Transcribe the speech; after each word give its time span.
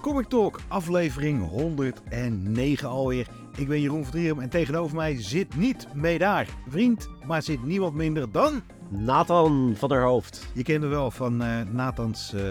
Comic 0.00 0.26
Talk, 0.26 0.60
aflevering 0.68 1.48
109 1.48 2.88
alweer. 2.88 3.26
Ik 3.56 3.68
ben 3.68 3.80
Jeroen 3.80 4.04
van 4.04 4.42
en 4.42 4.48
tegenover 4.48 4.96
mij 4.96 5.22
zit 5.22 5.56
niet 5.56 5.88
Medaar, 5.94 6.48
vriend, 6.68 7.08
maar 7.26 7.42
zit 7.42 7.64
niemand 7.64 7.94
minder 7.94 8.32
dan... 8.32 8.62
Nathan 8.88 9.74
van 9.76 9.88
der 9.88 10.02
Hoofd. 10.02 10.46
Je 10.54 10.62
kent 10.62 10.82
hem 10.82 10.90
wel 10.90 11.10
van 11.10 11.42
eh 11.42 11.60
Nathans 11.72 12.32
eh 12.34 12.42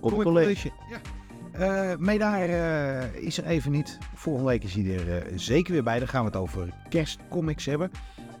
Comic 0.00 0.22
College. 0.22 0.70
Ja. 0.90 1.00
Eh 1.90 1.96
Medaar 1.98 2.48
is 3.14 3.38
er 3.38 3.44
even 3.44 3.70
niet. 3.70 3.98
Volgende 4.14 4.48
week 4.48 4.64
is 4.64 4.74
hij 4.74 5.06
er 5.06 5.26
zeker 5.34 5.72
weer 5.72 5.82
bij. 5.82 5.98
Dan 5.98 6.08
gaan 6.08 6.20
we 6.20 6.26
het 6.26 6.36
over 6.36 6.68
kerstcomics 6.88 7.64
hebben. 7.64 7.90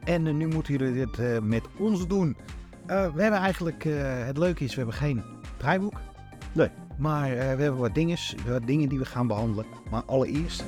En 0.04 0.36
nu 0.36 0.46
moeten 0.46 0.76
jullie 0.76 1.06
dit 1.06 1.42
met 1.42 1.62
ons 1.78 2.06
doen. 2.06 2.36
We 2.86 3.22
hebben 3.22 3.40
eigenlijk, 3.40 3.84
het 4.24 4.38
leuke 4.38 4.64
is, 4.64 4.70
we 4.70 4.76
hebben 4.76 4.94
geen 4.94 5.22
draaiboek. 5.56 6.00
Nee. 6.52 6.68
Maar 6.98 7.30
eh, 7.30 7.36
we 7.36 7.62
hebben 7.62 7.76
wat, 7.76 7.94
dinges, 7.94 8.34
wat 8.46 8.66
dingen 8.66 8.88
die 8.88 8.98
we 8.98 9.04
gaan 9.04 9.26
behandelen. 9.26 9.66
Maar 9.90 10.04
allereerst... 10.04 10.64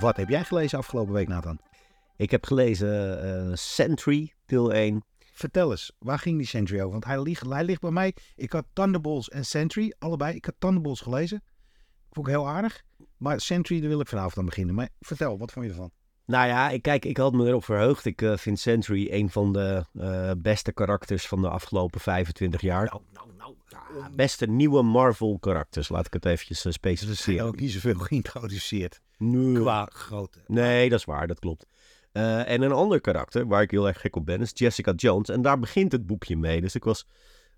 Wat 0.00 0.16
heb 0.16 0.28
jij 0.28 0.44
gelezen 0.44 0.78
afgelopen 0.78 1.12
week, 1.12 1.28
Nathan? 1.28 1.58
Ik 2.16 2.30
heb 2.30 2.46
gelezen 2.46 3.22
eh 3.22 3.54
Sentry, 3.54 4.32
deel 4.46 4.72
1. 4.72 5.04
Vertel 5.18 5.70
eens, 5.70 5.92
waar 5.98 6.18
ging 6.18 6.36
die 6.36 6.46
Sentry 6.46 6.76
over? 6.76 6.90
Want 6.90 7.04
hij 7.04 7.22
ligt, 7.22 7.48
hij 7.48 7.64
ligt 7.64 7.80
bij 7.80 7.90
mij. 7.90 8.14
Ik 8.34 8.52
had 8.52 8.64
Thunderbolts 8.72 9.28
en 9.28 9.44
Sentry, 9.44 9.94
allebei. 9.98 10.34
Ik 10.34 10.44
had 10.44 10.54
Thunderbolts 10.58 11.00
gelezen. 11.00 11.42
Vond 12.10 12.26
ik 12.26 12.32
heel 12.32 12.48
aardig. 12.48 12.82
Maar 13.16 13.40
Sentry, 13.40 13.80
daar 13.80 13.88
wil 13.88 14.00
ik 14.00 14.08
vanavond 14.08 14.38
aan 14.38 14.44
beginnen. 14.44 14.74
Maar 14.74 14.88
vertel, 15.00 15.38
wat 15.38 15.52
vond 15.52 15.64
je 15.64 15.70
ervan? 15.70 15.90
Nou 16.28 16.48
ja, 16.48 16.70
ik, 16.70 16.82
kijk, 16.82 17.04
ik 17.04 17.16
had 17.16 17.32
me 17.32 17.46
erop 17.46 17.64
verheugd. 17.64 18.04
Ik 18.04 18.22
eh, 18.22 18.36
vind 18.36 18.58
Sentry 18.58 19.08
een 19.10 19.30
van 19.30 19.52
de 19.52 19.84
eh, 19.98 20.30
beste 20.38 20.72
karakters 20.72 21.26
van 21.26 21.40
de 21.40 21.48
afgelopen 21.48 22.00
25 22.00 22.60
jaar. 22.60 22.84
Nou, 22.84 23.00
nou, 23.12 23.28
nou. 23.38 23.54
Ja, 23.98 24.10
beste 24.10 24.46
nieuwe 24.46 24.82
Marvel 24.82 25.38
karakters, 25.38 25.88
laat 25.88 26.06
ik 26.06 26.12
het 26.12 26.24
eventjes 26.24 26.56
uh, 26.56 26.62
zijn 26.62 26.74
specificeren. 26.74 27.46
ook 27.46 27.60
niet 27.60 27.70
zoveel 27.70 27.98
geïntroduceerd. 28.08 29.00
Nee. 29.18 29.62
Qua 29.62 29.88
grootte. 29.92 30.38
Nee, 30.46 30.88
dat 30.88 30.98
is 30.98 31.04
waar, 31.04 31.26
dat 31.26 31.38
klopt. 31.38 31.66
Eh, 32.12 32.48
en 32.48 32.62
een 32.62 32.72
ander 32.72 33.00
karakter 33.00 33.46
waar 33.46 33.62
ik 33.62 33.70
heel 33.70 33.86
erg 33.86 34.00
gek 34.00 34.16
op 34.16 34.26
ben 34.26 34.40
is 34.40 34.50
Jessica 34.54 34.92
Jones. 34.92 35.28
En 35.28 35.42
daar 35.42 35.58
begint 35.58 35.92
het 35.92 36.06
boekje 36.06 36.36
mee. 36.36 36.60
Dus 36.60 36.74
ik 36.74 36.84
was 36.84 37.06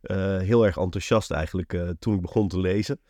eh, 0.01 0.39
heel 0.39 0.67
erg 0.67 0.77
enthousiast 0.77 1.31
eigenlijk 1.31 1.73
eh, 1.73 1.89
toen 1.99 2.15
ik 2.15 2.21
begon 2.21 2.49
te 2.49 2.61
lezen. 2.61 3.01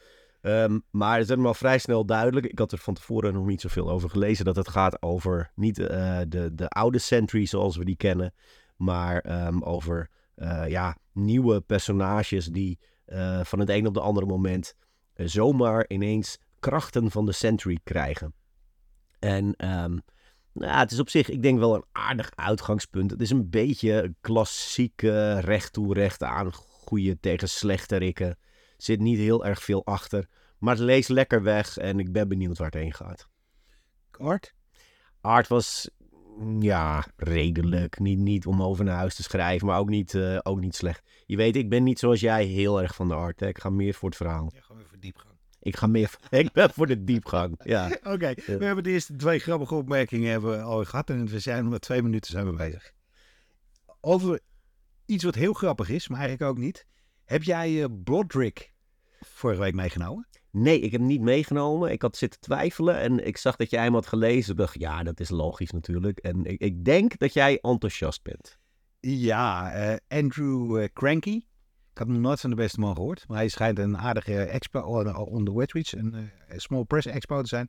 Ehm, 0.40 0.78
maar 0.90 1.18
het 1.18 1.28
werd 1.28 1.40
me 1.40 1.46
al 1.46 1.54
vrij 1.54 1.78
snel 1.78 2.04
duidelijk. 2.04 2.46
Ik 2.46 2.58
had 2.58 2.72
er 2.72 2.78
van 2.78 2.94
tevoren 2.94 3.32
nog 3.32 3.46
niet 3.46 3.60
zoveel 3.60 3.90
over 3.90 4.10
gelezen. 4.10 4.44
Dat 4.44 4.56
het 4.56 4.68
gaat 4.68 5.02
over 5.02 5.50
niet 5.54 5.78
eh, 5.78 6.20
de, 6.28 6.54
de 6.54 6.68
oude 6.68 6.98
Sentry 6.98 7.46
zoals 7.46 7.76
we 7.76 7.84
die 7.84 7.96
kennen. 7.96 8.34
Maar 8.76 9.20
ehm, 9.20 9.62
over 9.62 10.10
eh, 10.34 10.68
ja, 10.68 10.96
nieuwe 11.12 11.60
personages 11.60 12.46
die 12.46 12.78
eh, 13.04 13.40
van 13.44 13.58
het 13.58 13.68
een 13.68 13.86
op 13.86 13.94
de 13.94 14.00
andere 14.00 14.26
moment 14.26 14.74
zomaar 15.14 15.84
ineens 15.88 16.38
krachten 16.58 17.10
van 17.10 17.26
de 17.26 17.32
Sentry 17.32 17.78
krijgen. 17.84 18.34
En 19.18 19.54
ehm, 19.56 19.98
nou, 20.52 20.78
het 20.78 20.90
is 20.90 20.98
op 20.98 21.08
zich, 21.08 21.28
ik 21.28 21.42
denk 21.42 21.58
wel 21.58 21.74
een 21.74 21.84
aardig 21.92 22.30
uitgangspunt. 22.34 23.10
Het 23.10 23.20
is 23.20 23.30
een 23.30 23.50
beetje 23.50 24.14
klassieke 24.20 25.40
recht 25.40 25.72
toe 25.72 25.94
recht 25.94 26.22
aan, 26.22 26.52
goede 26.52 27.20
tegen 27.20 27.48
slechte 27.48 27.96
rikken. 27.96 28.38
Zit 28.82 29.00
niet 29.00 29.18
heel 29.18 29.44
erg 29.44 29.62
veel 29.62 29.86
achter, 29.86 30.28
maar 30.58 30.74
het 30.74 30.84
leest 30.84 31.08
lekker 31.08 31.42
weg 31.42 31.76
en 31.76 31.98
ik 31.98 32.12
ben 32.12 32.28
benieuwd 32.28 32.58
waar 32.58 32.70
het 32.70 32.80
heen 32.80 32.94
gaat. 32.94 33.28
Art? 34.10 34.54
Art 35.20 35.48
was, 35.48 35.90
mm, 36.36 36.62
ja, 36.62 37.06
redelijk. 37.16 37.98
Niet, 37.98 38.18
niet 38.18 38.46
om 38.46 38.62
over 38.62 38.84
naar 38.84 38.96
huis 38.96 39.14
te 39.14 39.22
schrijven, 39.22 39.66
maar 39.66 39.78
ook 39.78 39.88
niet, 39.88 40.14
eh, 40.14 40.38
ook 40.42 40.60
niet 40.60 40.74
slecht. 40.74 41.02
Je 41.26 41.36
weet, 41.36 41.56
ik 41.56 41.68
ben 41.68 41.82
niet 41.82 41.98
zoals 41.98 42.20
jij 42.20 42.44
heel 42.44 42.82
erg 42.82 42.94
van 42.94 43.08
de 43.08 43.14
art. 43.14 43.40
Hè? 43.40 43.48
Ik 43.48 43.58
ga 43.58 43.70
meer 43.70 43.94
voor 43.94 44.08
het 44.08 44.18
verhaal. 44.18 44.50
Ja, 44.54 44.60
gewoon 44.60 44.82
even 44.82 45.00
diepgang. 45.00 45.34
Ik 45.60 45.76
ga 45.76 45.86
meer, 45.86 46.16
ik 46.30 46.52
ben 46.52 46.70
voor 46.70 46.86
de 46.86 47.04
diepgang. 47.04 47.60
Ja. 47.64 47.86
Oké, 48.12 48.34
we 48.46 48.64
hebben 48.64 48.84
de 48.84 48.90
eerste 48.90 49.16
twee 49.16 49.38
grappige 49.38 49.74
opmerkingen 49.74 50.30
hebben 50.30 50.50
we 50.50 50.62
al 50.62 50.84
gehad. 50.84 51.10
En 51.10 51.26
we 51.26 51.38
zijn 51.38 51.68
met 51.68 51.80
twee 51.80 52.02
minuten 52.02 52.30
zijn 52.30 52.46
we 52.46 52.52
bezig. 52.52 52.92
Over 54.00 54.40
iets 55.06 55.24
wat 55.24 55.34
heel 55.34 55.52
grappig 55.52 55.88
is, 55.88 56.08
maar 56.08 56.18
eigenlijk 56.18 56.50
ook 56.50 56.58
niet. 56.58 56.86
Heb 57.30 57.42
jij 57.42 57.82
eh 57.82 57.88
Broderick 58.04 58.72
vorige 59.20 59.60
week 59.60 59.74
meegenomen? 59.74 60.28
Nee, 60.50 60.80
ik 60.80 60.90
heb 60.90 61.00
hem 61.00 61.08
niet 61.08 61.20
meegenomen. 61.20 61.90
Ik 61.90 62.02
had 62.02 62.16
zitten 62.16 62.40
twijfelen 62.40 62.98
en 62.98 63.26
ik 63.26 63.36
zag 63.36 63.56
dat 63.56 63.70
jij 63.70 63.82
hem 63.82 63.92
had 63.92 64.06
gelezen. 64.06 64.52
Ik 64.52 64.58
dacht, 64.58 64.78
ja, 64.78 65.02
dat 65.02 65.20
is 65.20 65.30
logisch 65.30 65.70
natuurlijk. 65.70 66.18
En 66.18 66.44
ik, 66.44 66.60
ik 66.60 66.84
denk 66.84 67.18
dat 67.18 67.32
jij 67.32 67.58
enthousiast 67.60 68.22
bent. 68.22 68.58
Ja, 69.00 69.72
eh, 69.72 69.96
Andrew 70.18 70.82
eh, 70.82 70.88
Cranky. 70.92 71.36
Ik 71.90 71.98
had 71.98 72.08
nog 72.08 72.18
nooit 72.18 72.40
van 72.40 72.50
de 72.50 72.56
beste 72.56 72.80
man 72.80 72.94
gehoord. 72.94 73.24
Maar 73.28 73.36
hij 73.36 73.48
schijnt 73.48 73.78
een 73.78 73.98
aardige 73.98 74.42
expo 74.42 74.80
on, 74.80 75.16
on 75.16 75.44
the 75.44 75.56
Wetreach, 75.56 75.92
een 75.92 76.30
small 76.56 76.84
press 76.84 77.06
expo 77.06 77.42
te 77.42 77.48
zijn. 77.48 77.68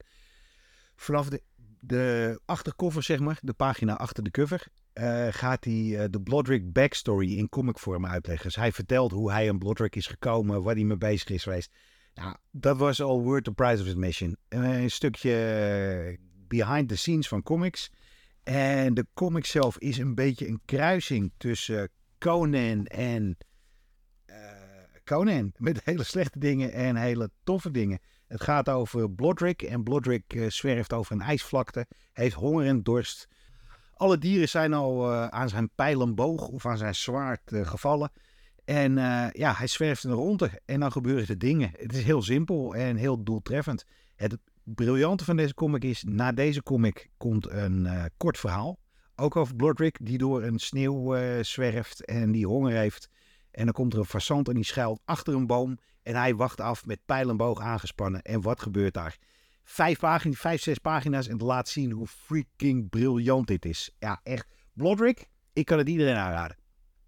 Vanaf 0.96 1.30
de, 1.30 1.42
de 1.80 2.40
achtercover, 2.46 3.04
zeg 3.04 3.20
maar, 3.20 3.40
de 3.42 3.54
pagina 3.54 3.98
achter 3.98 4.24
de 4.24 4.32
cover, 4.32 4.68
eh, 4.94 5.28
gaat 5.30 5.64
hij 5.64 5.98
eh, 5.98 6.06
de 6.10 6.22
Blodrick 6.22 6.72
backstory 6.72 7.38
in 7.38 7.50
comicvorm 7.50 8.06
uitleggen. 8.06 8.46
Dus 8.46 8.56
hij 8.56 8.72
vertelt 8.72 9.12
hoe 9.12 9.32
hij 9.32 9.50
aan 9.50 9.58
Blodrick 9.58 9.96
is 9.96 10.08
gekomen, 10.08 10.64
waar 10.64 10.76
hij 10.76 10.84
mee 10.84 10.98
bezig 10.98 11.30
is 11.30 11.44
geweest. 11.44 11.72
Nou, 12.14 12.36
dat 12.52 12.78
was 12.78 13.02
al 13.02 13.24
worth 13.24 13.44
the 13.44 13.52
price 13.52 13.82
of 13.82 13.90
admission. 13.90 14.38
Eh, 14.48 14.82
een 14.82 14.92
stukje 14.92 15.34
eh, 15.34 16.18
behind 16.48 16.90
the 16.90 16.98
scenes 16.98 17.28
van 17.28 17.44
comics. 17.44 17.92
En 18.44 18.94
de 18.94 19.08
comic 19.14 19.46
zelf 19.46 19.78
is 19.78 19.98
een 19.98 20.16
beetje 20.16 20.48
een 20.48 20.62
kruising 20.66 21.32
tussen 21.38 21.90
Conan 22.20 22.86
en 22.86 23.38
Conan. 25.04 25.54
Met 25.58 25.82
hele 25.84 26.04
slechte 26.04 26.40
dingen 26.40 26.72
en 26.72 26.96
hele 26.96 27.30
toffe 27.44 27.72
dingen. 27.72 28.00
Het 28.28 28.42
gaat 28.42 28.70
over 28.70 29.12
Blodrick. 29.12 29.62
En 29.62 29.84
Blodrick 29.84 30.44
zwerft 30.48 30.94
over 30.94 31.12
een 31.16 31.22
ijsvlakte. 31.22 31.88
Heeft 32.14 32.36
honger 32.36 32.66
en 32.66 32.84
dorst. 32.84 33.28
Alle 34.02 34.18
dieren 34.18 34.50
zijn 34.50 34.74
al 34.74 35.12
eh, 35.12 35.28
aan 35.28 35.50
zijn 35.50 35.70
pijlenboog 35.76 36.48
of 36.48 36.66
aan 36.66 36.78
zijn 36.78 36.96
zwaard 36.96 37.52
eh, 37.52 37.68
gevallen. 37.68 38.12
En 38.66 38.98
eh, 38.98 39.28
ja, 39.32 39.54
hij 39.54 39.68
zwerft 39.68 40.02
de 40.02 40.10
ronde. 40.10 40.62
En 40.66 40.80
dan 40.80 40.92
gebeuren 40.92 41.28
er 41.28 41.38
dingen. 41.38 41.72
Het 41.78 41.94
is 41.94 42.04
heel 42.04 42.22
simpel 42.22 42.76
en 42.76 42.96
heel 42.96 43.24
doeltreffend. 43.24 43.86
Het 44.16 44.38
briljante 44.64 45.26
van 45.26 45.36
deze 45.36 45.54
comic 45.54 45.84
is, 45.84 46.04
na 46.04 46.32
deze 46.32 46.64
comic 46.64 47.10
komt 47.18 47.50
een 47.50 47.88
kort 48.18 48.38
verhaal. 48.38 48.80
Ook 49.16 49.36
over 49.36 49.56
Blodrick, 49.56 49.98
die 50.02 50.18
door 50.18 50.44
een 50.44 50.60
sneeuw 50.60 51.16
zwerft 51.44 52.06
en 52.06 52.32
die 52.32 52.48
honger 52.48 52.74
heeft. 52.74 53.10
En 53.52 53.64
dan 53.64 53.74
komt 53.74 53.94
er 53.94 54.00
een 54.00 54.22
façant 54.22 54.48
en 54.48 54.54
die 54.54 54.64
schuilt 54.64 55.02
achter 55.06 55.34
een 55.34 55.48
boom. 55.48 55.78
En 56.04 56.16
hij 56.16 56.36
wacht 56.36 56.62
af 56.62 56.86
met 56.86 57.00
pijl 57.06 57.30
en 57.30 57.38
boog 57.38 57.60
aangespannen. 57.60 58.22
En 58.22 58.42
wat 58.42 58.62
gebeurt 58.62 58.94
daar? 58.94 59.18
Vijf, 59.64 60.00
pagina's, 60.00 60.40
vijf, 60.40 60.62
zes 60.62 60.78
pagina's 60.78 61.28
en 61.28 61.38
laat 61.38 61.70
zien 61.70 61.92
hoe 61.92 62.08
freaking 62.08 62.90
briljant 62.90 63.48
dit 63.48 63.66
is. 63.66 63.96
Ja, 64.00 64.20
echt. 64.24 64.48
Blodrick, 64.74 65.30
ik 65.54 65.66
kan 65.66 65.78
het 65.78 65.90
iedereen 65.90 66.16
aanraden. 66.16 66.58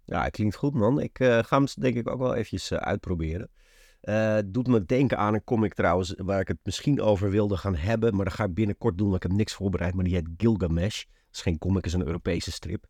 Ja, 0.04 0.22
het 0.22 0.32
klinkt 0.32 0.56
goed 0.56 0.74
man. 0.74 1.00
Ik 1.00 1.18
eh, 1.18 1.38
ga 1.38 1.56
hem 1.56 1.66
denk 1.74 1.96
ik 1.96 2.08
ook 2.08 2.18
wel 2.18 2.34
eventjes 2.34 2.70
eh, 2.70 2.78
uitproberen. 2.78 3.50
Eh, 4.00 4.38
doet 4.46 4.66
me 4.66 4.84
denken 4.84 5.18
aan 5.18 5.34
een 5.34 5.44
comic 5.44 5.74
trouwens, 5.74 6.14
waar 6.16 6.40
ik 6.40 6.48
het 6.48 6.58
misschien 6.62 7.00
over 7.00 7.30
wilde 7.30 7.56
gaan 7.56 7.76
hebben. 7.76 8.16
Maar 8.16 8.24
dat 8.24 8.34
ga 8.34 8.44
ik 8.44 8.54
binnenkort 8.54 8.98
doen, 8.98 9.10
want 9.10 9.24
ik 9.24 9.28
heb 9.28 9.38
niks 9.38 9.52
voorbereid. 9.52 9.94
Maar 9.94 10.04
die 10.04 10.14
heet 10.14 10.28
Gilgamesh. 10.36 11.04
Dat 11.04 11.34
is 11.34 11.40
geen 11.40 11.58
comic, 11.58 11.86
is 11.86 11.92
een 11.92 12.06
Europese 12.06 12.52
strip. 12.52 12.86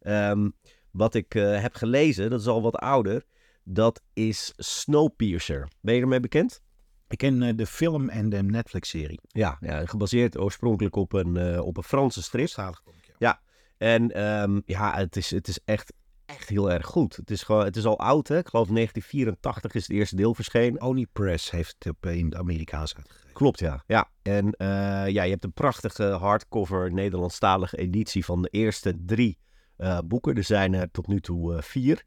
Ehm, 0.00 0.50
wat 0.90 1.14
ik 1.14 1.32
heb 1.32 1.74
gelezen, 1.74 2.30
dat 2.30 2.40
is 2.40 2.46
al 2.46 2.62
wat 2.62 2.76
ouder. 2.76 3.24
Dat 3.64 4.02
is 4.12 4.52
Snowpiercer. 4.56 5.68
Ben 5.80 5.94
je 5.94 6.00
ermee 6.00 6.20
bekend? 6.20 6.62
Ik 7.08 7.18
ken 7.18 7.42
eh, 7.42 7.56
de 7.56 7.66
film 7.66 8.08
en 8.08 8.28
de 8.28 8.42
Netflix-serie. 8.42 9.20
Ja, 9.26 9.56
ja 9.60 9.86
gebaseerd 9.86 10.38
oorspronkelijk 10.38 10.96
op 10.96 11.12
een, 11.12 11.36
eh, 11.36 11.66
op 11.66 11.76
een 11.76 11.82
Franse 11.82 12.22
strip. 12.22 12.48
Zalig 12.48 12.82
Ja. 13.18 13.40
En 13.76 14.12
ehm, 14.12 14.60
ja, 14.64 14.96
het 14.96 15.16
is, 15.16 15.30
het 15.30 15.48
is 15.48 15.58
echt, 15.64 15.92
echt 16.26 16.48
heel 16.48 16.70
erg 16.70 16.86
goed. 16.86 17.16
Het 17.16 17.30
is, 17.30 17.42
gewoon, 17.42 17.64
het 17.64 17.76
is 17.76 17.84
al 17.84 17.98
oud, 17.98 18.28
hè? 18.28 18.38
Ik 18.38 18.48
geloof 18.48 18.68
1984 18.68 19.74
is 19.74 19.82
het 19.82 19.96
eerste 19.96 20.16
deel 20.16 20.34
verschenen. 20.34 20.80
Oni 20.80 21.06
Press 21.06 21.50
heeft 21.50 21.76
het 21.78 21.88
op, 21.88 22.06
in 22.06 22.24
het 22.24 22.34
Amerikaans 22.34 22.96
uitgegeven. 22.96 23.26
Klopt, 23.36 23.58
ja. 23.58 23.84
ja. 23.86 24.10
En 24.22 24.52
eh, 24.52 24.68
ja, 25.08 25.22
je 25.22 25.30
hebt 25.30 25.44
een 25.44 25.52
prachtige 25.52 26.04
hardcover 26.04 26.92
Nederlandstalige 26.92 27.76
editie 27.76 28.24
van 28.24 28.42
de 28.42 28.48
eerste 28.48 28.94
drie 29.04 29.38
eh, 29.76 29.98
boeken. 30.04 30.34
Er 30.34 30.44
zijn 30.44 30.74
er 30.74 30.90
tot 30.90 31.06
nu 31.06 31.20
toe 31.20 31.54
eh, 31.54 31.62
vier. 31.62 32.04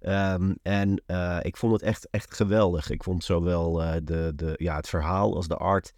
Ehm, 0.00 0.54
en 0.62 1.02
eh, 1.06 1.38
ik 1.42 1.56
vond 1.56 1.72
het 1.72 1.82
echt, 1.82 2.10
echt 2.10 2.34
geweldig. 2.34 2.90
Ik 2.90 3.02
vond 3.02 3.24
zowel 3.24 3.82
eh, 3.82 3.96
de, 4.02 4.32
de, 4.36 4.54
ja, 4.56 4.76
het 4.76 4.88
verhaal 4.88 5.34
als 5.34 5.48
de 5.48 5.56
art 5.56 5.92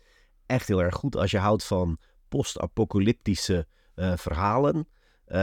echt 0.47 0.69
heel 0.69 0.83
erg 0.83 0.95
goed. 0.95 1.17
Als 1.17 1.31
je 1.31 1.39
houdt 1.39 1.65
van 1.65 1.99
post-apocalyptische 2.29 3.67
eh, 3.95 4.17
verhalen, 4.17 4.89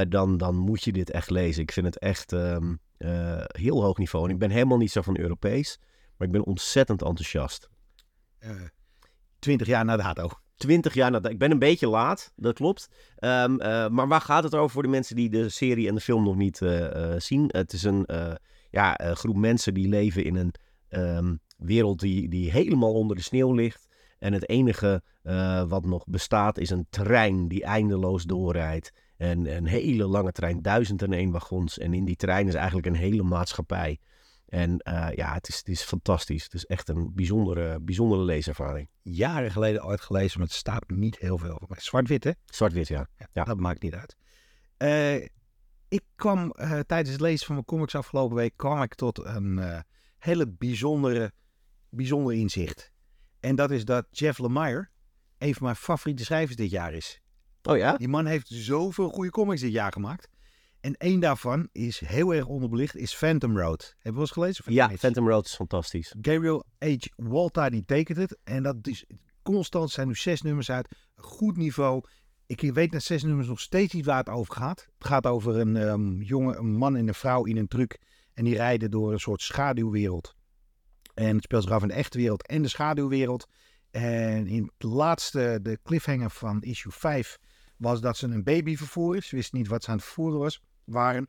dan, 0.08 0.38
dan 0.38 0.56
moet 0.56 0.84
je 0.84 0.92
dit 0.92 1.10
echt 1.10 1.30
lezen. 1.30 1.62
Ik 1.62 1.72
vind 1.72 1.86
het 1.86 2.00
echt 2.00 2.34
ehm, 2.34 2.76
eh, 2.98 3.44
heel 3.48 3.84
hoog 3.84 3.98
niveau. 3.98 4.26
En 4.26 4.32
ik 4.32 4.40
ben 4.40 4.50
helemaal 4.50 4.78
niet 4.78 4.92
zo 4.92 5.02
van 5.02 5.18
Europees, 5.18 5.80
maar 6.18 6.28
ik 6.28 6.34
ben 6.34 6.46
ontzettend 6.46 7.02
enthousiast. 7.02 7.70
Twintig 9.40 9.68
jaar 9.68 9.86
na 9.86 9.98
dato. 9.98 10.30
20 10.58 10.94
jaar 10.94 11.12
nadat. 11.12 11.32
Ik 11.32 11.40
ben 11.40 11.52
een 11.52 11.60
beetje 11.60 11.88
laat, 11.88 12.34
dat 12.36 12.54
klopt. 12.54 12.90
Ehm, 13.16 13.60
eh, 13.60 13.88
maar 13.90 14.08
waar 14.08 14.22
gaat 14.22 14.44
het 14.44 14.56
over 14.56 14.70
voor 14.70 14.84
de 14.84 14.90
mensen 14.90 15.16
die 15.16 15.30
de 15.30 15.50
serie 15.50 15.88
en 15.88 15.96
de 15.96 16.02
film 16.02 16.24
nog 16.24 16.36
niet 16.36 16.62
eh, 16.62 17.14
eh, 17.14 17.20
zien? 17.20 17.46
Het 17.48 17.74
is 17.74 17.84
een 17.84 18.06
ja, 18.72 18.98
groep 19.14 19.36
mensen 19.36 19.74
die 19.74 19.88
leven 19.88 20.24
in 20.24 20.36
een 20.36 20.54
ehm, 20.90 21.36
wereld 21.58 22.00
die, 22.00 22.30
die 22.30 22.52
helemaal 22.52 22.94
onder 22.94 23.16
de 23.16 23.22
sneeuw 23.22 23.54
ligt. 23.54 23.88
En 24.20 24.34
het 24.34 24.50
enige 24.50 25.04
wat 25.68 25.86
nog 25.86 26.06
bestaat 26.06 26.58
is 26.58 26.70
een 26.70 26.88
trein 26.90 27.48
die 27.48 27.64
eindeloos 27.64 28.24
doorrijdt. 28.24 28.94
En 29.18 29.56
een 29.56 29.66
hele 29.66 30.06
lange 30.06 30.32
trein, 30.32 30.62
duizend 30.62 31.02
en 31.02 31.14
één 31.14 31.32
wagons. 31.32 31.78
En 31.78 31.94
in 31.94 32.06
die 32.06 32.16
trein 32.16 32.48
is 32.48 32.54
eigenlijk 32.54 32.88
een 32.88 32.96
hele 32.96 33.24
maatschappij. 33.24 34.00
En 34.48 34.78
eh, 34.78 35.08
ja, 35.16 35.34
het 35.34 35.48
is, 35.48 35.58
het 35.58 35.68
is 35.68 35.82
fantastisch. 35.82 36.44
Het 36.44 36.54
is 36.54 36.66
echt 36.66 36.90
een 36.90 37.12
bijzondere, 37.16 37.80
bijzondere 37.80 38.22
leeservaring. 38.22 38.90
Jaren 39.02 39.52
geleden 39.52 39.86
ooit 39.86 40.02
gelezen, 40.02 40.40
maar 40.40 40.48
het 40.48 40.56
staat 40.56 40.90
niet 40.90 41.18
heel 41.18 41.38
veel. 41.38 41.62
Maar 41.68 41.82
Zwart-wit, 41.82 42.24
hè? 42.24 42.32
Zwart-wit, 42.46 42.88
ja. 42.88 43.08
Ja. 43.34 43.44
Dat 43.44 43.60
maakt 43.60 43.82
niet 43.82 43.94
uit. 43.94 44.18
Eh, 44.78 45.16
ik 45.88 46.04
kwam 46.16 46.52
eh, 46.52 46.80
tijdens 46.80 47.12
het 47.12 47.22
lezen 47.22 47.46
van 47.46 47.56
mijn 47.56 47.68
comics 47.68 47.96
afgelopen 47.96 48.36
week 48.36 48.54
kwam 48.56 48.82
ik 48.82 48.96
tot 48.96 49.26
een 49.26 49.84
hele 50.18 50.48
bijzondere, 50.48 51.32
bijzonder 51.90 52.34
inzicht. 52.34 52.92
En 53.40 53.56
dat 53.56 53.72
is 53.72 53.86
dat 53.86 54.08
Jeff 54.12 54.40
Lemire 54.40 54.90
een 55.38 55.54
van 55.54 55.64
mijn 55.64 55.76
favoriete 55.76 56.24
schrijvers 56.24 56.56
dit 56.56 56.70
jaar 56.70 56.94
is. 56.94 57.22
Oh 57.64 57.78
ja? 57.78 57.98
Die 57.98 58.08
man 58.08 58.26
heeft 58.26 58.48
zoveel 58.48 59.10
goede 59.10 59.30
comics 59.30 59.62
dit 59.62 59.72
jaar 59.72 59.92
gemaakt. 59.92 60.30
En 60.80 60.96
één 60.96 61.20
daarvan 61.20 61.70
is 61.72 62.00
heel 62.00 62.34
erg 62.34 62.46
onderbelicht, 62.46 62.96
is 62.96 63.16
Phantom 63.16 63.58
Road. 63.58 63.82
Hebben 63.82 64.04
we 64.04 64.12
wel 64.12 64.22
eens 64.22 64.32
gelezen? 64.32 64.74
Ja? 64.74 64.90
Phantom 64.98 65.30
Road 65.30 65.46
is 65.46 65.56
fantastisch. 65.56 66.16
Gabriel 66.22 66.66
H. 66.80 66.96
Walter 67.16 67.72
die 67.72 67.86
tekent 67.86 68.18
het. 68.18 68.38
En 68.44 68.64
dat 68.64 68.76
is 68.82 69.06
constant, 69.44 69.92
zijn 69.92 70.08
nu 70.08 70.16
zes 70.16 70.42
nummers 70.42 70.72
uit. 70.72 70.96
Goed 71.16 71.58
niveau. 71.58 72.04
Ik 72.46 72.62
weet 72.62 72.92
na 72.92 73.00
zes 73.00 73.24
nummers 73.24 73.48
nog 73.48 73.60
steeds 73.60 73.94
niet 73.94 74.06
waar 74.06 74.18
het 74.18 74.30
over 74.30 74.54
gaat. 74.54 74.88
Het 74.98 75.08
gaat 75.08 75.26
over 75.26 75.60
een 75.60 75.76
ehm, 75.76 76.22
jongen, 76.22 76.58
een 76.58 76.76
man 76.76 76.96
en 76.96 77.08
een 77.08 77.14
vrouw 77.14 77.44
in 77.44 77.58
een 77.58 77.68
truck. 77.68 78.00
En 78.34 78.44
die 78.44 78.56
rijden 78.56 78.92
door 78.92 79.12
een 79.12 79.20
soort 79.20 79.42
schaduwwereld. 79.42 80.36
En 81.14 81.36
het 81.36 81.44
speelt 81.44 81.64
zich 81.64 81.72
af 81.72 81.82
in 81.82 81.88
de 81.88 81.94
echte 81.94 82.18
wereld 82.18 82.48
en 82.48 82.62
de 82.62 82.68
schaduwwereld. 82.68 83.48
En 83.92 84.48
in 84.48 84.72
het 84.78 84.92
laatste, 84.92 85.60
de 85.62 85.80
cliffhanger 85.84 86.30
van 86.30 86.62
issue 86.62 86.92
5, 86.92 87.38
was 87.78 88.02
dat 88.02 88.18
ze 88.18 88.28
een 88.28 88.44
baby 88.44 88.76
vervoeren. 88.76 89.24
Ze 89.24 89.36
wisten 89.36 89.58
niet 89.58 89.68
wat 89.68 89.84
ze 89.84 89.90
aan 89.90 89.96
het 89.96 90.06
vervoeren 90.06 90.40
was, 90.40 90.62
waren. 90.84 91.28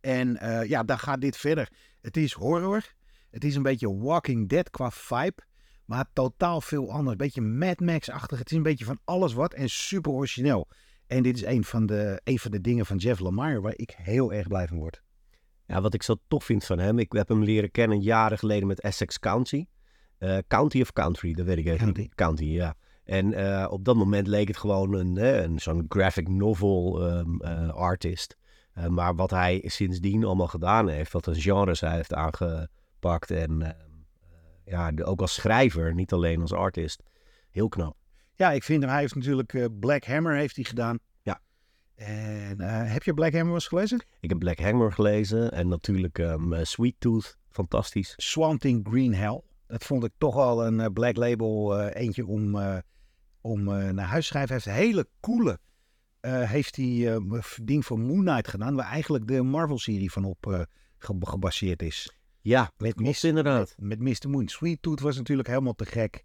En 0.00 0.36
eh, 0.36 0.68
ja, 0.68 0.82
daar 0.82 0.98
gaat 0.98 1.20
dit 1.20 1.36
verder. 1.36 1.72
Het 2.00 2.16
is 2.16 2.32
horror. 2.32 2.94
Het 3.30 3.44
is 3.44 3.54
een 3.54 3.62
beetje 3.62 3.96
Walking 3.96 4.48
Dead 4.48 4.70
qua 4.70 4.90
vibe. 4.90 5.48
Maar 5.84 6.10
totaal 6.12 6.60
veel 6.60 6.90
anders. 6.90 7.10
Een 7.10 7.16
beetje 7.16 7.40
Mad 7.40 7.80
Max-achtig. 7.80 8.38
Het 8.38 8.50
is 8.50 8.56
een 8.56 8.62
beetje 8.62 8.84
van 8.84 9.00
alles 9.04 9.32
wat. 9.32 9.54
En 9.54 9.68
super 9.70 10.12
origineel. 10.12 10.68
En 11.06 11.22
dit 11.22 11.36
is 11.36 11.44
een 11.44 11.64
van 11.64 11.86
de, 11.86 12.20
een 12.24 12.38
van 12.38 12.50
de 12.50 12.60
dingen 12.60 12.86
van 12.86 12.96
Jeff 12.96 13.20
Lemire 13.20 13.60
waar 13.60 13.76
ik 13.76 13.94
heel 13.96 14.32
erg 14.32 14.48
blij 14.48 14.66
van 14.66 14.78
word. 14.78 15.02
Ja, 15.66 15.80
wat 15.80 15.94
ik 15.94 16.02
zo 16.02 16.14
tof 16.28 16.44
vind 16.44 16.64
van 16.64 16.78
hem, 16.78 16.98
ik 16.98 17.12
heb 17.12 17.28
hem 17.28 17.42
leren 17.42 17.70
kennen 17.70 18.00
jaren 18.00 18.38
geleden 18.38 18.66
met 18.66 18.80
Essex 18.80 19.18
County. 19.18 19.66
Eh, 20.18 20.38
county 20.48 20.80
of 20.80 20.92
Country, 20.92 21.32
dat 21.32 21.46
weet 21.46 21.58
ik 21.58 21.66
even 21.66 21.78
County. 21.78 22.00
niet. 22.00 22.14
County, 22.14 22.44
ja. 22.44 22.76
En 23.10 23.34
eh, 23.34 23.66
op 23.70 23.84
dat 23.84 23.96
moment 23.96 24.26
leek 24.26 24.48
het 24.48 24.56
gewoon 24.56 24.94
een, 24.94 25.42
een 25.44 25.58
zo'n 25.58 25.84
graphic 25.88 26.28
novel 26.28 27.06
ehm, 27.08 27.36
eh, 27.40 27.68
artist. 27.68 28.36
Eh, 28.72 28.86
maar 28.86 29.14
wat 29.14 29.30
hij 29.30 29.62
sindsdien 29.66 30.24
allemaal 30.24 30.46
gedaan 30.46 30.88
heeft, 30.88 31.12
wat 31.12 31.26
een 31.26 31.34
genres 31.34 31.80
hij 31.80 31.94
heeft 31.94 32.14
aangepakt. 32.14 33.30
En 33.30 33.62
ehm, 33.62 33.62
eh, 33.62 33.76
ja, 34.64 34.92
de- 34.92 35.04
ook 35.04 35.20
als 35.20 35.34
schrijver, 35.34 35.94
niet 35.94 36.12
alleen 36.12 36.40
als 36.40 36.52
artist. 36.52 37.02
Heel 37.50 37.68
knap. 37.68 37.96
Ja, 38.34 38.52
ik 38.52 38.62
vind 38.62 38.82
hem. 38.82 38.90
Hij 38.90 39.00
heeft 39.00 39.14
natuurlijk 39.14 39.80
Black 39.80 40.04
Hammer 40.04 40.34
heeft 40.34 40.56
hij 40.56 40.64
gedaan. 40.64 40.98
Ja. 41.22 41.40
En 41.94 42.60
heb 42.90 43.02
je 43.02 43.14
Black 43.14 43.30
Hammer 43.32 43.46
wel 43.46 43.54
eens 43.54 43.68
gelezen? 43.68 44.04
Ik 44.20 44.28
heb 44.28 44.38
Black 44.38 44.58
Hammer 44.58 44.92
gelezen 44.92 45.50
en 45.52 45.68
natuurlijk 45.68 46.18
ehm, 46.18 46.52
eh, 46.52 46.64
Sweet 46.64 46.94
Tooth, 46.98 47.36
fantastisch. 47.48 48.14
Swamp 48.16 48.60
Thing 48.60 48.86
Green 48.88 49.14
Hell. 49.14 49.40
Dat 49.66 49.84
vond 49.84 50.04
ik 50.04 50.12
toch 50.18 50.36
al 50.36 50.66
een 50.66 50.92
Black 50.92 51.16
Label 51.16 51.80
eentje 51.88 52.26
om, 52.26 52.58
om 53.40 53.68
eh, 53.68 53.88
naar 53.88 54.06
huis 54.06 54.22
te 54.26 54.30
schrijven. 54.32 54.54
Hij 54.54 54.62
heeft 54.64 54.66
een 54.78 54.84
hele 54.86 55.08
coole 55.20 55.58
eh, 56.20 56.50
heeft 56.50 56.76
hij 56.76 57.14
eh, 57.14 57.40
ding 57.62 57.84
voor 57.84 57.98
Moon 57.98 58.20
Knight 58.24 58.48
gedaan. 58.48 58.74
Waar 58.74 58.86
eigenlijk 58.86 59.26
de 59.26 59.42
Marvel-serie 59.42 60.12
van 60.12 60.24
op 60.24 60.46
ge- 60.98 61.16
gebaseerd 61.20 61.82
is. 61.82 62.14
Ja, 62.40 62.72
Met 62.76 62.96
Mr. 63.00 63.24
inderdaad. 63.24 63.74
Met 63.78 64.00
Mr. 64.00 64.28
Moon. 64.28 64.48
Sweet 64.48 64.82
Tooth 64.82 65.00
was 65.00 65.16
natuurlijk 65.16 65.48
helemaal 65.48 65.74
te 65.74 65.84
gek. 65.86 66.24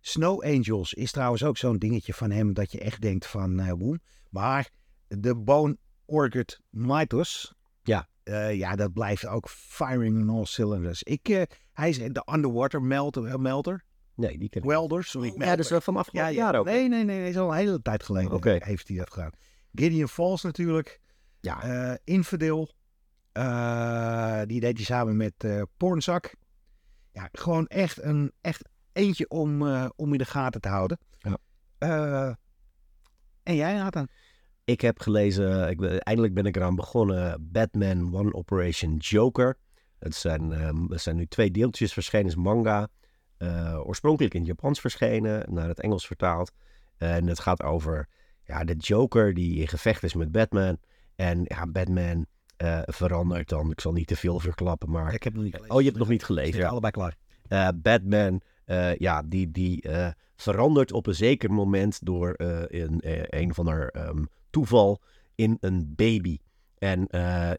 Snow 0.00 0.42
Angels 0.44 0.92
is 0.94 1.10
trouwens 1.12 1.44
ook 1.44 1.56
zo'n 1.56 1.78
dingetje 1.78 2.14
van 2.14 2.30
hem 2.30 2.54
dat 2.54 2.72
je 2.72 2.80
echt 2.80 3.00
denkt 3.00 3.26
van 3.26 3.76
woem. 3.78 4.00
Maar 4.30 4.70
de 5.08 5.36
Bone 5.36 5.76
Orchid 6.04 6.60
Mythos. 6.70 7.54
Ja. 7.82 8.08
ja, 8.52 8.76
dat 8.76 8.92
blijft 8.92 9.26
ook 9.26 9.48
firing 9.48 10.20
on 10.20 10.36
all 10.36 10.44
cylinders. 10.44 11.02
Ik, 11.02 11.46
hij 11.72 11.88
is 11.88 11.98
de 11.98 12.26
Underwater 12.32 12.82
melter, 12.82 13.40
melter. 13.40 13.84
Nee, 14.14 14.38
die 14.38 14.48
ken 14.48 14.62
ik. 14.62 14.68
Welder, 14.68 15.04
sorry. 15.04 15.32
ja, 15.36 15.56
is 15.56 15.68
wel 15.70 15.80
van 15.80 15.96
afgelopen 15.96 16.32
ja. 16.32 16.40
jaar 16.40 16.54
ook. 16.54 16.64
Nee, 16.64 16.88
nee, 16.88 17.04
nee, 17.04 17.18
nee. 17.18 17.28
is 17.28 17.36
al 17.36 17.50
een 17.50 17.56
hele 17.56 17.82
tijd 17.82 18.02
geleden 18.02 18.32
Oké. 18.32 18.56
heeft 18.58 18.88
hij 18.88 18.96
dat 18.96 19.10
gedaan. 19.12 19.30
Gideon 19.74 20.08
Falls 20.08 20.42
natuurlijk. 20.42 21.00
Ja, 21.40 21.62
Eh, 21.62 21.94
Infidel. 22.04 22.70
eh, 23.32 24.40
die 24.46 24.60
deed 24.60 24.76
hij 24.76 24.84
samen 24.86 25.16
met 25.16 25.32
eh 25.38 25.62
Pornzak. 25.76 26.34
Ja, 27.12 27.28
gewoon 27.32 27.66
echt 27.66 28.02
een 28.02 28.32
echt 28.40 28.68
eentje 28.92 29.28
om, 29.28 29.66
eh, 29.66 29.88
om 29.96 30.12
in 30.12 30.18
de 30.18 30.24
gaten 30.24 30.60
te 30.60 30.68
houden. 30.68 30.98
Ja. 31.18 31.36
Eh, 31.78 32.34
en 33.42 33.54
jij, 33.54 33.74
Nathan? 33.74 34.08
Ik 34.64 34.80
heb 34.80 35.00
gelezen, 35.00 35.68
ik, 35.70 35.76
ben- 35.78 35.98
eindelijk 36.00 36.34
ben 36.34 36.46
ik 36.46 36.56
eraan 36.56 36.74
begonnen, 36.76 37.48
Batman 37.52 38.14
One 38.14 38.32
Operation 38.34 38.96
Joker. 38.96 39.56
Het 39.98 40.14
zijn, 40.14 40.52
ehm, 40.52 40.92
er 40.92 40.98
zijn 40.98 41.16
nu 41.16 41.26
twee 41.26 41.50
deeltjes 41.50 41.92
verschenen, 41.92 42.26
is 42.26 42.34
manga. 42.36 42.88
Eh, 43.40 43.80
oorspronkelijk 43.84 44.34
in 44.34 44.40
het 44.40 44.48
Japans 44.48 44.80
verschenen, 44.80 45.46
naar 45.48 45.68
het 45.68 45.80
Engels 45.80 46.06
vertaald. 46.06 46.52
En 46.96 47.26
het 47.26 47.40
gaat 47.40 47.62
over 47.62 48.08
ja, 48.44 48.64
de 48.64 48.76
Joker 48.76 49.34
die 49.34 49.60
in 49.60 49.68
gevecht 49.68 50.02
is 50.02 50.14
met 50.14 50.32
Batman. 50.32 50.78
En 51.14 51.40
ja, 51.44 51.66
Batman 51.66 52.26
eh, 52.56 52.80
verandert 52.84 53.48
dan, 53.48 53.70
ik 53.70 53.80
zal 53.80 53.92
niet 53.92 54.06
te 54.06 54.16
veel 54.16 54.40
verklappen, 54.40 54.90
maar... 54.90 55.14
Ik 55.14 55.22
heb 55.22 55.34
nog 55.34 55.42
niet 55.42 55.54
gelezen. 55.54 55.74
Oh, 55.74 55.80
je 55.80 55.86
hebt 55.86 55.98
nog 55.98 56.08
niet 56.08 56.24
gelezen. 56.24 56.60
Ja. 56.60 56.68
allebei 56.68 56.92
klaar. 56.92 57.16
Eh, 57.48 57.68
Batman, 57.74 58.40
ja, 58.98 59.22
die, 59.22 59.50
die 59.50 59.88
verandert 60.36 60.92
op 60.92 61.06
een 61.06 61.14
zeker 61.14 61.52
moment 61.52 62.06
door 62.06 62.32
eh, 62.32 62.62
een, 63.28 63.50
of 63.50 63.58
ander 63.58 63.90
ehm, 63.90 64.24
toeval 64.50 65.00
in 65.34 65.56
een 65.60 65.92
baby. 65.96 66.38
En 66.78 67.08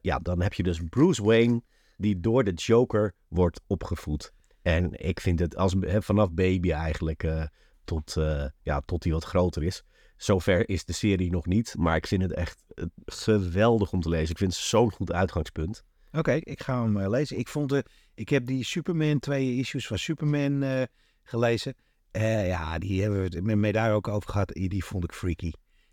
ja, 0.01 0.19
dan 0.19 0.42
heb 0.42 0.54
je 0.54 0.63
dus 0.63 0.81
Bruce 0.89 1.24
Wayne, 1.24 1.62
die 1.98 2.19
door 2.19 2.44
de 2.44 2.54
Joker 2.54 3.13
wordt 3.28 3.62
opgevoed. 3.68 4.33
En 4.62 5.06
ik 5.06 5.19
vind 5.19 5.40
het 5.40 5.56
als, 5.56 5.76
vanaf 6.00 6.31
baby 6.31 6.71
eigenlijk 6.71 7.24
eh, 7.24 7.44
tot, 7.83 8.18
eh, 8.18 8.45
ja, 8.62 8.81
tot 8.85 9.04
hij 9.04 9.14
wat 9.14 9.24
groter 9.24 9.64
is. 9.64 9.83
Zover 10.18 10.69
is 10.69 10.85
de 10.85 10.94
serie 10.94 11.31
nog 11.31 11.45
niet, 11.45 11.76
maar 11.78 11.95
ik 11.95 12.07
vind 12.07 12.21
het 12.21 12.33
echt 12.33 12.64
eh, 12.68 12.85
geweldig 13.06 13.92
om 13.92 14.02
te 14.02 14.09
lezen. 14.09 14.30
Ik 14.30 14.38
vind 14.38 14.54
het 14.54 14.62
zo'n 14.62 14.92
goed 14.92 15.12
uitgangspunt. 15.12 15.83
Oké, 16.12 16.33
ik 16.33 16.64
ga 16.64 16.83
hem 16.83 17.09
lezen. 17.09 17.38
Ik, 17.38 17.47
vond 17.47 17.69
de, 17.69 17.85
ik 18.14 18.30
heb 18.30 18.45
die 18.45 18.64
Superman, 18.64 19.19
twee 19.19 19.56
issues 19.56 19.88
van 19.88 19.97
Superman 19.97 20.64
eh, 20.64 20.81
gelezen. 21.24 21.76
Ja, 22.12 22.80
die 22.80 23.02
hebben 23.02 23.19
we 23.21 23.38
het 23.38 23.59
met 23.59 23.74
daar 23.74 23.94
ook 23.94 24.07
over 24.07 24.30
gehad. 24.30 24.47
Die, 24.47 24.69
die 24.69 24.85
vond 24.85 25.04
ik 25.04 25.14
freaky. 25.14 25.52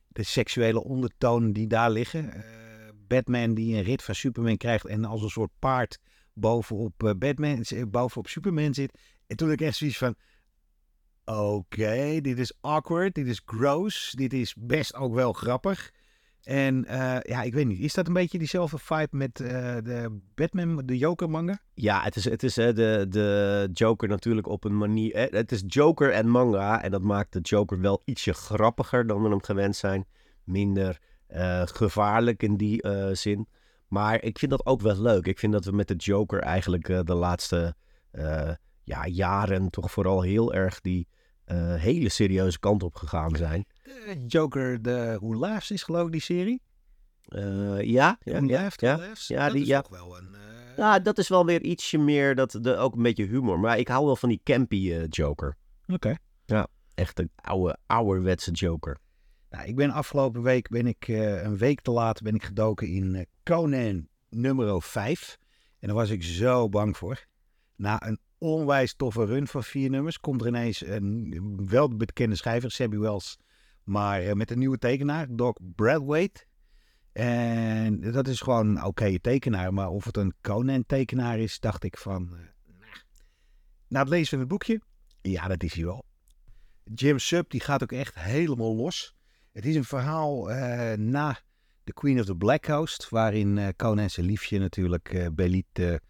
De 0.08 0.22
seksuele 0.22 0.84
ondertonen 0.84 1.52
die 1.52 1.66
daar 1.66 1.90
liggen. 1.90 2.44
Batman 3.06 3.54
die 3.54 3.76
een 3.76 3.82
rit 3.82 4.02
van 4.02 4.14
Superman 4.14 4.56
krijgt 4.56 4.86
en 4.86 5.04
als 5.04 5.22
een 5.22 5.28
soort 5.28 5.50
paard 5.58 5.98
bovenop, 6.40 7.02
eh, 7.02 7.10
Batman, 7.18 7.62
eh, 7.62 7.82
bovenop 7.88 8.28
Superman 8.28 8.74
zit. 8.74 8.98
En 9.26 9.36
toen 9.36 9.50
ik 9.50 9.60
echt 9.60 9.76
zoiets 9.76 9.98
van... 9.98 10.14
Oké, 11.24 12.20
dit 12.20 12.38
is 12.38 12.52
awkward, 12.60 13.14
dit 13.14 13.26
is 13.26 13.42
gross, 13.44 14.12
dit 14.12 14.32
is 14.32 14.54
best 14.58 14.94
ook 14.94 15.14
wel 15.14 15.32
grappig. 15.32 15.92
En 16.42 16.84
eh, 16.84 17.18
ja, 17.22 17.42
ik 17.42 17.54
weet 17.54 17.66
niet, 17.66 17.80
is 17.80 17.94
dat 17.94 18.06
een 18.06 18.12
beetje 18.12 18.38
diezelfde 18.38 18.78
vibe 18.78 19.16
met 19.16 19.36
de 19.36 20.20
Batman, 20.34 20.82
de 20.86 20.98
Joker 20.98 21.30
manga? 21.30 21.60
Ja, 21.74 22.02
het 22.02 22.16
is, 22.16 22.24
het 22.24 22.42
is 22.42 22.56
hè, 22.56 22.72
de, 22.72 23.06
de 23.08 23.68
Joker 23.72 24.08
natuurlijk 24.08 24.46
op 24.46 24.64
een 24.64 24.76
manier. 24.76 25.28
Het 25.30 25.52
is 25.52 25.62
Joker 25.66 26.12
en 26.12 26.28
manga. 26.28 26.82
En 26.82 26.90
dat 26.90 27.02
maakt 27.02 27.32
de 27.32 27.40
Joker 27.40 27.80
wel 27.80 28.02
ietsje 28.04 28.32
grappiger 28.32 29.06
dan 29.06 29.22
we 29.22 29.28
hem 29.28 29.42
gewend 29.42 29.76
zijn. 29.76 30.06
Minder 30.44 30.98
gevaarlijk 31.64 32.42
in 32.42 32.56
die 32.56 32.88
zin. 33.12 33.48
Maar 33.88 34.22
ik 34.22 34.38
vind 34.38 34.50
dat 34.50 34.66
ook 34.66 34.80
wel 34.80 35.00
leuk. 35.00 35.26
Ik 35.26 35.38
vind 35.38 35.52
dat 35.52 35.64
we 35.64 35.72
met 35.72 35.88
de 35.88 35.94
Joker 35.94 36.40
eigenlijk 36.40 36.88
eh, 36.88 37.00
de 37.04 37.14
laatste 37.14 37.74
eh, 38.10 38.50
ja, 38.84 39.06
jaren 39.06 39.70
toch 39.70 39.90
vooral 39.90 40.22
heel 40.22 40.54
erg 40.54 40.80
die 40.80 41.08
eh, 41.44 41.74
hele 41.74 42.08
serieuze 42.08 42.58
kant 42.58 42.82
op 42.82 42.94
gegaan 42.94 43.36
zijn. 43.36 43.66
De 43.82 44.24
Joker, 44.26 44.82
de 44.82 45.16
Who 45.20 45.34
Laughs 45.38 45.70
is 45.70 45.82
geloof 45.82 46.06
ik 46.06 46.12
die 46.12 46.20
serie. 46.20 46.62
Eh, 47.28 47.80
ja, 47.80 48.18
ja, 48.20 48.32
Who 48.40 48.46
ja, 48.46 48.68
ja. 48.76 48.96
Laughs. 48.96 49.26
Ja, 49.28 49.44
dat 49.44 49.52
die- 49.52 49.62
is 49.62 49.68
ja. 49.68 49.80
toch 49.80 49.98
wel 49.98 50.16
een... 50.18 50.34
eh, 50.34 50.76
Ja, 50.76 50.98
dat 50.98 51.18
is 51.18 51.28
wel 51.28 51.44
weer 51.46 51.62
ietsje 51.62 51.98
meer, 51.98 52.34
dat, 52.34 52.58
de, 52.60 52.76
ook 52.76 52.94
een 52.94 53.02
beetje 53.02 53.24
humor. 53.26 53.58
Maar 53.60 53.78
ik 53.78 53.88
hou 53.88 54.04
wel 54.06 54.16
van 54.16 54.28
die 54.28 54.40
campy 54.44 54.92
eh, 54.92 55.04
Joker. 55.08 55.56
Oké. 55.86 56.14
Echt 56.94 57.18
een 57.18 57.30
oude, 57.34 57.76
ouderwetse 57.86 58.50
Joker. 58.50 58.98
Nou, 59.50 59.66
ik 59.66 59.76
ben 59.76 59.90
afgelopen 59.90 60.42
week, 60.42 60.68
ben 60.68 60.86
ik 60.86 61.08
eh, 61.08 61.42
een 61.42 61.56
week 61.56 61.80
te 61.80 61.90
laat, 61.90 62.22
ben 62.22 62.34
ik 62.34 62.44
gedoken 62.44 62.88
in 62.88 63.14
eh, 63.14 63.24
Conan 63.42 64.08
nummer 64.28 64.82
5. 64.82 65.38
En 65.78 65.86
daar 65.88 65.96
was 65.96 66.10
ik 66.10 66.22
zo 66.22 66.68
bang 66.68 66.96
voor. 66.96 67.26
Na 67.76 68.06
een 68.06 68.18
onwijs 68.38 68.94
toffe 68.94 69.24
run 69.24 69.46
van 69.46 69.62
vier 69.62 69.90
nummers 69.90 70.20
komt 70.20 70.40
er 70.40 70.46
ineens 70.46 70.86
een 70.86 71.66
wel 71.66 71.96
bekende 71.96 72.36
schrijver, 72.36 72.70
Sabby 72.70 72.96
Wells, 72.96 73.38
maar 73.84 74.20
eh, 74.20 74.32
met 74.32 74.50
een 74.50 74.58
nieuwe 74.58 74.78
tekenaar, 74.78 75.26
Doc 75.30 75.56
Bradwaite. 75.74 76.46
En 77.12 78.00
dat 78.00 78.28
is 78.28 78.40
gewoon 78.40 78.66
een 78.66 78.84
oké 78.84 79.20
tekenaar, 79.20 79.74
maar 79.74 79.88
of 79.88 80.04
het 80.04 80.16
een 80.16 80.34
Conan-tekenaar 80.40 81.38
is, 81.38 81.60
dacht 81.60 81.84
ik 81.84 81.96
van... 81.96 82.36
Na 83.88 84.00
het 84.00 84.08
lezen 84.08 84.28
van 84.28 84.38
het 84.38 84.48
boekje, 84.48 84.80
ja, 85.20 85.48
dat 85.48 85.62
is 85.62 85.74
hij 85.74 85.84
wel. 85.84 86.04
Jim 86.84 87.18
Sub 87.18 87.50
die 87.50 87.60
gaat 87.60 87.82
ook 87.82 87.92
echt 87.92 88.14
helemaal 88.14 88.74
los. 88.74 89.17
Het 89.52 89.66
is 89.66 89.74
een 89.74 89.84
verhaal 89.84 90.50
uh, 90.50 90.92
na 90.92 91.38
The 91.84 91.92
Queen 91.92 92.20
of 92.20 92.26
the 92.26 92.36
Black 92.36 92.62
Coast, 92.62 93.08
waarin 93.08 93.56
uh, 93.56 93.68
Conan 93.76 94.10
zijn 94.10 94.26
liefje 94.26 94.58
natuurlijk 94.58 95.12
uh, 95.12 95.26
Belit 95.32 96.00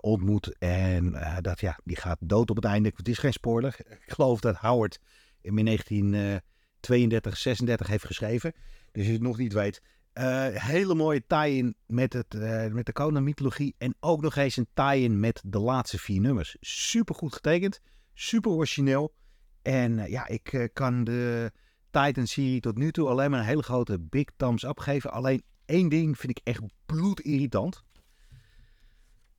ontmoet. 0.00 0.58
En 0.58 1.16
dat, 1.40 1.60
ja, 1.60 1.78
die 1.84 1.96
gaat 1.96 2.18
dood 2.20 2.50
op 2.50 2.56
het 2.56 2.64
einde. 2.64 2.92
Het 2.96 3.08
is 3.08 3.18
geen 3.18 3.32
spoiler. 3.32 3.76
Ik 3.78 4.12
geloof 4.12 4.40
dat 4.40 4.56
Howard 4.56 4.98
in 5.40 5.64
1932, 5.64 7.36
36 7.36 7.86
heeft 7.86 8.04
geschreven. 8.06 8.52
Dus 8.92 9.06
je 9.06 9.12
het 9.12 9.22
nog 9.22 9.38
niet 9.38 9.52
weet. 9.52 9.82
hele 10.52 10.94
mooie 10.94 11.26
tie-in 11.26 11.76
met, 11.86 12.12
het, 12.12 12.34
met 12.72 12.86
de 12.86 12.92
Conan-mythologie. 12.92 13.74
En 13.78 13.94
ook 14.00 14.22
nog 14.22 14.36
eens 14.36 14.56
een 14.56 14.68
tie-in 14.74 15.20
met 15.20 15.42
de 15.46 15.58
laatste 15.58 15.98
vier 15.98 16.20
nummers. 16.20 16.56
Super 16.60 17.14
goed 17.14 17.34
getekend. 17.34 17.80
Super 18.14 18.50
origineel. 18.50 19.14
En 19.62 20.10
ja, 20.10 20.28
ik 20.28 20.70
kan 20.72 21.04
de 21.04 21.52
Titan-serie 21.92 22.60
tot 22.60 22.76
nu 22.78 22.92
toe 22.92 23.08
alleen 23.08 23.30
maar 23.30 23.40
een 23.40 23.46
hele 23.46 23.62
grote 23.62 23.98
big 24.00 24.24
thumbs 24.36 24.62
up 24.62 24.78
geven. 24.78 25.12
Alleen 25.12 25.42
één 25.64 25.88
ding 25.88 26.18
vind 26.18 26.38
ik 26.38 26.40
echt 26.44 26.60
bloedirritant. 26.86 27.82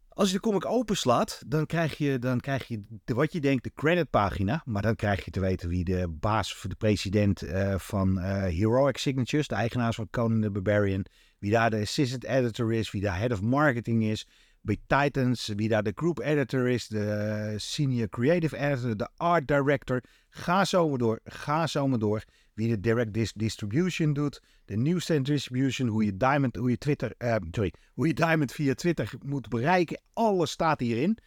Als 0.10 0.28
je 0.28 0.34
de 0.34 0.42
comic 0.42 0.66
openslaat, 0.66 1.44
dan 1.48 1.66
krijg 1.66 1.98
je, 1.98 2.20
dan 2.20 2.40
krijg 2.40 2.68
je 2.68 2.84
de, 3.04 3.14
wat 3.14 3.34
je 3.34 3.40
denkt 3.40 3.64
de 3.64 3.72
creditpagina. 3.76 4.62
Maar 4.66 4.82
dan 4.82 4.96
krijg 4.96 5.26
je 5.26 5.32
te 5.32 5.40
weten 5.40 5.70
wie 5.70 5.84
de 5.84 6.08
baas, 6.10 6.66
de 6.68 6.76
president 6.76 7.44
uh, 7.44 7.78
van 7.78 8.18
uh, 8.18 8.24
Heroic 8.42 8.98
Signatures, 8.98 9.48
de 9.48 9.56
eigenaars 9.56 9.96
van 9.96 10.10
Conan 10.10 10.42
the 10.42 10.52
Barbarian, 10.52 11.06
wie 11.40 11.52
daar 11.52 11.70
de 11.70 11.80
assistant 11.80 12.24
editor 12.24 12.74
is, 12.74 12.92
wie 12.92 13.02
daar 13.02 13.18
head 13.18 13.32
of 13.32 13.42
marketing 13.42 14.04
is, 14.04 14.28
bij 14.62 14.78
Titans, 14.88 15.48
wie 15.48 15.70
daar 15.70 15.84
de 15.84 15.92
group 15.96 16.20
editor 16.20 16.68
is, 16.68 16.88
de 16.88 17.54
senior 17.58 18.10
creative 18.10 18.58
editor, 18.58 18.98
de 18.98 19.10
art 19.18 19.48
director. 19.48 20.04
Ga 20.30 20.66
zo 20.66 20.90
maar 20.90 20.98
door, 20.98 21.20
ga 21.24 21.68
zo 21.68 21.88
maar 21.88 22.00
door 22.00 22.24
wie 22.54 22.68
de 22.68 22.80
direct 22.80 23.40
distribution 23.40 24.14
doet, 24.14 24.42
de 24.66 24.78
newsstand 24.78 25.26
distribution, 25.26 25.88
hoe 25.88 26.06
je 26.06 26.18
Diamond, 26.18 26.56
hoe 26.56 26.70
je 26.70 26.78
Twitter, 26.78 27.14
uh, 27.18 27.36
sorry, 27.52 27.74
hoe 27.94 28.08
je 28.08 28.14
Diamond 28.14 28.52
via 28.52 28.74
Twitter 28.74 29.14
moet 29.26 29.50
bereiken. 29.50 30.02
Alles 30.14 30.52
staat 30.52 30.80
hierin. 30.80 31.18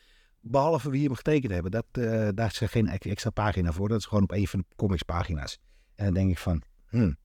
Behalve 0.40 0.90
wie 0.90 1.04
hem 1.04 1.14
getekend 1.14 1.52
hebben. 1.52 1.70
Dat, 1.70 1.86
uh, 1.98 2.28
daar 2.34 2.50
is 2.50 2.60
er 2.60 2.68
geen 2.68 2.88
extra 2.88 3.30
pagina 3.30 3.72
voor. 3.72 3.88
Dat 3.88 3.98
is 3.98 4.06
gewoon 4.06 4.22
op 4.22 4.32
een 4.32 4.46
van 4.46 4.58
de 4.58 4.74
comicspagina's. 4.76 5.58
En 5.94 6.04
dan 6.04 6.14
denk 6.14 6.30
ik 6.30 6.38
van, 6.38 6.62
hmm. 6.88 7.16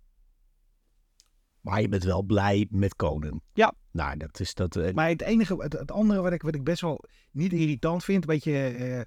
Maar 1.61 1.81
je 1.81 1.89
bent 1.89 2.03
wel 2.03 2.23
blij 2.23 2.67
met 2.69 2.95
Conan. 2.95 3.41
Ja. 3.53 3.73
Nou, 3.91 4.17
dat 4.17 4.39
is 4.39 4.53
dat. 4.53 4.75
Uh... 4.75 4.91
Maar 4.91 5.09
het 5.09 5.21
enige, 5.21 5.55
het, 5.55 5.73
het, 5.73 5.91
andere 5.91 6.21
wat 6.21 6.31
ik, 6.31 6.41
wat 6.41 6.55
ik 6.55 6.63
best 6.63 6.81
wel 6.81 7.03
niet 7.31 7.53
irritant 7.53 8.03
vind, 8.03 8.21
een 8.21 8.35
beetje 8.35 9.05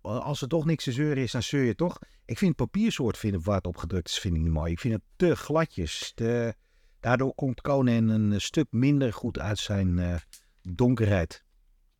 als 0.00 0.42
er 0.42 0.48
toch 0.48 0.64
niks 0.64 0.84
te 0.84 0.92
zeuren 0.92 1.22
is, 1.22 1.32
dan 1.32 1.42
zeur 1.42 1.64
je 1.64 1.74
toch. 1.74 1.98
Ik 2.24 2.38
vind 2.38 2.56
papiersoort 2.56 3.18
vind, 3.18 3.44
waar 3.44 3.56
het 3.56 3.66
op 3.66 3.76
gedrukt 3.76 4.08
is, 4.08 4.18
vind 4.18 4.34
ik 4.34 4.40
niet 4.40 4.52
mooi. 4.52 4.72
Ik 4.72 4.80
vind 4.80 4.94
het 4.94 5.02
te 5.16 5.36
gladjes. 5.36 6.14
Daardoor 7.00 7.34
komt 7.34 7.60
Conan 7.60 8.08
een 8.08 8.40
stuk 8.40 8.66
minder 8.70 9.12
goed 9.12 9.38
uit 9.38 9.58
zijn 9.58 9.98
uh, 9.98 10.14
donkerheid. 10.62 11.44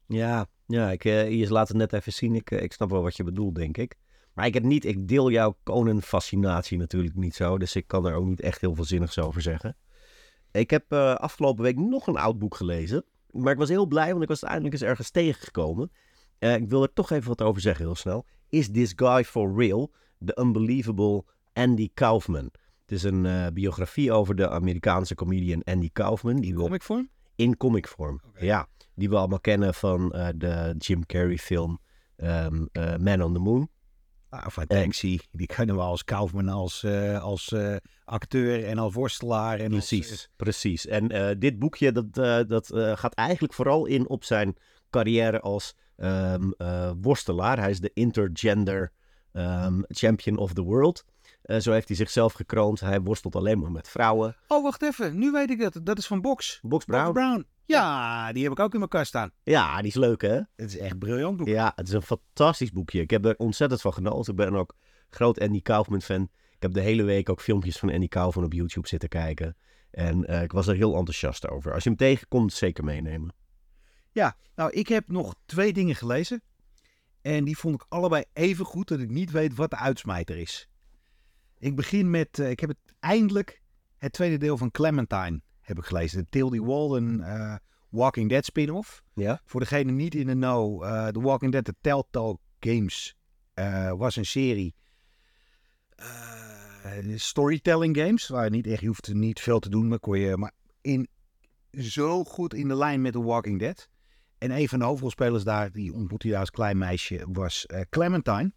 Ja, 0.06 0.46
ja 0.66 0.90
ik, 0.90 1.02
je 1.02 1.46
laat 1.48 1.68
het 1.68 1.76
net 1.76 1.92
even 1.92 2.12
zien. 2.12 2.34
Ik, 2.34 2.50
uh, 2.50 2.62
ik 2.62 2.72
snap 2.72 2.90
wel 2.90 3.02
wat 3.02 3.16
je 3.16 3.24
bedoelt, 3.24 3.54
denk 3.54 3.76
ik. 3.76 3.94
Maar 4.34 4.46
ik, 4.46 4.54
heb 4.54 4.62
niet, 4.62 4.84
ik 4.84 5.08
deel 5.08 5.30
jouw 5.30 5.56
Conan-fascinatie 5.64 6.78
natuurlijk 6.78 7.14
niet 7.14 7.34
zo. 7.34 7.58
Dus 7.58 7.76
ik 7.76 7.86
kan 7.86 8.06
er 8.06 8.14
ook 8.14 8.26
niet 8.26 8.40
echt 8.40 8.60
heel 8.60 8.74
veel 8.74 8.84
zinnigs 8.84 9.18
over 9.18 9.42
zeggen. 9.42 9.76
Ik 10.52 10.70
heb 10.70 10.92
afgelopen 10.92 11.62
week 11.62 11.76
nog 11.76 12.06
een 12.06 12.16
oud 12.16 12.38
boek 12.38 12.54
gelezen. 12.54 13.04
Maar 13.30 13.52
ik 13.52 13.58
was 13.58 13.68
heel 13.68 13.86
blij, 13.86 14.10
want 14.10 14.22
ik 14.22 14.28
was 14.28 14.42
eindelijk 14.42 14.72
eens 14.72 14.82
ergens 14.82 15.10
tegengekomen. 15.10 15.90
Uh, 16.38 16.54
ik 16.54 16.68
wil 16.68 16.82
er 16.82 16.92
toch 16.92 17.10
even 17.10 17.28
wat 17.28 17.42
over 17.42 17.60
zeggen, 17.60 17.84
heel 17.84 17.94
snel. 17.94 18.26
Is 18.48 18.70
This 18.70 18.92
Guy 18.96 19.24
For 19.24 19.54
Real? 19.56 19.92
The 20.24 20.38
Unbelievable 20.40 21.24
Andy 21.52 21.90
Kaufman. 21.94 22.50
Het 22.80 22.92
is 22.92 23.02
een 23.02 23.24
uh, 23.24 23.46
biografie 23.52 24.12
over 24.12 24.34
de 24.34 24.48
Amerikaanse 24.48 25.14
comedian 25.14 25.62
Andy 25.62 25.90
Kaufman. 25.92 26.36
Die 26.36 26.50
in 26.50 26.56
comicvorm? 26.56 27.10
In 27.34 27.56
comicvorm, 27.56 28.20
okay. 28.28 28.46
ja. 28.46 28.68
Die 28.94 29.08
we 29.08 29.16
allemaal 29.16 29.40
kennen 29.40 29.74
van 29.74 30.12
uh, 30.16 30.28
de 30.34 30.74
Jim 30.78 31.06
Carrey 31.06 31.38
film 31.38 31.78
um, 32.16 32.68
Man 33.00 33.22
on 33.22 33.32
the 33.32 33.38
Moon. 33.38 33.68
Ah, 34.28 34.46
van 34.48 34.64
Banksy, 34.66 35.18
die 35.30 35.46
kennen 35.46 35.76
we 35.76 35.82
als 35.82 36.04
Kaufman, 36.04 36.48
als, 36.48 36.84
als 37.20 37.54
acteur 38.04 38.64
en 38.64 38.78
als 38.78 38.94
worstelaar. 38.94 39.58
En 39.58 39.70
precies, 39.70 40.10
als, 40.10 40.28
precies. 40.36 40.86
En 40.86 41.38
dit 41.38 41.58
boekje 41.58 41.92
dat, 41.92 42.14
dat 42.48 42.70
gaat 42.74 43.14
eigenlijk 43.14 43.54
vooral 43.54 43.86
in 43.86 44.08
op 44.08 44.24
zijn 44.24 44.56
carrière 44.90 45.40
als 45.40 45.74
um, 46.00 46.54
uh, 46.58 46.90
worstelaar. 47.00 47.58
Hij 47.58 47.70
is 47.70 47.80
de 47.80 47.90
intergender 47.94 48.92
um, 49.32 49.84
champion 49.88 50.36
of 50.36 50.52
the 50.52 50.62
world. 50.62 51.04
Uh, 51.44 51.58
zo 51.58 51.72
heeft 51.72 51.88
hij 51.88 51.96
zichzelf 51.96 52.32
gekroond. 52.32 52.80
Hij 52.80 53.00
worstelt 53.00 53.36
alleen 53.36 53.58
maar 53.58 53.72
met 53.72 53.88
vrouwen. 53.88 54.36
Oh, 54.48 54.62
wacht 54.62 54.82
even. 54.82 55.18
Nu 55.18 55.30
weet 55.30 55.50
ik 55.50 55.60
het. 55.60 55.80
Dat 55.82 55.98
is 55.98 56.06
van 56.06 56.20
Box. 56.20 56.58
Box 56.62 56.84
Brown. 56.84 57.04
Box 57.04 57.18
Brown. 57.18 57.46
Ja, 57.64 58.32
die 58.32 58.42
heb 58.42 58.52
ik 58.52 58.58
ook 58.58 58.72
in 58.72 58.78
mijn 58.78 58.90
kast 58.90 59.06
staan. 59.06 59.30
Ja, 59.42 59.76
die 59.76 59.86
is 59.86 59.94
leuk 59.94 60.22
hè? 60.22 60.34
Het 60.34 60.46
is 60.56 60.78
echt 60.78 60.92
een 60.92 60.98
briljant 60.98 61.36
boek. 61.36 61.46
Ja, 61.46 61.72
het 61.74 61.88
is 61.88 61.94
een 61.94 62.02
fantastisch 62.02 62.72
boekje. 62.72 63.00
Ik 63.00 63.10
heb 63.10 63.24
er 63.24 63.36
ontzettend 63.36 63.80
van 63.80 63.92
genoten. 63.92 64.30
Ik 64.30 64.38
ben 64.38 64.54
ook 64.54 64.74
groot 65.10 65.40
Andy 65.40 65.62
Kaufman 65.62 66.02
fan. 66.02 66.22
Ik 66.50 66.62
heb 66.62 66.72
de 66.72 66.80
hele 66.80 67.02
week 67.02 67.28
ook 67.28 67.40
filmpjes 67.40 67.78
van 67.78 67.92
Andy 67.92 68.08
Kaufman 68.08 68.44
op 68.44 68.52
YouTube 68.52 68.88
zitten 68.88 69.08
kijken. 69.08 69.56
En 69.90 70.30
uh, 70.30 70.42
ik 70.42 70.52
was 70.52 70.66
er 70.66 70.74
heel 70.74 70.96
enthousiast 70.96 71.48
over. 71.48 71.72
Als 71.72 71.82
je 71.82 71.88
hem 71.88 71.98
tegenkomt, 71.98 72.52
zeker 72.52 72.84
meenemen. 72.84 73.34
Ja, 74.18 74.36
nou, 74.54 74.70
ik 74.70 74.88
heb 74.88 75.08
nog 75.08 75.34
twee 75.46 75.72
dingen 75.72 75.94
gelezen. 75.94 76.42
En 77.20 77.44
die 77.44 77.58
vond 77.58 77.74
ik 77.74 77.86
allebei 77.88 78.24
even 78.32 78.64
goed 78.64 78.88
dat 78.88 79.00
ik 79.00 79.10
niet 79.10 79.30
weet 79.30 79.54
wat 79.54 79.70
de 79.70 79.76
uitsmijter 79.76 80.36
is. 80.36 80.68
Ik 81.58 81.76
begin 81.76 82.10
met, 82.10 82.38
uh, 82.38 82.50
ik 82.50 82.60
heb 82.60 82.68
het 82.68 82.78
eindelijk 83.00 83.62
het 83.96 84.12
tweede 84.12 84.36
deel 84.36 84.56
van 84.56 84.70
Clementine 84.70 85.40
heb 85.60 85.78
ik 85.78 85.84
gelezen. 85.84 86.18
De 86.18 86.26
Tildy 86.28 86.60
Walden 86.60 87.20
uh, 87.20 87.56
Walking 87.88 88.28
Dead 88.28 88.44
spin-off. 88.44 89.02
Ja. 89.14 89.40
Voor 89.44 89.60
degene 89.60 89.92
niet 89.92 90.14
in 90.14 90.26
de 90.26 90.32
know, 90.32 90.84
uh, 90.84 91.06
The 91.06 91.20
Walking 91.20 91.52
Dead, 91.52 91.64
de 91.64 91.74
Telltale 91.80 92.38
Games 92.60 93.16
was 93.96 94.16
een 94.16 94.26
serie 94.26 94.74
storytelling 97.14 97.96
games. 97.96 98.28
Waar 98.28 98.44
je 98.44 98.50
niet 98.50 98.66
echt, 98.66 98.80
je 98.80 98.86
hoeft 98.86 99.14
niet 99.14 99.40
veel 99.40 99.58
te 99.58 99.68
doen, 99.68 99.88
maar 99.88 100.00
kon 100.00 100.18
je, 100.18 100.36
maar 100.36 100.52
in, 100.80 101.08
zo 101.70 102.24
goed 102.24 102.54
in 102.54 102.68
de 102.68 102.76
lijn 102.76 103.00
met 103.00 103.12
The 103.12 103.22
Walking 103.22 103.58
Dead. 103.58 103.88
En 104.38 104.50
een 104.50 104.68
van 104.68 104.78
de 104.78 104.84
hoofdrolspelers 104.84 105.44
daar, 105.44 105.72
die 105.72 105.92
ontmoette 105.92 106.26
hij 106.26 106.30
daar 106.30 106.40
als 106.40 106.50
klein 106.50 106.78
meisje, 106.78 107.26
was 107.32 107.66
uh, 107.72 107.80
Clementine. 107.90 108.52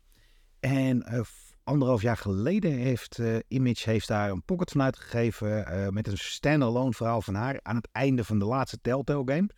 En 0.60 1.06
uh, 1.14 1.20
anderhalf 1.64 2.02
jaar 2.02 2.18
geleden 2.18 2.72
heeft 2.72 3.18
uh, 3.18 3.38
Image 3.48 3.90
heeft 3.90 4.08
daar 4.08 4.30
een 4.30 4.44
pocket 4.44 4.72
van 4.72 4.82
uitgegeven 4.82 5.94
met 5.94 6.08
een 6.08 6.18
standalone 6.18 6.94
verhaal 6.94 7.22
van 7.22 7.36
haar 7.36 7.60
aan 7.62 7.76
het 7.76 7.88
einde 7.92 8.24
van 8.24 8.40
de 8.40 8.46
laatste 8.46 8.82
Telltale 8.82 9.32
game. 9.34 9.50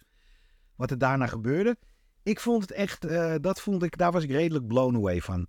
Wat 0.76 0.92
er 0.92 0.98
daarna 0.98 1.28
gebeurde. 1.28 1.78
Ik 2.24 2.40
vond 2.40 2.62
het 2.62 2.72
echt, 2.72 3.08
dat 3.44 3.62
vond 3.62 3.84
ik, 3.84 3.98
daar 3.98 4.12
was 4.12 4.24
ik 4.24 4.32
redelijk 4.32 4.68
blown 4.68 4.96
away 4.96 5.22
van. 5.22 5.48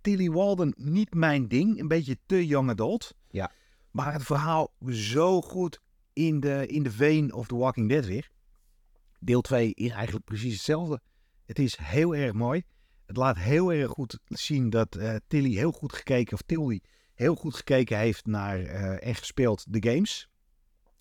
Tilly 0.00 0.30
Walden, 0.30 0.74
niet 0.76 1.14
mijn 1.14 1.48
ding. 1.48 1.80
Een 1.80 1.88
beetje 1.88 2.18
te 2.26 2.46
young 2.46 2.70
adult. 2.70 3.14
Ja. 3.28 3.50
Maar 3.90 4.12
het 4.12 4.22
verhaal 4.22 4.72
zo 4.88 5.40
goed 5.40 5.80
in 6.12 6.40
de, 6.40 6.66
in 6.66 6.82
de 6.82 6.90
vein 6.90 7.32
of 7.32 7.46
The 7.46 7.56
Walking 7.56 7.88
Dead 7.88 8.06
weer. 8.06 8.30
Deel 9.24 9.40
2 9.40 9.74
is 9.74 9.90
eigenlijk 9.90 10.24
precies 10.24 10.52
hetzelfde. 10.52 11.00
Het 11.46 11.58
is 11.58 11.76
heel 11.76 12.14
erg 12.14 12.32
mooi. 12.32 12.62
Het 13.06 13.16
laat 13.16 13.36
heel 13.36 13.72
erg 13.72 13.90
goed 13.90 14.18
zien 14.26 14.70
dat 14.70 14.96
uh, 14.96 15.14
Tilly 15.26 15.54
heel 15.54 15.72
goed 15.72 15.92
gekeken, 15.92 16.32
of 16.32 16.42
Tilly 16.46 16.80
heel 17.14 17.34
goed 17.34 17.54
gekeken 17.54 17.98
heeft 17.98 18.26
naar 18.26 18.60
uh, 18.60 19.06
en 19.06 19.14
gespeeld 19.14 19.64
de 19.68 19.90
games. 19.90 20.28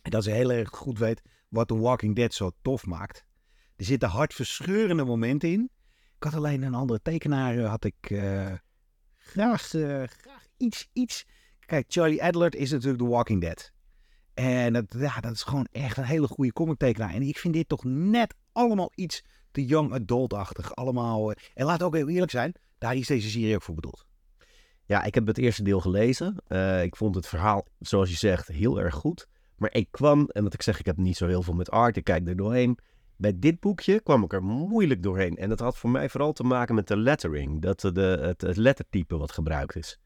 En 0.01 0.11
dat 0.11 0.23
ze 0.23 0.31
heel 0.31 0.51
erg 0.51 0.69
goed 0.69 0.97
weet 0.97 1.21
wat 1.49 1.67
The 1.67 1.77
Walking 1.77 2.15
Dead 2.15 2.33
zo 2.33 2.51
tof 2.61 2.85
maakt. 2.85 3.25
Er 3.75 3.85
zitten 3.85 4.09
hartverscheurende 4.09 5.03
momenten 5.03 5.51
in. 5.51 5.69
Ik 6.15 6.23
had 6.23 6.33
alleen 6.33 6.61
een 6.61 6.75
andere 6.75 7.01
tekenaar, 7.01 7.57
eh, 7.57 7.69
had 7.69 7.83
ik 7.83 7.95
graag, 9.17 9.61
graag 9.61 10.45
iets, 10.57 10.89
iets. 10.93 11.25
Kijk, 11.59 11.85
Charlie 11.87 12.23
Adler 12.23 12.55
is 12.55 12.71
natuurlijk 12.71 13.03
The 13.03 13.09
Walking 13.09 13.41
Dead. 13.41 13.71
En 14.33 14.73
dat, 14.73 14.85
ja, 14.97 15.19
dat 15.19 15.31
is 15.31 15.43
gewoon 15.43 15.67
echt 15.71 15.97
een 15.97 16.03
hele 16.03 16.27
goede 16.27 16.53
comic 16.53 16.77
tekenaar. 16.77 17.13
En 17.13 17.21
ik 17.21 17.38
vind 17.38 17.53
dit 17.53 17.67
toch 17.67 17.83
net 17.83 18.35
allemaal 18.51 18.91
iets 18.95 19.23
te 19.51 19.65
young 19.65 19.93
adult-achtig. 19.93 20.75
Allemaal. 20.75 21.31
Eh, 21.31 21.43
en 21.53 21.65
laat 21.65 21.83
ook 21.83 21.95
heel 21.95 22.09
eerlijk 22.09 22.31
zijn, 22.31 22.53
daar 22.77 22.95
is 22.95 23.07
deze 23.07 23.29
serie 23.29 23.55
ook 23.55 23.61
voor 23.61 23.75
bedoeld. 23.75 24.05
Ja, 24.85 25.03
ik 25.03 25.15
heb 25.15 25.27
het 25.27 25.38
eerste 25.38 25.63
deel 25.63 25.79
gelezen. 25.79 26.35
Uh, 26.47 26.83
ik 26.83 26.95
vond 26.95 27.15
het 27.15 27.27
verhaal, 27.27 27.65
zoals 27.79 28.09
je 28.09 28.15
zegt, 28.15 28.47
heel 28.47 28.79
erg 28.79 28.95
goed. 28.95 29.27
Maar 29.55 29.73
ik 29.73 29.88
kwam, 29.91 30.27
en 30.27 30.43
wat 30.43 30.53
ik 30.53 30.61
zeg, 30.61 30.79
ik 30.79 30.85
heb 30.85 30.97
niet 30.97 31.17
zo 31.17 31.27
heel 31.27 31.41
veel 31.43 31.53
met 31.53 31.71
art. 31.71 31.97
Ik 31.97 32.03
kijk 32.03 32.27
er 32.27 32.35
doorheen. 32.35 32.77
Bij 33.15 33.39
dit 33.39 33.59
boekje 33.59 34.01
kwam 34.01 34.23
ik 34.23 34.33
er 34.33 34.43
moeilijk 34.43 35.03
doorheen. 35.03 35.38
En 35.38 35.50
dat 35.50 35.59
had 35.59 35.77
voor 35.77 35.89
mij 35.89 36.09
vooral 36.09 36.33
te 36.33 36.43
maken 36.43 36.75
met 36.75 36.88
de 36.88 36.97
lettering. 36.97 37.61
Dat 37.61 37.79
de, 37.79 38.17
het, 38.21 38.41
het 38.41 38.57
lettertype 38.57 39.17
wat 39.17 39.31
gebruikt 39.31 39.75
is. 39.75 40.00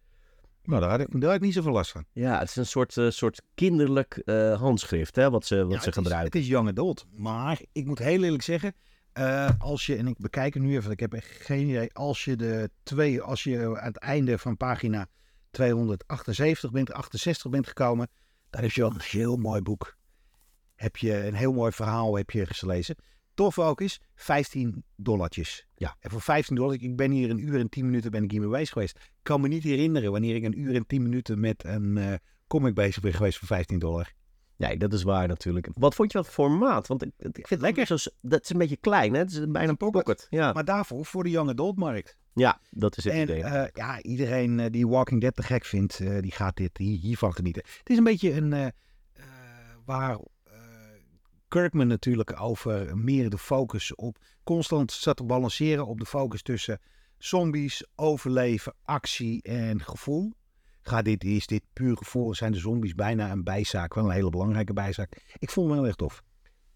Nou, 0.65 0.81
daar 0.81 0.89
had 0.89 0.99
ik, 0.99 1.07
daar 1.11 1.23
had 1.23 1.35
ik 1.35 1.41
niet 1.41 1.53
zoveel 1.53 1.71
last 1.71 1.91
van. 1.91 2.05
Ja, 2.11 2.39
het 2.39 2.49
is 2.49 2.55
een 2.55 2.65
soort, 2.65 2.95
uh, 2.95 3.09
soort 3.09 3.41
kinderlijk 3.55 4.21
uh, 4.25 4.59
handschrift 4.59 5.15
hè, 5.15 5.29
wat 5.29 5.45
ze, 5.45 5.63
wat 5.63 5.73
Ja, 5.73 5.79
ze 5.79 5.85
het 5.85 5.93
gebruiken. 5.93 6.31
Is, 6.31 6.33
het 6.33 6.43
is 6.43 6.47
young 6.47 6.69
adult. 6.69 7.05
Maar 7.15 7.61
ik 7.71 7.85
moet 7.85 7.99
heel 7.99 8.23
eerlijk 8.23 8.43
zeggen, 8.43 8.75
eh, 9.15 9.49
als 9.57 9.85
je, 9.85 9.95
en 9.95 10.07
ik 10.07 10.17
bekijk 10.17 10.53
het 10.53 10.63
nu 10.63 10.75
even, 10.75 10.91
ik 10.91 10.99
heb 10.99 11.13
echt 11.13 11.27
geen 11.27 11.67
idee. 11.67 11.93
Als 11.93 12.23
je 12.23 12.35
de 12.35 12.69
twee, 12.83 13.21
als 13.21 13.43
je 13.43 13.79
aan 13.79 13.87
het 13.87 13.97
einde 13.97 14.37
van 14.37 14.57
pagina 14.57 15.07
278 15.51 16.71
bent, 16.71 16.91
68 16.93 17.51
bent 17.51 17.67
gekomen, 17.67 18.07
dan 18.49 18.61
heb 18.61 18.71
je 18.71 18.81
wel 18.81 18.91
een 18.91 19.01
heel 19.01 19.35
mooi 19.35 19.61
boek. 19.61 19.97
Heb 20.75 20.97
je 20.97 21.25
een 21.25 21.33
heel 21.33 21.53
mooi 21.53 21.71
verhaal 21.71 22.15
heb 22.15 22.29
je 22.29 22.45
gelezen. 22.45 22.95
Tof 23.35 23.59
ook 23.59 23.81
is, 23.81 23.99
15 24.15 24.83
dollartjes. 24.95 25.65
Ja. 25.75 25.95
En 25.99 26.09
voor 26.11 26.21
15 26.21 26.55
dollar, 26.55 26.73
ik 26.73 26.95
ben 26.95 27.11
hier 27.11 27.29
een 27.29 27.39
uur 27.47 27.59
en 27.59 27.69
10 27.69 27.85
minuten 27.85 28.11
ben 28.11 28.23
ik 28.23 28.31
hiermee 28.31 28.49
bezig 28.49 28.69
geweest. 28.69 28.95
Ik 28.97 29.11
kan 29.23 29.41
me 29.41 29.47
niet 29.47 29.63
herinneren 29.63 30.11
wanneer 30.11 30.35
ik 30.35 30.43
een 30.43 30.59
uur 30.59 30.75
en 30.75 30.85
10 30.87 31.01
minuten 31.01 31.39
met 31.39 31.63
een 31.65 31.97
eh, 31.97 32.13
comic 32.47 32.73
bezig 32.73 33.01
ben 33.01 33.13
geweest 33.13 33.37
voor 33.37 33.47
15 33.47 33.79
dollar. 33.79 34.13
Nee, 34.57 34.77
dat 34.77 34.93
is 34.93 35.03
waar 35.03 35.27
natuurlijk. 35.27 35.69
Wat 35.73 35.95
vond 35.95 36.11
je 36.11 36.17
van 36.17 36.25
het 36.27 36.35
formaat? 36.35 36.87
Want 36.87 37.03
ik, 37.03 37.11
ik 37.17 37.31
vind 37.33 37.49
het 37.49 37.61
lekker. 37.61 37.99
Zo, 37.99 38.09
dat 38.21 38.43
is 38.43 38.49
een 38.49 38.57
beetje 38.57 38.77
klein, 38.77 39.13
hè? 39.13 39.19
Het 39.19 39.31
is 39.31 39.39
bijna 39.39 39.69
een 39.69 39.77
pocket. 39.77 40.03
pocket. 40.03 40.27
Ja. 40.29 40.53
Maar 40.53 40.65
daarvoor 40.65 41.05
voor 41.05 41.23
de 41.23 41.29
young 41.29 41.49
adult 41.49 41.77
markt. 41.77 42.17
ja, 42.33 42.59
dat 42.69 42.97
is 42.97 43.03
het 43.03 43.13
En 43.13 43.21
idee. 43.21 43.43
eh, 43.43 43.67
ja, 43.73 44.01
iedereen 44.01 44.59
eh, 44.59 44.65
die 44.71 44.87
Walking 44.87 45.21
Dead 45.21 45.35
te 45.35 45.43
gek 45.43 45.65
vindt, 45.65 45.97
die 46.21 46.31
gaat 46.31 46.55
dit 46.57 46.77
hier, 46.77 46.97
hiervan 46.99 47.33
genieten. 47.33 47.63
Het 47.77 47.89
is 47.89 47.97
een 47.97 48.03
beetje 48.03 48.33
een 48.33 48.71
waar 49.85 50.17
Kirkman 51.55 51.87
natuurlijk 51.87 52.41
over 52.41 52.97
meer 52.97 53.29
de 53.29 53.37
focus 53.37 53.95
op 53.95 54.17
constant 54.43 54.91
zat 54.91 55.17
te 55.17 55.23
balanceren 55.23 55.87
op 55.87 55.99
de 55.99 56.05
focus 56.05 56.41
tussen 56.41 56.79
zombies, 57.17 57.85
overleven, 57.95 58.73
actie 58.83 59.41
en 59.41 59.81
gevoel. 59.81 60.33
Gaat 60.81 61.05
dit, 61.05 61.23
is 61.23 61.47
dit 61.47 61.61
puur 61.73 61.97
gevoel? 61.97 62.33
Zijn 62.33 62.51
de 62.51 62.57
zombies 62.57 62.95
bijna 62.95 63.31
een 63.31 63.43
bijzaak? 63.43 63.93
Wel 63.93 64.05
een 64.05 64.11
hele 64.11 64.29
belangrijke 64.29 64.73
bijzaak. 64.73 65.21
Ik 65.39 65.49
vond 65.49 65.69
hem 65.69 65.77
wel 65.77 65.87
echt 65.87 65.97
tof. 65.97 66.23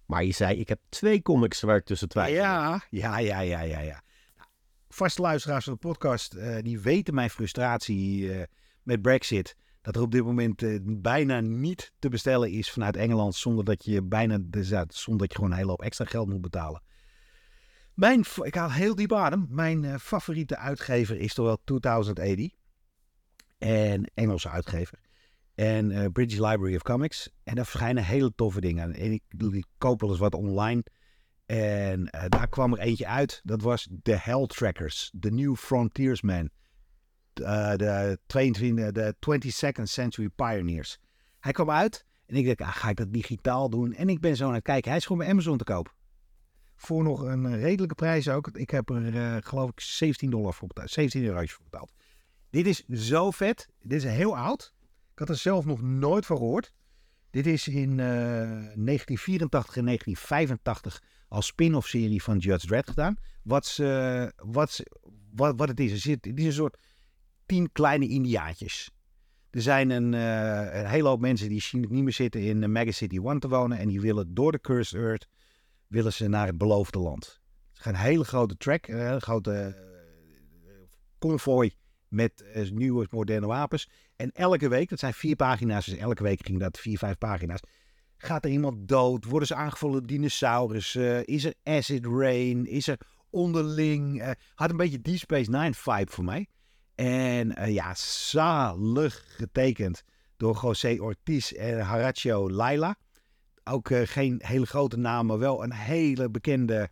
Maar 0.05 0.23
je 0.23 0.31
zei, 0.31 0.59
ik 0.59 0.67
heb 0.67 0.79
twee 0.89 1.21
comics 1.21 1.61
waar 1.61 1.77
ik 1.77 1.85
tussen 1.85 2.09
twijfel. 2.09 2.35
Ja, 2.35 2.83
ja, 2.89 3.17
ja, 3.17 3.39
ja, 3.39 3.61
ja. 3.61 3.79
ja. 3.79 4.03
Nou, 4.37 4.49
Vaste 4.89 5.21
luisteraars 5.21 5.63
van 5.63 5.73
de 5.73 5.79
podcast, 5.79 6.33
eh, 6.33 6.57
die 6.61 6.79
weten 6.79 7.13
mijn 7.13 7.29
frustratie 7.29 8.33
eh, 8.33 8.43
met 8.83 9.01
Brexit. 9.01 9.55
Dat 9.81 9.95
er 9.95 10.01
op 10.01 10.11
dit 10.11 10.23
moment 10.23 10.63
eh, 10.63 10.79
bijna 10.83 11.39
niet 11.39 11.93
te 11.99 12.09
bestellen 12.09 12.51
is 12.51 12.71
vanuit 12.71 12.95
Engeland 12.95 13.35
zonder 13.35 13.65
dat 13.65 13.85
je 13.85 14.03
bijna 14.03 14.37
de, 14.41 14.63
zonder 14.87 15.17
dat 15.17 15.31
je 15.31 15.35
gewoon 15.35 15.51
een 15.51 15.57
hele 15.57 15.69
hoop 15.69 15.81
extra 15.81 16.05
geld 16.05 16.29
moet 16.29 16.41
betalen. 16.41 16.81
Mijn, 17.93 18.25
ik 18.41 18.55
haal 18.55 18.71
heel 18.71 18.95
diep 18.95 19.13
adem. 19.13 19.47
Mijn 19.49 19.85
eh, 19.85 19.95
favoriete 19.95 20.57
uitgever 20.57 21.17
is 21.17 21.33
toch 21.33 21.45
wel 21.45 21.59
2080. 21.63 22.51
En 23.57 24.11
Engelse 24.13 24.49
uitgever. 24.49 24.99
En 25.55 25.91
eh, 25.91 26.11
British 26.11 26.37
Library 26.37 26.75
of 26.75 26.81
Comics. 26.81 27.29
En 27.43 27.55
daar 27.55 27.65
verschijnen 27.65 28.03
hele 28.03 28.31
toffe 28.35 28.61
dingen. 28.61 28.93
En 28.93 29.11
ik, 29.11 29.23
ik 29.51 29.65
koop 29.77 30.01
wel 30.01 30.09
eens 30.09 30.19
wat 30.19 30.35
online. 30.35 30.83
En 31.45 32.05
daar 32.27 32.47
kwam 32.47 32.73
er 32.73 32.79
eentje 32.79 33.07
uit. 33.07 33.41
Dat 33.43 33.61
was 33.61 33.89
The 34.03 34.15
Hell 34.15 34.45
Trackers. 34.45 35.13
The 35.19 35.29
New 35.29 35.55
Frontiersmen. 35.55 36.51
Eh, 37.41 37.75
de, 37.75 38.19
22, 38.25 38.91
de 38.91 39.15
22nd 39.19 39.83
Century 39.83 40.29
Pioneers. 40.29 40.99
Hij 41.39 41.51
kwam 41.51 41.69
uit. 41.69 42.05
En 42.25 42.35
ik 42.35 42.45
dacht, 42.45 42.61
ah, 42.69 42.75
ga 42.75 42.89
ik 42.89 42.95
dat 42.95 43.13
digitaal 43.13 43.69
doen? 43.69 43.93
En 43.93 44.09
ik 44.09 44.19
ben 44.19 44.35
zo 44.35 44.47
aan 44.47 44.53
het 44.53 44.63
kijken. 44.63 44.89
Hij 44.89 44.99
is 44.99 45.05
gewoon 45.05 45.21
bij 45.21 45.31
Amazon 45.31 45.57
te 45.57 45.63
koop. 45.63 45.95
Voor 46.75 47.03
nog 47.03 47.21
een 47.21 47.45
eh, 47.45 47.61
redelijke 47.61 47.95
prijs 47.95 48.29
ook. 48.29 48.47
Ik 48.47 48.69
heb 48.69 48.89
er 48.89 49.15
eh, 49.15 49.37
geloof 49.39 49.69
ik 49.69 49.79
17 49.79 50.29
dollar 50.29 50.53
voor 50.53 50.67
betaald. 50.67 50.89
17 50.89 51.23
euro 51.23 51.43
voor 51.45 51.63
betaald. 51.63 51.93
Dit 52.49 52.67
is 52.67 52.85
zo 52.87 53.31
vet. 53.31 53.67
Dit 53.81 54.03
is 54.03 54.11
heel 54.11 54.37
oud. 54.37 54.73
Ik 55.11 55.19
had 55.19 55.29
er 55.29 55.35
zelf 55.35 55.65
nog 55.65 55.81
nooit 55.81 56.25
van 56.25 56.37
gehoord. 56.37 56.71
Dit 57.29 57.47
is 57.47 57.67
in 57.67 57.89
eh, 57.89 57.97
1984 57.97 59.77
en 59.77 59.85
1985 59.85 61.03
als 61.27 61.45
spin-off 61.45 61.87
serie 61.87 62.23
van 62.23 62.37
Judge 62.37 62.67
Dredd 62.67 62.89
gedaan. 62.89 63.15
Wat, 63.43 63.65
ze, 63.65 64.33
wat, 64.35 64.83
wat, 65.31 65.53
wat 65.57 65.67
het 65.67 65.79
is. 65.79 66.03
Het 66.03 66.25
is 66.25 66.45
een 66.45 66.53
soort 66.53 66.77
tien 67.49 67.71
kleine 67.71 68.07
indiaatjes. 68.07 68.91
Er 69.49 69.61
zijn 69.61 69.89
een, 69.89 70.13
eh, 70.13 70.89
hele 70.89 71.07
hoop 71.07 71.19
mensen 71.19 71.49
die 71.49 71.63
niet 71.71 72.03
meer 72.03 72.13
zitten 72.13 72.41
in 72.41 72.61
uh, 72.61 72.69
Mega 72.69 72.91
City 72.91 73.19
One 73.19 73.39
te 73.39 73.47
wonen. 73.47 73.77
En 73.77 73.87
die 73.87 74.01
willen 74.01 74.33
door 74.33 74.51
de 74.51 74.61
Cursed 74.61 74.99
Earth 74.99 75.27
willen 75.87 76.13
ze 76.13 76.27
naar 76.27 76.47
het 76.47 76.57
beloofde 76.57 76.99
land. 76.99 77.39
Het 77.71 77.79
is 77.79 77.85
een 77.85 77.95
hele 77.95 78.23
grote 78.23 78.57
track, 78.57 78.87
een 78.87 79.21
grote 79.21 79.53
eh, 79.53 80.73
convoy 81.19 81.71
met 82.07 82.41
eh, 82.41 82.69
nieuwe 82.69 83.07
moderne 83.09 83.47
wapens. 83.47 83.89
En 84.15 84.31
elke 84.31 84.67
week, 84.67 84.89
dat 84.89 84.99
zijn 84.99 85.13
vier 85.13 85.35
pagina's, 85.35 85.85
dus 85.85 85.97
elke 85.97 86.23
week 86.23 86.45
ging 86.45 86.59
dat 86.59 86.79
vier, 86.79 86.97
vijf 86.97 87.17
pagina's. 87.17 87.59
Gaat 88.17 88.45
er 88.45 88.51
iemand 88.51 88.87
dood? 88.87 89.25
Worden 89.25 89.47
ze 89.47 89.55
aangevallen 89.55 89.97
door 89.97 90.07
dinosaurissen? 90.07 91.25
is 91.25 91.43
er 91.43 91.53
acid 91.63 92.05
rain? 92.05 92.65
Is 92.65 92.87
er 92.87 92.99
onderling? 93.29 94.21
eh, 94.21 94.31
had 94.55 94.69
een 94.69 94.77
beetje 94.77 95.01
Deep 95.01 95.17
Space 95.17 95.49
Nine 95.49 95.73
vibe 95.73 96.11
voor 96.11 96.23
mij. 96.23 96.47
En 96.99 97.55
eh, 97.55 97.73
ja, 97.73 97.93
zalig 97.95 99.23
getekend 99.27 100.03
door 100.37 100.59
José 100.61 100.97
Ortiz 100.99 101.51
en 101.51 101.87
Horacio 101.87 102.49
Laila. 102.49 102.97
Ook 103.63 103.89
eh, 103.89 104.01
geen 104.07 104.41
hele 104.43 104.65
grote 104.65 104.97
maar 104.97 105.39
wel 105.39 105.63
een 105.63 105.73
hele 105.73 106.29
bekende, 106.29 106.89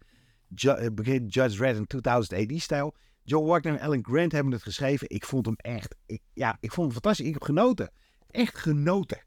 bekende 0.93 1.27
Judge 1.27 1.57
Dredd 1.57 1.77
in 1.77 1.87
2000 1.87 2.51
AD-stijl. 2.51 2.95
Joe 3.23 3.45
Wagner 3.45 3.73
en 3.73 3.79
Alan 3.79 4.05
Grant 4.05 4.31
hebben 4.31 4.51
het 4.53 4.63
geschreven. 4.63 5.09
Ik 5.09 5.25
vond 5.25 5.45
hem 5.45 5.55
echt, 5.55 5.95
ik, 6.05 6.21
ja, 6.33 6.57
ik 6.59 6.71
vond 6.71 6.85
hem 6.85 7.01
fantastisch. 7.01 7.27
Ik 7.27 7.33
heb 7.33 7.43
genoten. 7.43 7.91
Echt 8.27 8.57
genoten. 8.57 9.21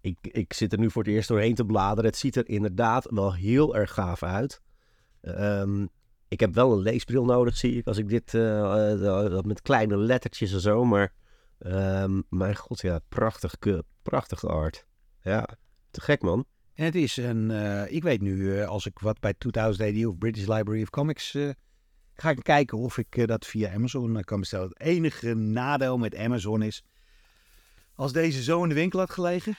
Ik, 0.00 0.18
ik 0.20 0.52
zit 0.52 0.72
er 0.72 0.78
nu 0.78 0.90
voor 0.90 1.02
het 1.02 1.12
eerst 1.12 1.28
doorheen 1.28 1.54
te 1.54 1.64
bladeren. 1.64 2.10
Het 2.10 2.18
ziet 2.18 2.36
er 2.36 2.48
inderdaad 2.48 3.06
wel 3.10 3.34
heel 3.34 3.76
erg 3.76 3.92
gaaf 3.92 4.22
uit. 4.22 4.60
Ehm, 5.20 5.86
ik 6.28 6.40
heb 6.40 6.54
wel 6.54 6.72
een 6.72 6.78
leesbril 6.78 7.24
nodig, 7.24 7.56
zie 7.56 7.76
ik, 7.76 7.86
als 7.86 7.98
ik 7.98 8.08
dit 8.08 8.30
dat 9.30 9.44
met 9.44 9.62
kleine 9.62 9.96
lettertjes 9.96 10.52
en 10.52 10.60
zo. 10.60 10.84
Maar 10.84 11.12
ehm, 11.58 12.20
mijn 12.28 12.56
god, 12.56 12.80
ja, 12.80 13.00
prachtig, 13.08 13.54
prachtig 14.02 14.46
art. 14.46 14.86
Ja, 15.22 15.48
te 15.90 16.00
gek 16.00 16.22
man. 16.22 16.44
En 16.74 16.84
het 16.84 16.94
is 16.94 17.16
een, 17.16 17.50
ik 17.90 18.02
weet 18.02 18.20
nu, 18.20 18.64
als 18.64 18.86
ik 18.86 18.98
wat 18.98 19.20
bij 19.20 19.34
2000 19.38 19.88
AD 19.88 20.06
of 20.06 20.18
British 20.18 20.46
Library 20.46 20.82
of 20.82 20.90
Comics, 20.90 21.36
ga 22.14 22.30
ik 22.30 22.42
kijken 22.42 22.78
of 22.78 22.98
ik 22.98 23.26
dat 23.26 23.46
via 23.46 23.72
Amazon 23.72 24.22
kan 24.24 24.40
bestellen. 24.40 24.68
Het 24.68 24.80
enige 24.80 25.34
nadeel 25.34 25.98
met 25.98 26.16
Amazon 26.16 26.62
is, 26.62 26.82
als 27.94 28.12
deze 28.12 28.42
zo 28.42 28.62
in 28.62 28.68
de 28.68 28.74
winkel 28.74 28.98
had 28.98 29.10
gelegen, 29.10 29.56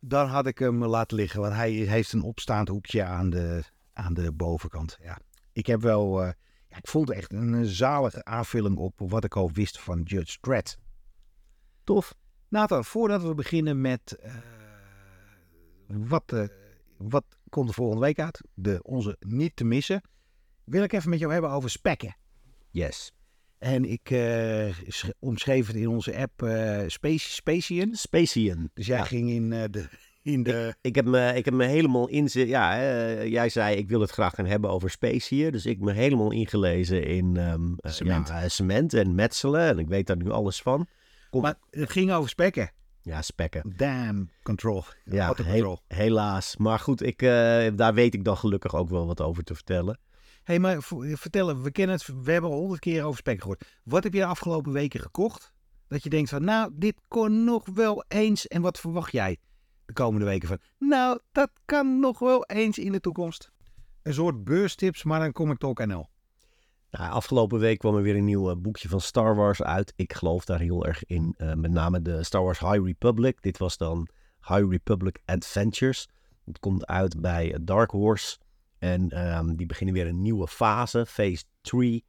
dan 0.00 0.28
had 0.28 0.46
ik 0.46 0.58
hem 0.58 0.84
laten 0.84 1.16
liggen. 1.16 1.40
Want 1.40 1.54
hij 1.54 1.70
heeft 1.70 2.12
een 2.12 2.22
opstaand 2.22 2.68
hoekje 2.68 3.04
aan 3.04 3.30
de, 3.30 3.62
aan 3.92 4.14
de 4.14 4.32
bovenkant. 4.32 4.98
Ja, 5.02 5.18
ik 5.54 5.66
heb 5.66 5.80
wel, 5.80 6.22
eh, 6.22 6.32
ja, 6.68 6.76
ik 6.76 6.86
vond 6.88 7.08
het 7.08 7.16
echt 7.16 7.32
een 7.32 7.64
zalige 7.64 8.24
aanvulling 8.24 8.76
op 8.76 8.92
wat 8.96 9.24
ik 9.24 9.36
al 9.36 9.50
wist 9.52 9.80
van 9.80 10.02
Judge 10.02 10.38
Dredd. 10.40 10.78
Tof. 11.84 12.14
Nathan, 12.48 12.84
voordat 12.84 13.22
we 13.22 13.34
beginnen 13.34 13.80
met 13.80 14.12
eh, 14.20 14.34
wat, 15.86 16.32
eh, 16.32 16.44
wat 16.96 17.24
komt 17.48 17.68
er 17.68 17.74
volgende 17.74 18.04
week 18.04 18.18
uit, 18.18 18.40
de, 18.54 18.82
onze 18.82 19.16
niet 19.20 19.56
te 19.56 19.64
missen, 19.64 20.02
wil 20.64 20.82
ik 20.82 20.92
even 20.92 21.10
met 21.10 21.18
jou 21.18 21.32
hebben 21.32 21.50
over 21.50 21.70
spekken. 21.70 22.16
Yes. 22.70 23.12
En 23.58 23.84
ik 23.84 24.08
sch- 24.88 25.08
omschreef 25.18 25.66
het 25.66 25.76
in 25.76 25.88
onze 25.88 26.16
app 26.16 26.32
Space, 26.86 27.30
Spacian. 27.30 27.94
Spacian. 27.94 28.70
Dus 28.74 28.86
jij 28.86 28.96
Ja. 28.98 29.04
ging 29.04 29.30
in 29.30 29.50
de... 29.50 29.88
In 30.24 30.42
de 30.42 30.74
Ik 30.80 30.94
heb 30.94 31.04
me, 31.04 31.32
ik 31.34 31.44
heb 31.44 31.54
me 31.54 31.64
helemaal 31.64 32.08
inzet. 32.08 32.48
Ja, 32.48 32.80
eh, 32.80 33.26
jij 33.26 33.48
zei 33.48 33.76
ik 33.76 33.88
wil 33.88 34.00
het 34.00 34.10
graag 34.10 34.34
gaan 34.34 34.46
hebben 34.46 34.70
over 34.70 34.90
space 34.90 35.34
hier. 35.34 35.52
Dus 35.52 35.66
ik 35.66 35.80
ben 35.84 35.94
helemaal 35.94 36.30
ingelezen 36.32 37.04
in 37.06 37.36
ehm, 37.36 37.72
eh, 37.76 37.92
Cement. 37.92 38.28
Ja, 38.28 38.42
eh, 38.42 38.48
cement 38.48 38.94
en 38.94 39.14
metselen. 39.14 39.60
En 39.60 39.78
ik 39.78 39.88
weet 39.88 40.06
daar 40.06 40.16
nu 40.16 40.30
alles 40.30 40.62
van. 40.62 40.86
Kom. 41.30 41.42
maar 41.42 41.54
het 41.70 41.90
ging 41.90 42.12
over 42.12 42.28
spekken. 42.28 42.70
Ja, 43.02 43.22
spekken. 43.22 43.72
Damn 43.76 44.30
control. 44.42 44.84
Ja, 45.04 45.26
Autocontrol. 45.26 45.78
he- 45.88 45.96
helaas. 45.96 46.56
Maar 46.56 46.78
goed, 46.78 47.02
ik, 47.02 47.18
daar 47.76 47.94
weet 47.94 48.14
ik 48.14 48.24
dan 48.24 48.36
gelukkig 48.36 48.74
ook 48.74 48.88
wel 48.88 49.06
wat 49.06 49.20
over 49.20 49.44
te 49.44 49.54
vertellen. 49.54 49.98
hey, 50.42 50.58
maar 50.58 50.82
vo- 50.82 51.16
vertel, 51.16 51.60
we 51.62 51.70
kennen 51.70 51.96
het, 51.96 52.06
we 52.22 52.32
hebben 52.32 52.50
al 52.50 52.56
honderd 52.58 52.80
keer 52.80 53.04
over 53.04 53.18
spekken 53.18 53.42
gehoord. 53.42 53.64
Wat 53.84 54.02
heb 54.04 54.12
je 54.12 54.18
de 54.18 54.26
afgelopen 54.26 54.72
weken 54.72 55.00
gekocht? 55.00 55.52
Dat 55.88 56.02
je 56.02 56.10
denkt 56.10 56.30
van, 56.30 56.44
nou, 56.44 56.70
dit 56.74 56.94
kon 57.08 57.44
nog 57.44 57.64
wel 57.74 58.04
eens. 58.08 58.46
En 58.46 58.62
wat 58.62 58.80
verwacht 58.80 59.12
jij 59.12 59.36
de 59.86 59.92
komende 59.92 60.26
weken 60.26 60.48
van? 60.48 60.58
Nou, 60.78 61.18
dat 61.32 61.50
kan 61.64 62.00
nog 62.00 62.18
wel 62.18 62.44
eens 62.44 62.78
in 62.78 62.92
de 62.92 63.00
toekomst. 63.00 63.50
Een 64.02 64.14
soort 64.14 64.44
beurstips, 64.44 65.04
maar 65.04 65.20
dan 65.20 65.32
kom 65.32 65.50
ik 65.50 65.58
toch 65.58 65.78
NL. 65.86 66.08
Nou, 66.90 67.12
afgelopen 67.12 67.58
week 67.58 67.78
kwam 67.78 67.96
er 67.96 68.02
weer 68.02 68.16
een 68.16 68.24
nieuw 68.24 68.50
eh, 68.50 68.56
boekje 68.56 68.88
van 68.88 69.00
Star 69.00 69.36
Wars 69.36 69.62
uit. 69.62 69.92
Ik 69.96 70.12
geloof 70.12 70.44
daar 70.44 70.60
heel 70.60 70.86
erg 70.86 71.04
in. 71.04 71.34
eh, 71.36 71.52
met 71.52 71.70
name 71.70 72.02
de 72.02 72.22
Star 72.24 72.42
Wars 72.42 72.58
High 72.58 72.84
Republic. 72.84 73.42
Dit 73.42 73.58
was 73.58 73.76
dan 73.76 74.08
High 74.40 74.68
Republic 74.68 75.18
Adventures. 75.24 76.08
Het 76.44 76.58
komt 76.58 76.86
uit 76.86 77.20
bij 77.20 77.52
eh, 77.52 77.58
Dark 77.62 77.90
Horse. 77.90 78.38
En 78.78 79.10
ehm, 79.10 79.54
die 79.54 79.66
beginnen 79.66 79.94
weer 79.94 80.06
een 80.06 80.22
nieuwe 80.22 80.48
fase, 80.48 81.06
phase 81.06 81.44
3. 81.60 82.04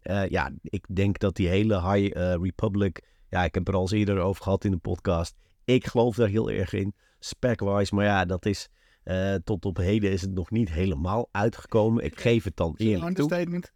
Eh, 0.00 0.28
ja, 0.28 0.50
ik 0.62 0.86
denk 0.94 1.18
dat 1.18 1.36
die 1.36 1.48
hele 1.48 1.92
High 1.92 2.16
Republic... 2.42 3.12
Ja, 3.28 3.44
ik 3.44 3.54
heb 3.54 3.68
er 3.68 3.74
al 3.74 3.80
eens 3.80 3.90
eerder 3.90 4.18
over 4.18 4.42
gehad 4.42 4.64
in 4.64 4.70
de 4.70 4.76
podcast. 4.76 5.36
Ik 5.64 5.86
geloof 5.86 6.16
daar 6.16 6.28
heel 6.28 6.50
erg 6.50 6.72
in, 6.72 6.94
spec-wise. 7.24 7.94
Maar 7.94 8.04
ja, 8.04 8.24
dat 8.24 8.46
is... 8.46 8.68
eh, 9.04 9.34
tot 9.34 9.64
op 9.64 9.76
heden 9.76 10.10
is 10.10 10.20
het 10.20 10.34
nog 10.34 10.50
niet 10.50 10.70
helemaal 10.70 11.28
uitgekomen. 11.32 12.04
Ik 12.04 12.20
geef 12.20 12.44
het 12.44 12.56
dan 12.56 12.74
eerlijk 12.76 13.04
toe. 13.14 13.28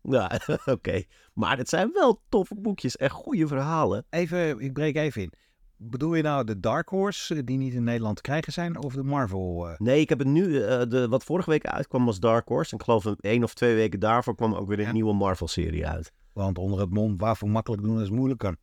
Ja, 0.02 0.40
oké. 0.66 1.02
Maar 1.34 1.56
het 1.58 1.68
zijn 1.68 1.90
wel 1.92 2.22
toffe 2.28 2.54
boekjes 2.54 2.96
en 2.96 3.10
goede 3.10 3.46
verhalen. 3.46 4.04
Even, 4.10 4.60
ik 4.60 4.72
breek 4.72 4.96
even 4.96 5.22
in. 5.22 5.32
Bedoel 5.80 6.14
je 6.14 6.22
nou 6.22 6.44
de 6.44 6.60
Dark 6.60 6.88
Horse 6.88 7.34
eh, 7.34 7.40
die 7.44 7.56
niet 7.58 7.74
in 7.74 7.84
Nederland 7.84 8.16
te 8.16 8.22
krijgen 8.22 8.52
zijn 8.52 8.82
of 8.82 8.94
de 8.94 9.02
Marvel? 9.02 9.68
eh? 9.68 9.78
Nee, 9.78 10.00
ik 10.00 10.08
heb 10.08 10.18
het 10.18 10.28
nu... 10.28 10.60
eh, 10.62 10.82
de, 10.88 11.08
wat 11.08 11.24
vorige 11.24 11.50
week 11.50 11.66
uitkwam 11.66 12.04
was 12.04 12.20
Dark 12.20 12.48
Horse. 12.48 12.70
En 12.72 12.78
ik 12.78 12.84
geloof 12.84 13.04
een 13.04 13.16
één 13.20 13.42
of 13.44 13.54
twee 13.54 13.74
weken 13.74 14.00
daarvoor 14.00 14.34
kwam 14.34 14.54
ook 14.54 14.68
weer 14.68 14.78
een 14.78 14.84
Ja. 14.84 14.92
nieuwe 14.92 15.14
Marvel-serie 15.14 15.86
uit. 15.86 16.12
Want 16.32 16.58
onder 16.58 16.80
het 16.80 16.90
mond 16.90 17.20
waarvoor 17.20 17.48
makkelijk 17.48 17.82
doen 17.82 18.00
is 18.00 18.10
moeilijk 18.10 18.38
kan. 18.40 18.56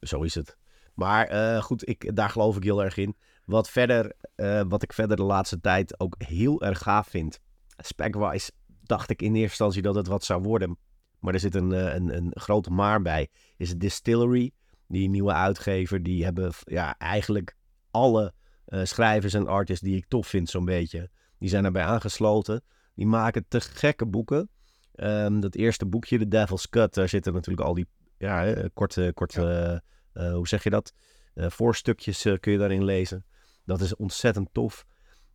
Zo 0.00 0.22
is 0.22 0.34
het. 0.34 0.56
Maar 0.94 1.26
eh, 1.26 1.62
goed, 1.62 1.88
ik, 1.88 2.16
daar 2.16 2.30
geloof 2.30 2.56
ik 2.56 2.62
heel 2.62 2.84
erg 2.84 2.96
in. 2.96 3.16
Wat, 3.44 3.70
verder, 3.70 4.12
eh, 4.34 4.62
wat 4.68 4.82
ik 4.82 4.92
verder 4.92 5.16
de 5.16 5.22
laatste 5.22 5.60
tijd 5.60 6.00
ook 6.00 6.14
heel 6.18 6.62
erg 6.62 6.78
gaaf 6.78 7.08
vind. 7.08 7.40
Spec-wise 7.76 8.50
dacht 8.82 9.10
ik 9.10 9.22
in 9.22 9.28
eerste 9.28 9.42
instantie 9.42 9.82
dat 9.82 9.94
het 9.94 10.06
wat 10.06 10.24
zou 10.24 10.42
worden. 10.42 10.78
Maar 11.18 11.34
er 11.34 11.40
zit 11.40 11.54
een, 11.54 11.72
eh, 11.72 11.94
een, 11.94 12.16
een 12.16 12.30
grote 12.34 12.70
maar 12.70 13.02
bij. 13.02 13.28
Is 13.56 13.68
het 13.68 13.80
Distillery, 13.80 14.52
die 14.86 15.08
nieuwe 15.08 15.32
uitgever. 15.32 16.02
Die 16.02 16.24
hebben 16.24 16.52
ja, 16.64 16.98
eigenlijk 16.98 17.56
alle 17.90 18.34
eh, 18.64 18.84
schrijvers 18.84 19.34
en 19.34 19.46
artists 19.46 19.84
die 19.84 19.96
ik 19.96 20.06
tof 20.08 20.26
vind 20.26 20.50
zo'n 20.50 20.64
beetje. 20.64 21.10
Die 21.38 21.48
zijn 21.48 21.64
erbij 21.64 21.84
aangesloten. 21.84 22.62
Die 22.94 23.06
maken 23.06 23.44
te 23.48 23.60
gekke 23.60 24.06
boeken. 24.06 24.50
Ehm, 24.94 25.40
dat 25.40 25.54
eerste 25.54 25.86
boekje, 25.86 26.18
The 26.18 26.28
Devil's 26.28 26.68
Cut, 26.68 26.94
daar 26.94 27.08
zitten 27.08 27.32
natuurlijk 27.32 27.66
al 27.66 27.74
die 27.74 27.86
ja, 28.18 28.68
korte, 28.74 29.10
korte 29.14 29.82
hoe 30.12 30.48
zeg 30.48 30.62
je 30.62 30.70
dat? 30.70 30.92
Eh, 31.34 31.50
voorstukjes 31.50 32.24
eh, 32.24 32.38
kun 32.40 32.52
je 32.52 32.58
daarin 32.58 32.84
lezen. 32.84 33.24
Dat 33.64 33.80
is 33.80 33.96
ontzettend 33.96 34.48
tof. 34.52 34.84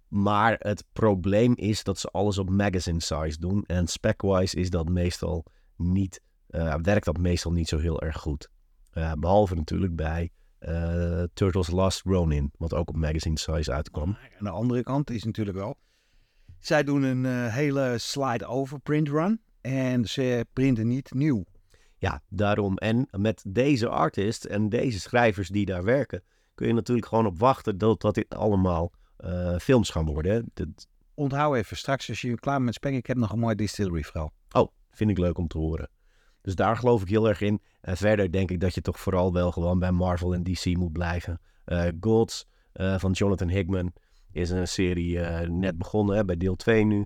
Maar 0.07 0.55
het 0.59 0.85
probleem 0.93 1.53
is 1.55 1.83
dat 1.83 1.99
ze 1.99 2.07
alles 2.07 2.37
op 2.37 2.49
magazine 2.49 3.01
size 3.01 3.39
doen. 3.39 3.63
En 3.65 3.87
spec-wise 3.87 4.57
is 4.57 4.69
dat 4.69 4.89
meestal 4.89 5.45
niet, 5.75 6.21
eh, 6.47 6.75
werkt 6.81 7.05
dat 7.05 7.17
meestal 7.17 7.51
niet 7.51 7.67
zo 7.67 7.77
heel 7.77 8.01
erg 8.01 8.17
goed. 8.17 8.49
Eh, 8.91 9.11
behalve 9.13 9.55
natuurlijk 9.55 9.95
bij 9.95 10.31
Turtles 11.33 11.69
Last 11.69 12.01
Ronin, 12.01 12.51
wat 12.57 12.73
ook 12.73 12.89
op 12.89 12.95
magazine 12.95 13.39
size 13.39 13.71
uitkwam. 13.71 14.17
Aan 14.37 14.45
de 14.45 14.49
andere 14.49 14.83
kant 14.83 15.09
is 15.09 15.23
natuurlijk 15.23 15.57
wel. 15.57 15.77
Zij 16.59 16.83
doen 16.83 17.03
een 17.03 17.49
hele 17.49 17.95
slide-over 17.97 18.79
print 18.79 19.09
run. 19.09 19.41
En 19.61 20.05
ze 20.05 20.45
printen 20.53 20.87
niet 20.87 21.13
nieuw. 21.13 21.45
Ja, 21.97 22.21
daarom. 22.29 22.77
En 22.77 23.07
met 23.11 23.43
deze 23.47 23.89
artist 23.89 24.45
en 24.45 24.69
deze 24.69 24.99
schrijvers 24.99 25.49
die 25.49 25.65
daar 25.65 25.83
werken, 25.83 26.23
kun 26.55 26.67
je 26.67 26.73
natuurlijk 26.73 27.07
gewoon 27.07 27.25
op 27.25 27.39
wachten 27.39 27.77
dat, 27.77 28.01
dat 28.01 28.15
dit 28.15 28.35
allemaal 28.35 28.91
eh, 29.17 29.55
films 29.57 29.89
gaan 29.89 30.05
worden. 30.05 30.51
Dat, 30.53 30.87
Onthoud 31.13 31.55
even 31.55 31.77
straks 31.77 32.09
als 32.09 32.21
je 32.21 32.39
klaar 32.39 32.53
bent 32.53 32.65
met 32.65 32.73
spek. 32.73 32.93
Ik 32.93 33.07
heb 33.07 33.17
nog 33.17 33.31
een 33.31 33.39
mooi 33.39 33.55
distillery 33.55 34.03
verhaal. 34.03 34.31
Oh, 34.51 34.71
vind 34.91 35.09
ik 35.09 35.17
leuk 35.17 35.37
om 35.37 35.47
te 35.47 35.57
horen. 35.57 35.89
Dus 36.41 36.55
daar 36.55 36.77
geloof 36.77 37.01
ik 37.01 37.09
heel 37.09 37.27
erg 37.27 37.41
in. 37.41 37.61
En 37.81 37.97
verder 37.97 38.31
denk 38.31 38.51
ik 38.51 38.59
dat 38.59 38.73
je 38.73 38.81
toch 38.81 38.99
vooral 38.99 39.33
wel 39.33 39.51
gewoon 39.51 39.79
bij 39.79 39.91
Marvel 39.91 40.33
en 40.33 40.43
DC 40.43 40.65
moet 40.65 40.91
blijven. 40.91 41.41
Eh 41.65 41.87
Gods 41.99 42.47
eh, 42.71 42.99
van 42.99 43.11
Jonathan 43.11 43.49
Hickman 43.49 43.93
is 44.31 44.49
een 44.49 44.67
serie 44.67 45.19
net 45.47 45.77
begonnen, 45.77 46.15
hè, 46.15 46.25
bij 46.25 46.37
deel 46.37 46.55
2 46.55 46.85
nu. 46.85 47.05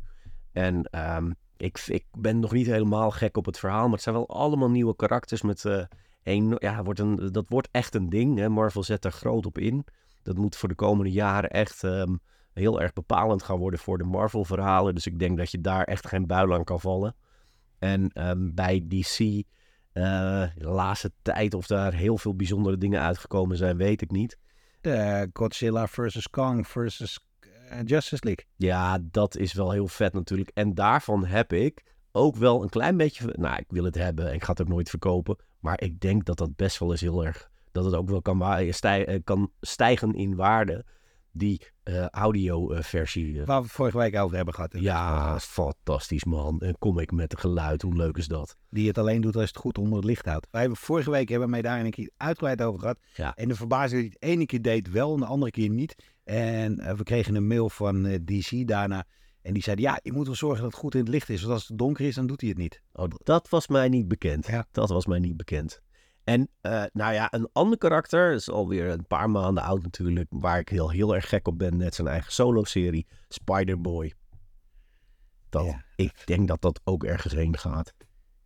En 0.52 0.84
ehm, 0.84 1.32
ik, 1.62 1.84
ik 1.88 2.06
ben 2.18 2.40
nog 2.40 2.52
niet 2.52 2.68
helemaal 2.68 3.12
gek 3.12 3.38
op 3.38 3.46
het 3.46 3.60
verhaal, 3.60 3.84
maar 3.84 3.94
het 3.94 4.02
zijn 4.02 4.16
wel 4.16 4.30
allemaal 4.30 4.70
nieuwe 4.70 4.96
karakters 4.96 5.42
met 5.42 5.66
eh 5.66 5.84
een, 6.24 6.56
ja, 6.60 6.84
wordt 6.84 7.00
een, 7.00 7.32
dat 7.32 7.46
wordt 7.48 7.68
echt 7.72 7.96
een 7.96 8.10
ding. 8.10 8.38
Hè. 8.38 8.50
Marvel 8.50 8.84
zet 8.84 9.06
er 9.06 9.12
groot 9.12 9.46
op 9.46 9.58
in. 9.58 9.86
Dat 10.24 10.38
moet 10.38 10.56
voor 10.56 10.70
de 10.70 10.76
komende 10.76 11.12
jaren 11.12 11.50
echt 11.50 11.84
ehm, 11.84 12.16
heel 12.54 12.82
erg 12.82 12.94
bepalend 12.94 13.44
gaan 13.44 13.58
worden 13.58 13.80
voor 13.80 13.98
de 13.98 14.04
Marvel 14.04 14.46
verhalen. 14.46 14.96
Dus 14.96 15.06
ik 15.06 15.20
denk 15.20 15.38
dat 15.38 15.52
je 15.52 15.62
daar 15.62 15.84
echt 15.84 16.08
geen 16.08 16.28
buil 16.28 16.54
aan 16.54 16.64
kan 16.64 16.80
vallen. 16.80 17.16
En 17.80 18.10
ehm, 18.10 18.54
bij 18.54 18.86
DC, 18.88 19.20
eh, 19.20 19.44
de 20.56 20.68
laatste 20.68 21.12
tijd 21.22 21.54
of 21.54 21.68
daar 21.68 21.94
heel 21.94 22.18
veel 22.18 22.36
bijzondere 22.36 22.78
dingen 22.78 23.02
uitgekomen 23.02 23.58
zijn, 23.58 23.78
weet 23.78 24.02
ik 24.02 24.12
niet. 24.12 24.38
De 24.82 25.30
Godzilla 25.34 25.88
versus 25.88 26.30
Kong 26.30 26.68
eh, 26.74 27.06
Justice 27.86 28.26
League. 28.26 28.46
Ja, 28.56 29.00
dat 29.02 29.38
is 29.38 29.54
wel 29.54 29.72
heel 29.72 29.88
vet 29.88 30.14
natuurlijk. 30.14 30.52
En 30.54 30.74
daarvan 30.74 31.26
heb 31.26 31.54
ik 31.54 31.84
ook 32.12 32.36
wel 32.36 32.64
een 32.64 32.70
klein 32.70 32.98
beetje... 32.98 33.34
Nou, 33.38 33.58
ik 33.58 33.66
wil 33.68 33.84
het 33.84 33.96
hebben. 33.96 34.34
Ik 34.34 34.44
ga 34.44 34.52
het 34.52 34.62
ook 34.62 34.68
nooit 34.68 34.90
verkopen. 34.90 35.36
Maar 35.60 35.82
ik 35.82 36.00
denk 36.00 36.26
dat 36.26 36.38
dat 36.38 36.56
best 36.56 36.78
wel 36.80 36.92
eens 36.92 37.02
heel 37.02 37.26
erg... 37.26 37.50
Dat 37.72 37.86
het 37.86 37.94
ook 37.96 38.10
wel 38.10 38.22
kan, 38.22 38.38
wa- 38.38 38.72
stij- 38.72 39.06
eh, 39.06 39.20
kan 39.24 39.52
stijgen 39.62 40.14
in 40.14 40.36
waarde. 40.36 40.86
Die 41.34 41.62
eh, 41.84 42.06
audio-versie. 42.08 43.46
Waar 43.46 43.62
we 43.62 43.68
vorige 43.68 43.98
week 43.98 44.16
over 44.18 44.36
hebben 44.36 44.54
gehad. 44.54 44.74
ja, 44.80 45.40
fantastisch 45.40 46.24
man. 46.24 46.56
Een 46.60 46.78
comic 46.80 47.12
met 47.12 47.32
een 47.34 47.40
geluid. 47.40 47.82
Hoe 47.82 47.96
leuk 47.96 48.18
is 48.18 48.28
dat? 48.28 48.58
Die 48.70 48.88
het 48.88 48.98
alleen 48.98 49.22
doet 49.22 49.36
als 49.36 49.48
het 49.48 49.58
goed 49.58 49.78
onder 49.78 49.96
het 49.96 50.06
licht 50.06 50.26
houdt. 50.26 50.48
Wij 50.52 50.62
hebben 50.62 50.80
vorige 50.80 51.12
week 51.12 51.30
hebben 51.30 51.52
wij 51.52 51.62
daar 51.62 51.80
een 51.80 51.92
keer 51.92 52.10
uitgebreid 52.18 52.62
over 52.62 52.80
gehad. 52.80 53.00
Ja. 53.14 53.36
En 53.36 53.48
de 53.48 53.56
verbazing 53.56 54.02
dat 54.02 54.12
hij 54.12 54.18
het 54.20 54.36
ene 54.38 54.46
keer 54.46 54.62
deed 54.62 54.90
wel 54.92 55.14
en 55.14 55.20
de 55.20 55.26
andere 55.26 55.52
keer 55.52 55.70
niet. 55.70 55.96
En 56.24 56.80
eh, 56.80 56.94
we 56.94 57.04
kregen 57.04 57.36
een 57.36 57.48
mail 57.48 57.70
van 57.70 58.06
eh, 58.06 58.20
DC 58.26 58.68
daarna. 58.68 59.06
En 59.42 59.54
die 59.54 59.64
zeiden, 59.64 59.86
ja, 59.86 60.00
je 60.04 60.12
moet 60.12 60.26
wel 60.26 60.36
zorgen 60.36 60.62
dat 60.62 60.72
het 60.72 60.80
goed 60.80 60.94
in 60.94 61.00
het 61.00 61.10
licht 61.10 61.30
is. 61.30 61.42
Want 61.42 61.54
als 61.54 61.68
het 61.68 61.78
donker 61.78 62.06
is, 62.06 62.16
dan 62.16 62.28
doet 62.28 62.42
hij 62.42 62.50
het 62.50 62.58
niet. 62.58 62.82
Oh, 62.94 63.06
dat 63.24 63.50
was 63.50 63.68
mij 63.68 63.90
niet 63.90 64.08
bekend. 64.08 64.48
Ja. 64.48 64.68
Dat 64.72 64.90
was 64.90 65.06
mij 65.06 65.20
niet 65.20 65.38
bekend. 65.38 65.82
En 66.24 66.50
eh, 66.62 66.84
nou 66.94 67.14
ja, 67.14 67.34
een 67.34 67.50
ander 67.54 67.78
karakter, 67.78 68.34
is 68.34 68.50
alweer 68.50 68.90
een 68.90 69.08
paar 69.08 69.30
maanden 69.30 69.64
oud 69.64 69.82
natuurlijk, 69.82 70.28
waar 70.30 70.60
ik 70.60 70.70
heel, 70.70 70.90
heel 70.90 71.16
erg 71.16 71.30
gek 71.30 71.48
op 71.48 71.58
ben, 71.58 71.78
net 71.78 71.96
zijn 71.96 72.08
eigen 72.08 72.32
solo-serie, 72.32 73.08
Spider-Boy. 73.28 74.14
Dat, 75.50 75.66
Ja. 75.66 75.84
Ik 75.96 76.22
denk 76.26 76.48
dat 76.48 76.62
dat 76.62 76.82
ook 76.84 77.04
ergens 77.04 77.34
heen 77.34 77.58
gaat. 77.58 77.94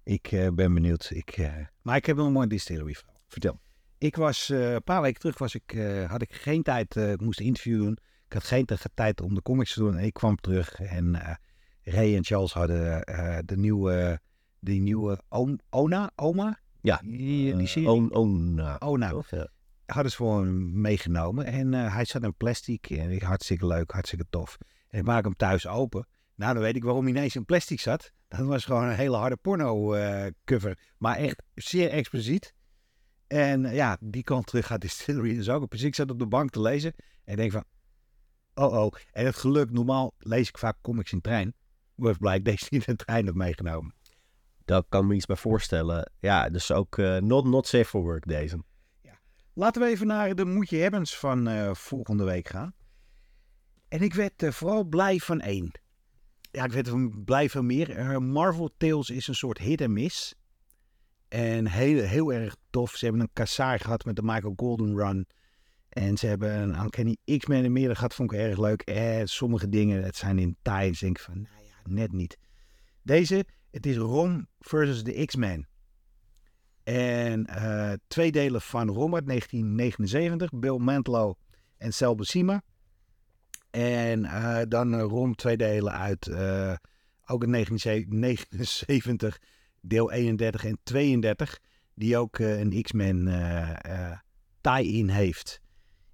Ik 0.04 0.32
eh, 0.32 0.50
ben 0.50 0.74
benieuwd. 0.74 1.10
Ik, 1.14 1.30
eh, 1.30 1.54
Maar 1.82 1.96
ik 1.96 2.06
heb 2.06 2.16
wel 2.16 2.26
een 2.26 2.32
mooi 2.32 2.48
distillery 2.48 2.94
verhaal. 2.94 3.22
Vertel. 3.28 3.60
Ik 4.06 4.16
was, 4.16 4.50
eh, 4.50 4.74
een 4.74 4.84
paar 4.84 5.02
weken 5.02 5.20
terug 5.20 5.38
was 5.38 5.56
ik, 5.56 5.74
eh, 5.74 6.10
had 6.10 6.22
ik 6.22 6.34
geen 6.34 6.64
tijd, 6.64 6.96
eh, 6.96 7.12
ik 7.12 7.22
moest 7.22 7.40
een 7.40 7.46
interview 7.46 7.78
doen. 7.78 7.98
Ik 8.28 8.34
had 8.34 8.44
geen 8.44 8.66
tijd 8.94 9.22
om 9.22 9.34
de 9.36 9.42
comics 9.42 9.74
te 9.74 9.80
doen. 9.80 9.98
En 9.98 10.04
ik 10.04 10.14
kwam 10.14 10.36
terug 10.36 10.80
en 10.80 11.16
eh, 11.16 11.36
Ray 11.84 12.16
en 12.16 12.24
Charles 12.26 12.54
hadden 12.54 13.04
eh, 13.04 13.38
de 13.46 13.58
nieuwe, 13.58 14.20
die 14.60 14.82
nieuwe 14.82 15.20
Ona, 15.70 16.12
Oma? 16.16 16.60
Ja, 16.82 17.00
Die, 17.04 17.54
die 17.54 17.62
Eh, 17.62 17.68
serie. 17.68 17.90
Ona. 18.80 19.10
toch? 19.10 19.30
Ja. 19.30 19.48
hadden 19.86 20.12
ze 20.12 20.18
voor 20.18 20.40
hem 20.40 20.82
meegenomen. 20.82 21.46
En 21.46 21.74
eh, 21.74 21.94
hij 21.94 22.06
zat 22.06 22.24
in 22.24 22.36
plastic. 22.38 22.90
En 22.90 23.10
ik, 23.12 23.22
hartstikke 23.22 23.68
leuk, 23.68 23.92
hartstikke 23.92 24.26
tof. 24.30 24.58
En 24.90 25.00
ik 25.00 25.06
maak 25.06 25.24
hem 25.24 25.36
thuis 25.36 25.68
open. 25.68 26.08
Nou, 26.36 26.54
dan 26.54 26.64
weet 26.64 26.76
ik 26.76 26.84
waarom 26.84 27.02
hij 27.06 27.12
ineens 27.14 27.36
in 27.36 27.46
plastic 27.46 27.80
zat. 27.80 28.12
Dat 28.28 28.40
was 28.40 28.66
gewoon 28.66 28.84
een 28.84 28.96
hele 28.96 29.16
harde 29.16 29.36
porno 29.38 29.94
eh, 29.94 30.26
cover. 30.46 30.78
Maar 30.98 31.16
echt 31.18 31.44
zeer 31.56 31.90
expliciet. 31.90 32.54
En 33.28 33.66
eh, 33.66 33.76
ja, 33.76 33.98
die 34.00 34.24
kant 34.24 34.48
terug 34.48 34.66
gaat 34.66 34.82
Distillery 34.82 35.36
dus 35.36 35.50
ook. 35.50 35.72
Dus 35.72 35.82
ik 35.82 35.96
zat 35.96 36.12
op 36.12 36.20
de 36.20 36.28
bank 36.28 36.50
te 36.50 36.62
lezen. 36.62 36.94
En 37.24 37.32
ik 37.34 37.38
denk 37.38 37.52
van, 37.52 37.64
oh 38.54 38.84
oh. 38.84 38.94
En 39.12 39.26
het 39.26 39.36
geluk, 39.36 39.72
normaal 39.72 40.14
lees 40.18 40.50
ik 40.50 40.58
vaak 40.58 40.78
comics 40.82 41.12
in 41.12 41.22
trein. 41.22 41.54
Maar 41.96 42.18
blijkt 42.18 42.46
deze 42.52 42.68
niet 42.70 42.88
in 42.88 42.96
de 42.96 43.04
trein 43.06 43.26
heb 43.26 43.36
meegenomen. 43.36 43.94
Daar 44.66 44.84
kan 44.90 45.08
me 45.08 45.16
iets 45.16 45.26
bij 45.26 45.36
voorstellen. 45.36 46.12
Ja, 46.20 46.50
dus 46.50 46.72
ook 46.72 46.98
eh, 46.98 47.18
not, 47.18 47.46
not 47.46 47.68
safe 47.68 47.86
for 47.86 48.02
work 48.02 48.28
deze. 48.28 48.64
Laten 49.58 49.82
we 49.82 49.88
even 49.88 50.08
naar 50.08 50.36
de 50.36 50.46
moet 50.46 50.70
je 50.70 50.78
hebbens 50.78 51.18
van 51.18 51.48
eh, 51.48 51.74
volgende 51.74 52.24
week 52.24 52.48
gaan. 52.48 52.74
En 53.88 54.02
ik 54.02 54.14
werd 54.14 54.44
eh, 54.44 54.52
vooral 54.52 54.84
blij 54.84 55.18
van 55.20 55.42
één. 55.42 55.72
Ja, 56.52 56.64
ik 56.64 56.72
werd 56.72 56.90
van- 56.90 57.24
blij 57.26 57.50
van 57.50 57.66
meer. 57.66 57.90
Eh, 57.90 58.18
Marvel 58.18 58.74
Tales 58.78 59.10
is 59.10 59.28
een 59.28 59.36
soort 59.36 59.58
hit 59.58 59.82
en 59.82 59.94
miss. 59.94 60.36
En 61.36 61.68
heel, 61.68 62.04
heel 62.04 62.34
erg 62.34 62.56
tof. 62.70 62.96
Ze 62.96 63.06
hebben 63.06 63.24
een 63.24 63.34
kassaar 63.34 63.80
gehad 63.80 64.06
met 64.06 64.16
de 64.16 64.22
Michael 64.24 64.54
Golden 64.56 64.98
Run. 64.98 65.28
En 65.90 66.18
ze 66.18 66.28
hebben 66.28 66.62
een 66.62 66.80
Uncanny 66.80 67.18
X-Men 67.38 67.64
en 67.64 67.72
meerdere 67.72 67.96
gehad. 67.96 68.14
Vond 68.14 68.32
ik 68.32 68.40
erg 68.40 68.60
leuk. 68.60 68.82
En 68.82 69.28
sommige 69.28 69.70
dingen, 69.70 70.04
het 70.04 70.16
zijn 70.16 70.40
in 70.40 70.58
Thais. 70.62 71.00
denk 71.00 71.18
ik 71.18 71.24
van, 71.24 71.42
nou 71.42 71.64
ja, 71.64 71.92
net 71.94 72.12
niet. 72.12 72.38
Deze, 73.02 73.46
het 73.72 73.86
is 73.86 73.98
Rom 73.98 74.48
versus 74.60 75.04
de 75.04 75.26
X-Men. 75.26 75.68
En 76.84 77.46
eh, 77.46 77.94
twee 78.08 78.32
delen 78.32 78.62
van 78.62 78.90
Rom 78.90 79.16
uit 79.16 79.28
1979. 79.28 80.60
Bill 80.60 80.78
Mantlo 80.78 81.36
en 81.78 81.94
Sal. 81.94 82.18
En 83.72 84.26
eh, 84.26 84.62
dan 84.68 84.94
eh, 84.94 85.02
Rom 85.02 85.36
twee 85.36 85.58
delen 85.58 85.94
uit 85.94 86.28
eh, 86.28 86.76
ook 87.26 87.44
in 87.44 87.52
1979. 87.52 89.38
Deel 89.88 90.12
31 90.12 90.66
en 90.66 90.78
32. 90.84 91.60
Die 91.94 92.18
ook 92.18 92.40
eh, 92.40 92.60
een 92.60 92.82
X-Men 92.82 93.28
eh, 93.28 94.12
eh, 94.12 94.20
tie-in 94.62 95.10
heeft. 95.10 95.60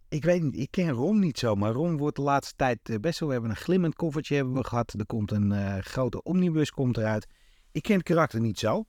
Ik 0.09 0.23
weet 0.23 0.41
niet, 0.41 0.57
ik 0.57 0.71
ken 0.71 0.89
Ron 0.89 1.19
niet 1.19 1.39
zo, 1.39 1.55
maar 1.55 1.71
Ron 1.71 1.97
wordt 1.97 2.15
de 2.15 2.21
laatste 2.21 2.55
tijd 2.55 3.01
best 3.01 3.19
wel. 3.19 3.27
We 3.27 3.33
hebben 3.33 3.51
een 3.51 3.57
glimmend 3.57 3.95
koffertje 3.95 4.35
hebben 4.35 4.53
we 4.53 4.63
gehad. 4.63 4.93
Er 4.97 5.05
komt 5.05 5.31
een 5.31 5.83
grote 5.83 6.23
omnibus 6.23 6.71
komt 6.71 6.97
eruit. 6.97 7.27
Ik 7.71 7.83
ken 7.83 7.95
het 7.95 8.03
karakter 8.03 8.39
niet 8.39 8.59
zo. 8.59 8.85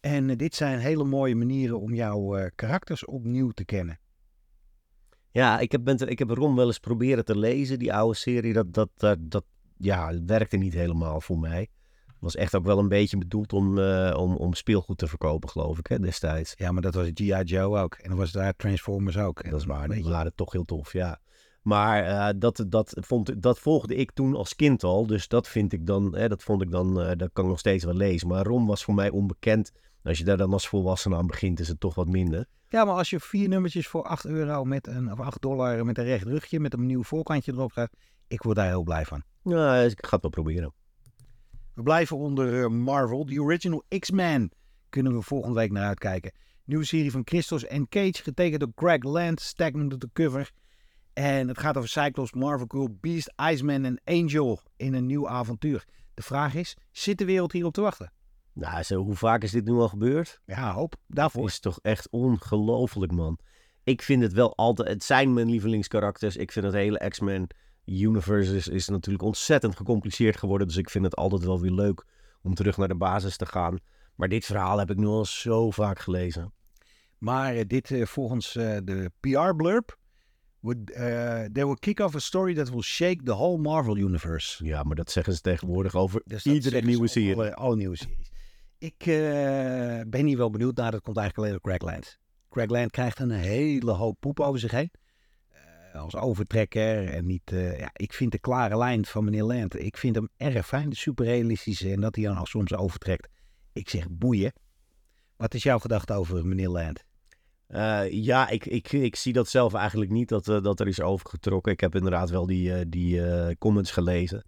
En 0.00 0.36
dit 0.36 0.54
zijn 0.54 0.78
hele 0.78 1.04
mooie 1.04 1.34
manieren 1.34 1.80
om 1.80 1.94
jouw 1.94 2.50
karakters 2.54 3.04
opnieuw 3.04 3.50
te 3.50 3.64
kennen. 3.64 3.98
Ja, 5.30 5.58
ik 5.58 5.72
heb, 5.72 5.88
ik 5.88 6.18
heb 6.18 6.30
Ron 6.30 6.54
wel 6.54 6.66
eens 6.66 6.78
proberen 6.78 7.24
te 7.24 7.38
lezen, 7.38 7.78
die 7.78 7.94
oude 7.94 8.16
serie. 8.16 8.52
Dat, 8.52 8.74
dat, 8.74 8.90
dat, 8.96 9.18
dat 9.20 9.44
ja, 9.76 10.22
werkte 10.26 10.56
niet 10.56 10.74
helemaal 10.74 11.20
voor 11.20 11.38
mij. 11.38 11.68
Was 12.24 12.36
echt 12.36 12.54
ook 12.54 12.64
wel 12.64 12.78
een 12.78 12.88
beetje 12.88 13.18
bedoeld 13.18 13.52
om, 13.52 13.78
eh, 13.78 14.16
om, 14.16 14.36
om 14.36 14.54
speelgoed 14.54 14.98
te 14.98 15.06
verkopen, 15.06 15.48
geloof 15.48 15.78
ik, 15.78 15.86
hè, 15.86 15.98
destijds. 15.98 16.54
Ja, 16.56 16.72
maar 16.72 16.82
dat 16.82 16.94
was 16.94 17.06
G.I. 17.14 17.42
Joe 17.42 17.78
ook. 17.78 17.94
En 17.94 18.08
dat 18.08 18.18
was 18.18 18.32
daar 18.32 18.56
Transformers 18.56 19.18
ook. 19.18 19.40
En 19.40 19.50
Dat 19.50 19.60
is 19.60 19.66
waar, 19.66 19.96
je, 19.96 20.08
waren 20.08 20.34
toch 20.34 20.52
heel 20.52 20.64
tof, 20.64 20.92
ja. 20.92 21.20
Maar 21.62 22.04
eh, 22.04 22.34
dat, 22.36 22.64
dat, 22.68 22.96
vond, 23.00 23.42
dat 23.42 23.58
volgde 23.58 23.94
ik 23.94 24.12
toen 24.12 24.36
als 24.36 24.56
kind 24.56 24.82
al. 24.82 25.06
Dus 25.06 25.28
dat 25.28 25.48
vind 25.48 25.72
ik 25.72 25.86
dan, 25.86 26.16
hè, 26.16 26.28
dat 26.28 26.42
vond 26.42 26.62
ik 26.62 26.70
dan, 26.70 27.00
eh, 27.00 27.16
dat 27.16 27.30
kan 27.32 27.44
ik 27.44 27.50
nog 27.50 27.58
steeds 27.58 27.84
wel 27.84 27.94
lezen. 27.94 28.28
Maar 28.28 28.44
Ron 28.44 28.66
was 28.66 28.84
voor 28.84 28.94
mij 28.94 29.10
onbekend. 29.10 29.72
Als 30.02 30.18
je 30.18 30.24
daar 30.24 30.36
dan 30.36 30.52
als 30.52 30.68
volwassene 30.68 31.16
aan 31.16 31.26
begint, 31.26 31.60
is 31.60 31.68
het 31.68 31.80
toch 31.80 31.94
wat 31.94 32.08
minder. 32.08 32.46
Ja, 32.68 32.84
maar 32.84 32.94
als 32.94 33.10
je 33.10 33.20
vier 33.20 33.48
nummertjes 33.48 33.88
voor 33.88 34.02
8 34.02 34.24
euro 34.24 34.64
met 34.64 34.86
een, 34.86 35.12
of 35.12 35.20
8 35.20 35.42
dollar 35.42 35.84
met 35.84 35.98
een 35.98 36.04
recht 36.04 36.24
rugje, 36.24 36.60
met 36.60 36.72
een 36.72 36.86
nieuw 36.86 37.02
voorkantje 37.02 37.52
erop 37.52 37.72
gaat, 37.72 37.90
ik 38.28 38.42
word 38.42 38.56
daar 38.56 38.66
heel 38.66 38.82
blij 38.82 39.04
van. 39.04 39.22
Ja, 39.42 39.76
ik 39.76 40.06
ga 40.06 40.10
het 40.10 40.22
wel 40.22 40.30
proberen. 40.30 40.72
We 41.74 41.82
blijven 41.82 42.16
onder 42.16 42.62
eh, 42.62 42.68
Marvel. 42.68 43.24
The 43.24 43.40
Original 43.40 43.84
X-Men 43.98 44.50
kunnen 44.88 45.14
we 45.14 45.22
volgende 45.22 45.54
week 45.54 45.70
naar 45.70 45.86
uitkijken. 45.86 46.32
Nieuwe 46.64 46.84
serie 46.84 47.10
van 47.10 47.22
Christos 47.24 47.64
en 47.64 47.88
Cage, 47.88 48.22
getekend 48.22 48.60
door 48.60 48.72
Greg 48.74 49.02
Land, 49.02 49.40
Stagman 49.40 49.92
op 49.92 50.00
de 50.00 50.08
cover. 50.12 50.50
En 51.12 51.48
het 51.48 51.58
gaat 51.58 51.76
over 51.76 51.88
Cyclops, 51.88 52.32
Marvel 52.32 52.66
Girl, 52.68 52.96
Beast, 53.00 53.32
Iceman 53.50 53.84
en 53.84 54.00
Angel 54.04 54.60
in 54.76 54.94
een 54.94 55.06
nieuw 55.06 55.28
avontuur. 55.28 55.84
De 56.14 56.22
vraag 56.22 56.54
is, 56.54 56.76
zit 56.90 57.18
de 57.18 57.24
wereld 57.24 57.52
hierop 57.52 57.72
te 57.72 57.80
wachten? 57.80 58.12
Nou, 58.52 58.82
zo, 58.82 59.02
hoe 59.02 59.16
vaak 59.16 59.42
is 59.42 59.50
dit 59.50 59.64
nu 59.64 59.72
al 59.72 59.88
gebeurd? 59.88 60.40
Ja, 60.46 60.72
hoop. 60.72 60.94
Daarvoor. 61.06 61.46
is 61.46 61.60
toch 61.60 61.78
echt 61.82 62.08
ongelooflijk, 62.10 63.12
man. 63.12 63.38
Ik 63.82 64.02
vind 64.02 64.22
het 64.22 64.32
wel 64.32 64.56
altijd... 64.56 64.88
Het 64.88 65.04
zijn 65.04 65.32
mijn 65.32 65.50
lievelingskarakters. 65.50 66.36
Ik 66.36 66.52
vind 66.52 66.64
het 66.64 66.74
hele 66.74 67.08
X-Men 67.08 67.46
universe 67.84 68.56
is, 68.56 68.68
is 68.68 68.88
natuurlijk 68.88 69.24
ontzettend 69.24 69.76
gecompliceerd 69.76 70.36
geworden. 70.36 70.66
Dus 70.66 70.76
ik 70.76 70.90
vind 70.90 71.04
het 71.04 71.16
altijd 71.16 71.44
wel 71.44 71.60
weer 71.60 71.72
leuk 71.72 72.04
om 72.42 72.54
terug 72.54 72.76
naar 72.76 72.88
de 72.88 72.94
basis 72.94 73.36
te 73.36 73.46
gaan. 73.46 73.78
Maar 74.14 74.28
dit 74.28 74.44
verhaal 74.44 74.78
heb 74.78 74.90
ik 74.90 74.96
nu 74.96 75.06
al 75.06 75.24
zo 75.24 75.70
vaak 75.70 75.98
gelezen. 75.98 76.52
Maar 77.18 77.54
eh, 77.54 77.64
dit 77.66 77.90
eh, 77.90 78.06
volgens 78.06 78.56
eh, 78.56 78.76
de 78.84 79.10
PR-blurb, 79.20 79.98
would, 80.60 80.90
eh, 80.90 81.44
they 81.52 81.66
will 81.66 81.76
kick 81.78 82.00
off 82.00 82.14
a 82.14 82.18
story 82.18 82.54
that 82.54 82.70
will 82.70 82.82
shake 82.82 83.22
the 83.22 83.34
whole 83.34 83.58
Marvel 83.58 83.96
universe. 83.96 84.64
Ja, 84.64 84.82
maar 84.82 84.96
dat 84.96 85.10
zeggen 85.10 85.34
ze 85.34 85.40
tegenwoordig 85.40 85.94
over 85.94 86.22
Dus 86.24 86.46
iedere 86.46 86.80
nieuwe 86.80 87.08
serie. 87.08 87.34
Alle, 87.34 87.54
alle 87.54 87.76
nieuwe 87.76 87.96
series. 87.96 88.32
Ik 88.78 89.04
ben 90.10 90.26
hier 90.26 90.36
wel 90.36 90.50
benieuwd 90.50 90.76
naar. 90.76 90.90
Dat 90.90 91.02
komt 91.02 91.16
eigenlijk 91.16 91.48
alleen 91.48 91.60
door 91.62 91.72
Greg 91.72 91.92
Land. 91.92 92.18
Greg 92.50 92.68
Land 92.68 92.90
krijgt 92.90 93.18
een 93.18 93.30
hele 93.30 93.90
hoop 93.90 94.16
poep 94.20 94.40
over 94.40 94.60
zich 94.60 94.70
heen. 94.70 94.90
Als 95.94 96.16
overtrekker. 96.16 97.08
En 97.08 97.26
niet, 97.26 97.52
eh, 97.52 97.78
ja, 97.78 97.90
ik 97.92 98.12
vind 98.12 98.32
de 98.32 98.38
klare 98.38 98.76
lijn 98.76 99.06
van 99.06 99.24
meneer 99.24 99.42
Land. 99.42 99.80
Ik 99.80 99.96
vind 99.96 100.14
hem 100.14 100.28
erg 100.36 100.66
fijn. 100.66 100.90
De 100.90 100.96
superrealistische. 100.96 101.92
En 101.92 102.00
dat 102.00 102.16
hij 102.16 102.24
dan 102.24 102.36
al 102.36 102.46
soms 102.46 102.74
overtrekt. 102.74 103.28
Ik 103.72 103.88
zeg 103.88 104.10
boeien. 104.10 104.52
Wat 105.36 105.54
is 105.54 105.62
jouw 105.62 105.78
gedachte 105.78 106.12
over 106.12 106.46
meneer 106.46 106.68
Land? 106.68 107.04
Eh, 107.66 108.10
ja, 108.10 108.48
ik, 108.48 108.66
ik, 108.66 108.92
ik 108.92 109.16
zie 109.16 109.32
dat 109.32 109.48
zelf 109.48 109.74
eigenlijk 109.74 110.10
niet 110.10 110.28
dat, 110.28 110.48
eh, 110.48 110.62
dat 110.62 110.80
er 110.80 110.88
is 110.88 111.00
overgetrokken. 111.00 111.72
Ik 111.72 111.80
heb 111.80 111.94
inderdaad 111.94 112.30
wel 112.30 112.46
die, 112.46 112.88
die 112.88 113.20
comments 113.58 113.90
gelezen. 113.90 114.44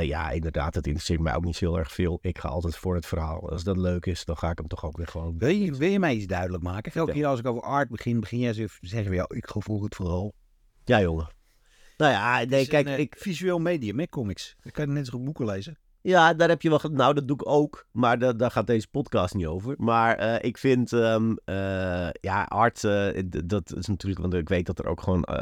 Ja, 0.00 0.30
inderdaad, 0.30 0.74
het 0.74 0.86
interesseert 0.86 1.20
mij 1.20 1.34
ook 1.34 1.44
niet 1.44 1.56
zo 1.56 1.64
heel 1.64 1.78
erg 1.78 1.92
veel. 1.92 2.18
Ik 2.20 2.38
ga 2.38 2.48
altijd 2.48 2.76
voor 2.76 2.94
het 2.94 3.06
verhaal. 3.06 3.50
Als 3.50 3.64
dat 3.64 3.76
leuk 3.76 4.06
is, 4.06 4.24
dan 4.24 4.36
ga 4.36 4.50
ik 4.50 4.58
hem 4.58 4.66
toch 4.66 4.84
ook 4.84 4.96
weer 4.96 5.06
gewoon... 5.06 5.38
Wil 5.38 5.48
je, 5.48 5.76
wil 5.76 5.90
je 5.90 5.98
mij 5.98 6.14
iets 6.14 6.26
duidelijk 6.26 6.62
maken? 6.62 6.92
Elke 6.92 7.12
keer 7.12 7.26
als 7.26 7.38
ik 7.38 7.46
over 7.46 7.62
art 7.62 7.88
begin, 7.88 8.20
begin 8.20 8.38
jij 8.38 8.52
zo 8.52 8.66
te 8.66 8.70
zeggen. 8.80 9.14
Ja, 9.14 9.24
ik 9.28 9.46
gevoel 9.46 9.82
het 9.82 9.94
vooral. 9.94 10.34
Ja, 10.84 11.00
jongen. 11.00 11.28
Nou 11.96 12.12
ja, 12.12 12.44
nee, 12.44 12.60
is 12.60 12.68
kijk, 12.68 12.86
een, 12.86 12.92
eh, 12.92 12.98
ik, 12.98 13.14
visueel 13.18 13.58
medium, 13.58 13.98
hè, 13.98 14.06
comics. 14.08 14.56
Dan 14.62 14.72
kan 14.72 14.86
je 14.86 14.92
net 14.92 15.06
zo 15.06 15.12
goed 15.12 15.24
boeken 15.24 15.46
lezen. 15.46 15.78
Ja, 16.00 16.34
daar 16.34 16.48
heb 16.48 16.62
je 16.62 16.68
wel. 16.68 16.78
ge- 16.78 16.88
Nou, 16.88 17.14
dat 17.14 17.28
doe 17.28 17.36
ik 17.36 17.48
ook. 17.48 17.86
Maar 17.90 18.18
da- 18.18 18.32
daar 18.32 18.50
gaat 18.50 18.66
deze 18.66 18.88
podcast 18.88 19.34
niet 19.34 19.46
over. 19.46 19.74
Maar 19.78 20.16
eh, 20.16 20.48
ik 20.48 20.58
vind, 20.58 20.92
ehm, 20.92 21.34
eh, 21.44 22.08
ja, 22.20 22.42
art, 22.44 22.84
eh, 22.84 23.08
d- 23.08 23.48
dat 23.48 23.74
is 23.76 23.86
natuurlijk, 23.86 24.20
want 24.20 24.34
ik 24.34 24.48
weet 24.48 24.66
dat 24.66 24.78
er 24.78 24.86
ook 24.86 25.00
gewoon 25.02 25.24
eh, 25.24 25.36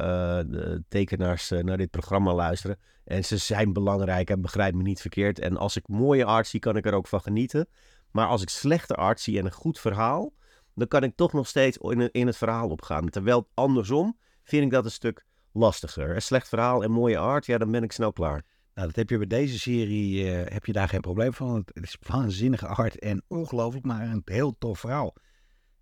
de 0.47 0.83
tekenaars 0.89 1.51
eh, 1.51 1.63
naar 1.63 1.77
dit 1.77 1.91
programma 1.91 2.35
luisteren. 2.35 2.79
En 3.05 3.25
ze 3.25 3.37
zijn 3.37 3.73
belangrijk 3.73 4.31
en 4.31 4.41
begrijp 4.41 4.75
me 4.75 4.83
niet 4.83 5.01
verkeerd. 5.01 5.39
En 5.39 5.57
als 5.57 5.77
ik 5.77 5.89
mooie 5.89 6.25
art 6.25 6.47
zie, 6.47 6.61
kan 6.61 6.77
ik 6.77 6.87
er 6.87 6.95
ook 6.95 7.07
van 7.07 7.21
genieten. 7.21 7.69
Maar 8.11 8.27
als 8.27 8.43
ik 8.43 8.49
slechte 8.49 8.95
art 8.95 9.21
zie 9.21 9.39
en 9.39 9.45
een 9.45 9.53
goed 9.53 9.79
verhaal, 9.81 10.33
dan 10.75 10.89
kan 10.89 11.03
ik 11.03 11.17
toch 11.17 11.33
nog 11.33 11.47
steeds 11.47 11.77
in, 11.77 12.09
in 12.13 12.27
het 12.27 12.37
verhaal 12.37 12.69
opgaan. 12.69 13.09
Terwijl 13.09 13.49
andersom 13.55 14.17
vind 14.43 14.65
ik 14.65 14.71
dat 14.71 14.85
een 14.85 14.91
stuk 14.91 15.25
lastiger. 15.53 16.15
Een 16.15 16.23
slecht 16.23 16.49
verhaal 16.49 16.83
en 16.83 16.91
mooie 16.91 17.19
art, 17.19 17.47
ja, 17.47 17.59
dan 17.59 17.71
ben 17.71 17.83
ik 17.83 17.93
snel 17.93 18.13
klaar. 18.13 18.45
Nou, 18.75 18.87
dat 18.87 18.97
heb 18.97 19.11
je 19.11 19.19
bij 19.19 19.27
deze 19.27 19.59
serie, 19.59 20.31
eh, 20.31 20.53
heb 20.53 20.67
je 20.67 20.73
daar 20.73 20.89
geen 20.89 21.01
probleem 21.01 21.33
van. 21.33 21.67
Het 21.73 21.85
is 21.85 21.97
waanzinnige 22.01 22.67
art 22.67 22.99
en 22.99 23.23
ongelooflijk, 23.29 23.85
maar 23.85 24.09
een 24.09 24.23
heel 24.25 24.57
tof 24.59 24.81
verhaal. 24.81 25.15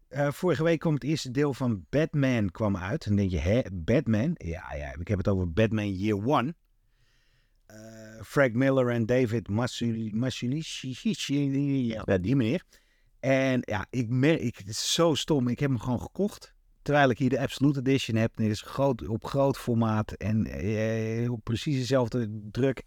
Eh, 0.08 0.30
vorige 0.30 0.62
week 0.62 0.78
kwam 0.80 0.94
het 0.94 1.04
eerste 1.04 1.30
deel 1.30 1.54
van 1.54 1.86
Batman 1.88 2.50
kwam 2.50 2.76
uit. 2.76 3.04
En 3.04 3.16
dan 3.16 3.28
denk 3.28 3.30
je, 3.30 3.48
hè, 3.48 3.62
Batman? 3.72 4.30
Ja, 4.34 4.74
ja, 4.74 4.94
ik 4.98 5.08
heb 5.08 5.18
het 5.18 5.28
over 5.28 5.52
Batman 5.52 5.92
Year 5.92 6.26
One. 6.26 6.54
Eh, 7.66 8.22
Frank 8.22 8.52
Miller 8.52 8.90
en 8.90 9.06
David 9.06 9.48
ja, 11.86 12.02
Ja, 12.04 12.18
die 12.18 12.36
meneer. 12.36 12.64
En 13.20 13.62
ja, 13.64 13.86
ik 13.90 14.08
merk, 14.08 14.40
ik, 14.40 14.56
het 14.56 14.68
is 14.68 14.92
zo 14.92 15.14
stom. 15.14 15.48
Ik 15.48 15.58
heb 15.58 15.70
hem 15.70 15.78
gewoon 15.78 16.00
gekocht. 16.00 16.54
Terwijl 16.88 17.10
ik 17.10 17.18
hier 17.18 17.28
de 17.28 17.40
Absolute 17.40 17.78
Edition 17.78 18.16
heb. 18.16 18.32
Dit 18.34 18.50
is 18.50 18.62
groot, 18.62 19.08
op 19.08 19.24
groot 19.24 19.58
formaat 19.58 20.12
en 20.12 20.46
eh, 20.46 21.32
op 21.32 21.40
precies 21.44 21.76
dezelfde 21.76 22.40
druk. 22.50 22.82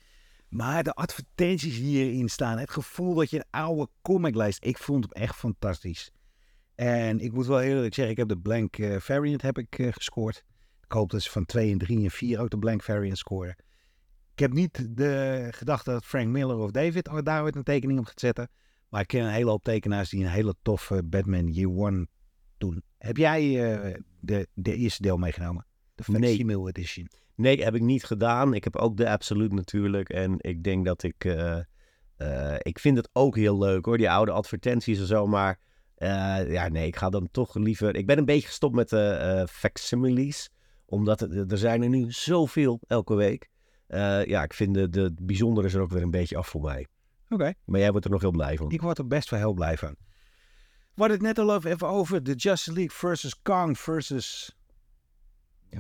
Maar 0.50 0.84
de 0.84 0.94
advertenties 0.94 1.78
hierin 1.78 2.30
staan, 2.30 2.58
het 2.58 2.70
gevoel 2.70 3.14
dat 3.14 3.30
je 3.30 3.38
een 3.38 3.46
oude 3.50 3.88
comic 4.02 4.36
leest, 4.36 4.66
ik 4.66 4.78
vond 4.78 5.04
hem 5.04 5.24
echt 5.24 5.36
fantastisch. 5.36 6.12
En 6.76 7.20
ik 7.20 7.34
moet 7.34 7.46
wel 7.46 7.62
eerlijk 7.62 7.94
zeggen, 7.94 8.14
ik 8.14 8.20
heb 8.20 8.28
de 8.28 8.38
blank 8.38 8.78
eh, 8.78 9.00
variant 9.00 9.42
heb 9.42 9.58
ik, 9.58 9.80
eh, 9.80 9.88
gescoord. 9.92 10.44
Ik 10.86 10.92
hoop 10.92 11.10
dat 11.10 11.22
ze 11.22 11.32
van 11.32 11.46
2 11.46 11.72
en 11.72 11.78
3 11.78 12.04
en 12.04 12.12
4 12.12 12.40
ook 12.40 12.50
de 12.50 12.60
blank 12.60 12.84
variant 12.84 13.18
scoren. 13.18 13.56
Ik 14.34 14.40
heb 14.40 14.54
niet 14.54 14.98
de 14.98 15.48
gedachte 15.52 15.92
dat 15.92 16.06
Frank 16.06 16.28
Miller 16.28 16.58
of 16.58 16.72
David 16.72 17.10
daar 17.24 17.44
ooit 17.44 17.56
een 17.56 17.64
tekening 17.64 18.00
op 18.00 18.06
gaat 18.06 18.20
zetten. 18.20 18.50
Maar 18.90 19.02
ik 19.02 19.08
ken 19.08 19.24
een 19.24 19.32
hele 19.32 19.50
hoop 19.50 19.64
tekenaars 19.64 20.10
die 20.10 20.24
een 20.24 20.32
hele 20.32 20.56
toffe 20.62 21.04
Batman 21.04 21.48
Year 21.48 21.72
One 21.72 22.08
doen. 22.62 22.84
Heb 22.98 23.18
jij 23.18 23.74
eh, 23.74 23.96
de, 24.20 24.48
de 24.54 24.76
eerste 24.76 25.02
deel 25.02 25.18
meegenomen? 25.18 25.66
De 25.96 26.04
Nee. 26.08 26.22
facsimile 26.30 26.68
edition. 26.70 27.08
Nee, 27.36 27.64
heb 27.64 27.76
ik 27.76 27.82
niet 27.82 28.04
gedaan. 28.04 28.54
Ik 28.54 28.64
heb 28.64 28.76
ook 28.76 28.98
de 28.98 29.10
Absolute 29.10 29.56
natuurlijk. 29.56 30.10
En 30.10 30.36
ik 30.38 30.64
denk 30.64 30.86
dat 30.86 31.04
ik... 31.04 31.26
eh, 31.26 31.58
eh, 32.18 32.56
ik 32.60 32.80
vind 32.80 32.98
het 32.98 33.10
ook 33.14 33.36
heel 33.36 33.58
leuk 33.58 33.86
hoor, 33.86 33.98
die 33.98 34.10
oude 34.12 34.32
advertenties 34.32 35.00
en 35.00 35.06
zo. 35.06 35.28
Maar 35.28 35.60
ja, 36.48 36.68
nee, 36.68 36.88
ik 36.88 36.96
ga 36.96 37.10
dan 37.10 37.28
toch 37.32 37.56
liever... 37.56 37.96
Ik 37.96 38.06
ben 38.06 38.18
een 38.18 38.26
beetje 38.26 38.48
gestopt 38.48 38.76
met 38.76 38.90
de 38.90 39.48
facsimiles. 39.50 40.50
Omdat 40.86 41.20
het- 41.20 41.52
er 41.52 41.58
zijn 41.58 41.82
er 41.84 41.90
nu 41.90 42.12
zoveel 42.12 42.80
elke 42.88 43.16
week. 43.16 43.50
Ja, 44.26 44.44
ik 44.44 44.54
vind 44.54 44.74
de, 44.74 44.90
de 44.90 45.14
bijzondere 45.22 45.68
is 45.68 45.74
er 45.74 45.82
ook 45.82 45.92
weer 45.92 46.02
een 46.02 46.12
beetje 46.12 46.38
af 46.38 46.48
voor 46.48 46.62
mij. 46.62 46.88
Oké. 47.30 47.54
Maar 47.66 47.80
jij 47.80 47.92
wordt 47.92 48.06
er 48.06 48.12
nog 48.12 48.22
heel 48.22 48.32
blij 48.32 48.58
van. 48.58 48.72
Ik 48.72 48.82
word 48.82 48.98
er 48.98 49.08
best 49.08 49.30
wel 49.30 49.40
heel 49.40 49.54
blij 49.54 49.78
van. 49.78 49.96
We 50.94 51.02
hadden 51.08 51.18
het 51.18 51.38
net 51.38 51.40
al 51.46 51.56
even 51.56 51.88
over 51.88 52.24
de 52.24 52.34
Justice 52.34 52.74
League 52.74 52.98
versus 52.98 53.42
Kong 53.42 53.78
versus 53.80 54.56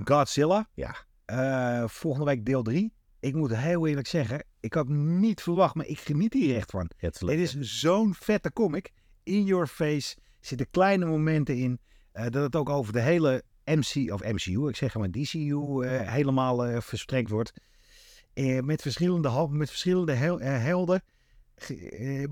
Godzilla. 0.04 0.70
Ja. 0.74 0.96
Eh, 1.26 1.88
volgende 1.88 2.26
week 2.26 2.46
deel 2.46 2.62
3. 2.64 2.94
Ik 3.20 3.34
moet 3.36 3.56
heel 3.56 3.88
eerlijk 3.88 4.08
zeggen, 4.08 4.46
ik 4.60 4.74
had 4.74 4.88
niet 4.88 5.42
verwacht, 5.42 5.76
maar 5.76 5.86
ik 5.86 6.00
geniet 6.00 6.34
hier 6.34 6.56
echt 6.56 6.72
van. 6.72 6.90
Het 6.98 7.22
is 7.22 7.60
zo'n 7.60 8.14
vette 8.14 8.54
comic. 8.54 8.92
In 9.24 9.44
your 9.44 9.68
face. 9.68 10.18
Zitten 10.40 10.70
kleine 10.70 11.06
momenten 11.06 11.58
in. 11.58 11.80
eh, 12.12 12.24
dat 12.24 12.44
het 12.44 12.56
ook 12.56 12.70
over 12.70 12.94
de 12.94 13.00
hele 13.02 13.44
MC, 13.66 14.12
of 14.14 14.24
MCU, 14.24 14.68
ik 14.68 14.76
zeg 14.76 14.96
maar 14.96 15.12
DCU, 15.12 15.82
eh, 15.82 16.12
helemaal 16.14 16.82
verstrekt 16.82 17.30
wordt. 17.30 17.54
Met 18.62 18.82
verschillende, 18.82 19.48
met 19.50 19.70
verschillende 19.70 20.14
hel- 20.14 20.40
helden. 20.40 21.04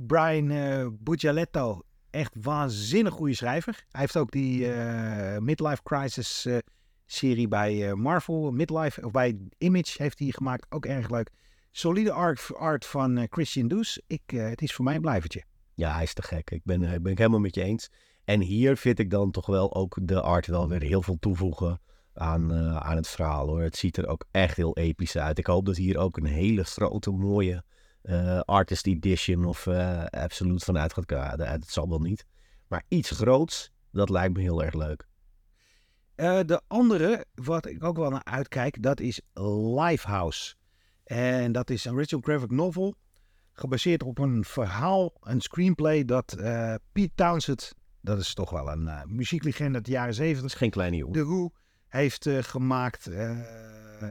Brian 0.07 0.51
eh 0.51 0.87
Buccialetto, 0.99 1.81
echt 2.11 2.35
waanzinnig 2.41 3.13
goede 3.13 3.33
schrijver. 3.33 3.85
Hij 3.89 4.01
heeft 4.01 4.17
ook 4.17 4.31
die 4.31 4.73
eh, 4.73 5.37
Midlife 5.37 5.83
Crisis 5.83 6.45
eh, 6.45 6.57
serie 7.05 7.47
bij 7.47 7.89
eh, 7.89 7.93
Marvel, 7.93 8.51
Midlife, 8.51 9.05
of 9.05 9.11
bij 9.11 9.37
Image 9.57 10.03
heeft 10.03 10.19
hij 10.19 10.27
gemaakt. 10.27 10.65
Ook 10.69 10.85
erg 10.85 11.09
leuk. 11.09 11.29
Solide 11.71 12.11
art, 12.11 12.55
art 12.55 12.85
van 12.85 13.27
Christian 13.29 13.67
Does. 13.67 14.01
Ik, 14.07 14.21
het 14.25 14.61
is 14.61 14.73
voor 14.73 14.85
mij 14.85 14.95
een 14.95 15.01
blijvertje. 15.01 15.43
Ja, 15.73 15.93
hij 15.93 16.03
is 16.03 16.13
te 16.13 16.21
gek. 16.21 16.51
Ik 16.51 16.61
ben, 16.63 16.83
eh, 16.83 16.99
ben 17.01 17.11
ik 17.11 17.17
helemaal 17.17 17.39
met 17.39 17.55
je 17.55 17.63
eens. 17.63 17.89
En 18.23 18.41
hier 18.41 18.77
vind 18.77 18.99
ik 18.99 19.09
dan 19.09 19.31
toch 19.31 19.45
wel 19.45 19.75
ook 19.75 19.97
de 20.01 20.21
art 20.21 20.47
wel 20.47 20.67
weer 20.67 20.81
heel 20.81 21.01
veel 21.01 21.17
toevoegen. 21.19 21.81
aan, 22.13 22.53
aan 22.79 22.95
het 22.95 23.07
verhaal 23.07 23.47
hoor. 23.47 23.61
Het 23.61 23.77
ziet 23.77 23.97
er 23.97 24.07
ook 24.07 24.25
echt 24.31 24.57
heel 24.57 24.77
episch 24.77 25.17
uit. 25.17 25.37
Ik 25.37 25.45
hoop 25.45 25.65
dat 25.65 25.77
hier 25.77 25.97
ook 25.97 26.17
een 26.17 26.25
hele 26.25 26.63
grote, 26.63 27.11
mooie 27.11 27.63
uh, 28.09 28.39
Artist 28.39 28.87
Edition 28.87 29.45
of 29.45 29.65
uh, 29.65 30.05
Absolute 30.05 30.65
vanuit 30.65 30.93
gaat 30.93 31.05
komen. 31.05 31.49
Het 31.49 31.69
zal 31.69 31.89
wel 31.89 31.99
niet. 31.99 32.25
Maar 32.67 32.83
iets 32.87 33.09
groots, 33.11 33.71
dat 33.91 34.09
lijkt 34.09 34.33
me 34.33 34.41
heel 34.41 34.63
erg 34.63 34.73
leuk. 34.73 35.07
de 36.45 36.61
andere, 36.67 37.25
wat 37.33 37.65
ik 37.65 37.83
ook 37.83 37.97
wel 37.97 38.09
naar 38.09 38.23
uitkijk, 38.23 38.81
dat 38.81 38.99
is 38.99 39.21
Lifehouse. 39.75 40.55
En 41.03 41.51
dat 41.51 41.69
is 41.69 41.85
een 41.85 41.97
Ritual 41.97 42.21
Graphic 42.21 42.51
Novel. 42.51 42.95
Gebaseerd 43.53 44.03
op 44.03 44.17
een 44.17 44.43
verhaal, 44.43 45.13
een 45.19 45.41
screenplay 45.41 46.05
dat 46.05 46.35
Pete 46.91 47.11
Townsend, 47.15 47.73
dat 48.01 48.19
is 48.19 48.33
toch 48.33 48.49
wel 48.49 48.71
een 48.71 48.89
muzieklegende 49.05 49.75
uit 49.75 49.85
de 49.85 49.91
jaren 49.91 50.13
zeventig. 50.13 50.57
Geen 50.57 50.69
kleine 50.69 50.97
jongen. 50.97 51.13
De 51.13 51.25
Who 51.25 51.51
heeft 51.87 52.29
gemaakt. 52.29 53.07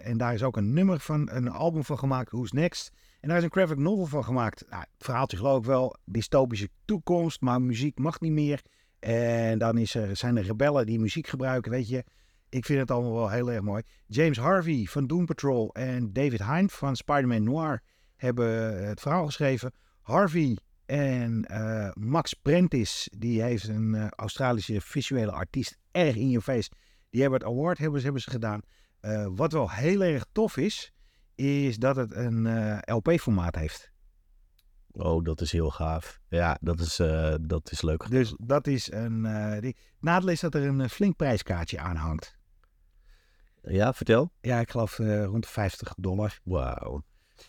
en 0.03 0.17
daar 0.17 0.35
is 0.35 0.43
ook 0.43 0.57
een 0.57 0.73
nummer 0.73 1.01
van, 1.01 1.31
een 1.31 1.49
album 1.49 1.85
van 1.85 1.99
gemaakt, 1.99 2.31
Who's 2.31 2.53
Next. 2.53 2.93
En 3.21 3.29
daar 3.29 3.39
is 3.39 3.45
een 3.45 3.51
graphic 3.51 3.79
novel 3.79 4.07
van 4.07 4.25
gemaakt. 4.25 4.65
Nou, 4.69 4.81
het 4.81 5.05
verhaaltje 5.05 5.37
geloof 5.37 5.59
ik 5.59 5.65
wel, 5.65 5.97
dystopische 6.05 6.69
toekomst, 6.85 7.41
maar 7.41 7.63
muziek 7.63 7.99
mag 7.99 8.21
niet 8.21 8.33
meer. 8.33 8.63
En 8.99 9.59
dan 9.59 9.79
is 9.79 9.95
er, 9.95 10.17
zijn 10.17 10.37
er 10.37 10.45
rebellen 10.45 10.87
die 10.87 11.01
muziek 11.01 11.27
gebruiken, 11.27 11.71
weet 11.71 11.89
je. 11.89 12.05
Ik 12.49 12.65
vind 12.65 12.81
het 12.81 12.91
allemaal 12.91 13.15
wel 13.15 13.31
heel 13.31 13.53
erg 13.53 13.63
mooi. 13.63 13.83
James 14.07 14.39
Harvey 14.39 14.85
van 14.85 15.07
Doom 15.07 15.27
Patrol 15.27 15.75
en 15.75 16.13
David 16.13 16.45
Hind 16.45 16.73
van 16.73 16.97
Spider-Man 16.97 17.43
Noir 17.43 17.83
hebben 18.17 18.85
het 18.87 19.01
verhaal 19.01 19.27
geschreven. 19.27 19.73
Harvey 20.01 20.59
en 20.87 21.47
uh, 21.51 21.91
Max 21.95 22.35
Prentice, 22.35 23.11
die 23.19 23.43
heeft 23.43 23.69
een 23.69 23.95
uh, 23.95 24.09
Australische 24.09 24.81
visuele 24.81 25.33
artiest, 25.33 25.77
erg 25.91 26.17
in 26.17 26.31
je 26.31 26.41
face. 26.41 26.71
Die 27.11 27.21
hebben 27.21 27.41
het 27.41 27.49
award 27.49 27.79
hebben, 27.79 28.03
hebben 28.03 28.23
ze 28.23 28.31
gedaan. 28.31 28.61
Uh, 29.01 29.27
wat 29.31 29.53
wel 29.53 29.71
heel 29.71 30.03
erg 30.03 30.25
tof 30.33 30.57
is, 30.57 30.93
is 31.39 31.77
dat 31.77 31.97
het 31.97 32.15
een 32.15 32.45
uh, 32.45 32.79
LP-formaat 32.85 33.55
heeft. 33.55 33.91
Oh, 34.93 35.25
dat 35.25 35.41
is 35.41 35.53
heel 35.53 35.71
gaaf. 35.71 36.21
Ja, 36.29 36.59
dat 36.61 36.81
is, 36.81 37.01
uh, 37.01 37.35
dat 37.41 37.71
is 37.71 37.83
leuk. 37.83 38.11
Dus 38.11 38.35
dat 38.39 38.67
is 38.67 38.93
een. 38.93 39.25
Uh, 39.25 39.61
die... 39.61 39.77
Nadeel 40.01 40.29
is 40.29 40.41
dat 40.41 40.55
er 40.55 40.63
een 40.63 40.89
flink 40.89 41.17
prijskaartje 41.17 41.79
aan 41.79 41.97
hangt. 41.97 42.37
Ja, 43.63 43.93
vertel. 43.93 44.33
Ja, 44.41 44.61
ik 44.61 44.71
geloof 44.71 44.97
rond 44.99 45.43
de 45.43 45.49
50 45.49 45.95
dollar. 45.97 46.39
Wauw. 46.45 47.03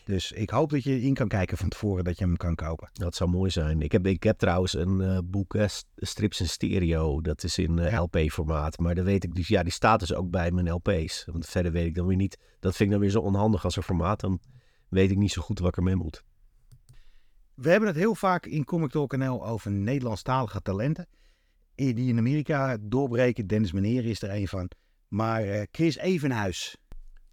Dus 0.03 0.31
ik 0.31 0.49
hoop 0.49 0.69
dat 0.69 0.83
je 0.83 1.01
in 1.01 1.13
kan 1.13 1.27
kijken 1.27 1.57
van 1.57 1.69
tevoren 1.69 2.03
dat 2.03 2.17
je 2.17 2.23
hem 2.23 2.37
kan 2.37 2.55
kopen. 2.55 2.89
Dat 2.93 3.15
zou 3.15 3.29
mooi 3.29 3.49
zijn. 3.49 3.81
Ik 3.81 3.91
heb, 3.91 4.07
ik 4.07 4.23
heb 4.23 4.37
trouwens 4.37 4.73
een 4.73 5.01
uh, 5.01 5.17
boek, 5.23 5.53
uh, 5.53 5.65
Strips 5.95 6.39
in 6.39 6.47
Stereo. 6.47 7.21
Dat 7.21 7.43
is 7.43 7.57
in 7.57 7.77
uh, 7.77 7.91
ja. 7.91 8.01
LP-formaat. 8.01 8.79
Maar 8.79 8.95
dan 8.95 9.05
weet 9.05 9.23
ik 9.23 9.35
dus, 9.35 9.47
ja, 9.47 9.63
die 9.63 9.71
staat 9.71 9.99
dus 9.99 10.13
ook 10.13 10.29
bij 10.29 10.51
mijn 10.51 10.71
LP's. 10.71 11.25
Want 11.31 11.45
verder 11.45 11.71
weet 11.71 11.85
ik 11.85 11.95
dan 11.95 12.07
weer 12.07 12.17
niet. 12.17 12.37
Dat 12.59 12.75
vind 12.75 12.83
ik 12.83 12.89
dan 12.89 12.99
weer 12.99 13.09
zo 13.09 13.19
onhandig 13.19 13.63
als 13.63 13.75
een 13.75 13.83
formaat. 13.83 14.19
Dan 14.19 14.39
weet 14.89 15.11
ik 15.11 15.17
niet 15.17 15.31
zo 15.31 15.41
goed 15.41 15.59
wat 15.59 15.69
ik 15.69 15.77
ermee 15.77 15.95
moet. 15.95 16.23
We 17.53 17.69
hebben 17.69 17.89
het 17.89 17.97
heel 17.97 18.15
vaak 18.15 18.45
in 18.45 18.63
Comic 18.63 18.89
Talk 18.89 19.17
NL 19.17 19.45
over 19.45 19.71
Nederlandstalige 19.71 20.61
talenten. 20.61 21.07
Die 21.75 22.09
in 22.09 22.17
Amerika 22.17 22.77
doorbreken. 22.81 23.47
Dennis 23.47 23.71
Meneer 23.71 24.05
is 24.05 24.21
er 24.21 24.29
een 24.29 24.47
van. 24.47 24.71
Maar 25.07 25.67
Chris 25.71 25.97
Evenhuis. 25.97 26.77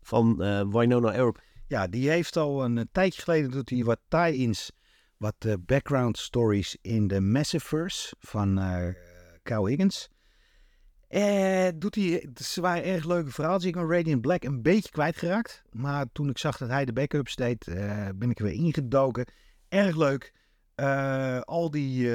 Van 0.00 0.36
Winona 0.70 1.12
Earp. 1.12 1.44
Ja, 1.68 1.86
die 1.86 2.08
heeft 2.08 2.36
al 2.36 2.64
een, 2.64 2.76
een 2.76 2.88
tijdje 2.92 3.22
geleden 3.22 3.50
doet 3.50 3.70
hij 3.70 3.84
wat 3.84 3.98
tie-ins, 4.08 4.72
wat 5.16 5.34
uh, 5.46 5.54
background 5.60 6.18
stories 6.18 6.76
in 6.80 7.08
de 7.08 7.20
Massiverse 7.20 8.14
van 8.18 8.58
uh, 8.58 9.64
Higgins. 9.64 10.08
Eh, 11.08 11.68
doet 11.74 11.94
hij, 11.94 12.28
ze 12.34 12.60
waren 12.60 12.84
erg 12.84 13.04
leuke 13.04 13.30
verhalen. 13.30 13.66
Ik 13.66 13.74
ben 13.74 13.90
Radiant 13.90 14.20
Black 14.20 14.44
een 14.44 14.62
beetje 14.62 14.90
kwijtgeraakt. 14.90 15.62
Maar 15.70 16.06
toen 16.12 16.28
ik 16.28 16.38
zag 16.38 16.56
dat 16.56 16.68
hij 16.68 16.84
de 16.84 16.92
backups 16.92 17.34
deed, 17.34 17.64
ben 18.14 18.30
ik 18.30 18.38
er 18.38 18.44
weer 18.44 18.54
ingedoken. 18.54 19.26
Erg 19.68 19.96
leuk. 19.96 20.32
Al 21.44 21.70
die 21.70 22.10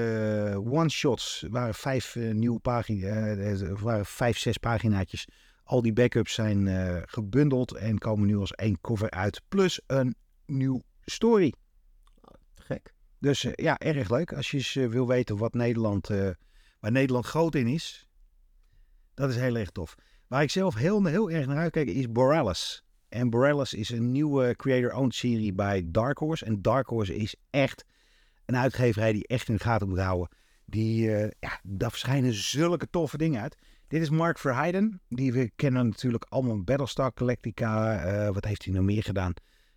one-shots 0.56 1.46
waren 1.50 1.74
vijf 1.74 2.16
nieuwe 2.16 2.60
pagina's, 2.60 3.62
waren 3.62 4.06
vijf, 4.06 4.38
zes 4.38 4.58
paginaatjes. 4.58 5.28
Al 5.72 5.82
die 5.82 5.94
backups 5.94 6.34
zijn 6.34 6.66
uh, 6.66 6.98
gebundeld 7.06 7.76
en 7.76 7.98
komen 7.98 8.28
nu 8.28 8.38
als 8.38 8.52
één 8.52 8.82
cover 8.82 9.10
uit. 9.10 9.42
Plus 9.48 9.82
een 9.88 10.16
nieuw 10.46 10.82
story. 11.06 11.54
Gek. 12.56 12.94
Dus 13.20 13.44
uh, 13.44 13.52
ja, 13.56 13.78
erg 13.78 14.10
leuk. 14.10 14.34
Als 14.34 14.52
je 14.52 14.58
eens 14.58 14.76
uh, 14.76 14.90
wil 14.90 15.08
weten 15.08 15.38
wat 15.38 15.54
Nederland, 15.54 16.08
waar 16.80 16.92
Nederland 16.92 17.26
groot 17.26 17.56
in 17.56 17.68
is. 17.68 18.08
Dat 19.14 19.30
is 19.30 19.36
heel 19.36 19.56
erg 19.56 19.70
tof. 19.70 19.96
Waar 20.28 20.42
ik 20.42 20.50
zelf 20.50 20.76
heel, 20.76 21.06
heel 21.06 21.32
erg 21.32 21.46
naar 21.46 21.58
uitkijk 21.58 21.88
is 21.88 22.12
Borealis. 22.12 22.84
En 23.10 23.30
Borealis 23.30 23.74
is 23.74 23.90
een 23.90 24.12
nieuwe 24.12 24.56
creator-owned 24.56 25.16
serie 25.16 25.54
bij 25.54 25.84
Dark 25.86 26.18
Horse. 26.18 26.46
En 26.46 26.62
Dark 26.62 26.88
Horse 26.88 27.16
is 27.16 27.36
echt 27.50 27.86
een 28.46 28.58
uitgeverij 28.58 29.12
die 29.12 29.28
echt 29.28 29.48
in 29.48 29.56
de 29.56 29.64
gaten 29.64 29.90
moet 29.90 30.00
houden. 30.00 30.30
Die, 30.66 31.10
ja, 31.40 31.60
daar 31.64 31.90
verschijnen 31.90 32.34
zulke 32.34 32.90
toffe 32.90 33.18
dingen 33.18 33.42
uit. 33.42 33.58
Dit 33.92 34.02
is 34.02 34.10
Mark 34.10 34.38
Verheiden. 34.38 35.02
Die 35.10 35.34
we 35.34 35.52
kennen 35.56 35.88
natuurlijk 35.88 36.26
allemaal 36.30 36.64
Battlestar 36.64 37.12
Galactica. 37.16 38.06
Uh, 38.06 38.34
wat 38.34 38.46
heeft 38.46 38.66
hij 38.66 38.74
nog 38.74 38.84
meer 38.84 39.04
gedaan? 39.04 39.34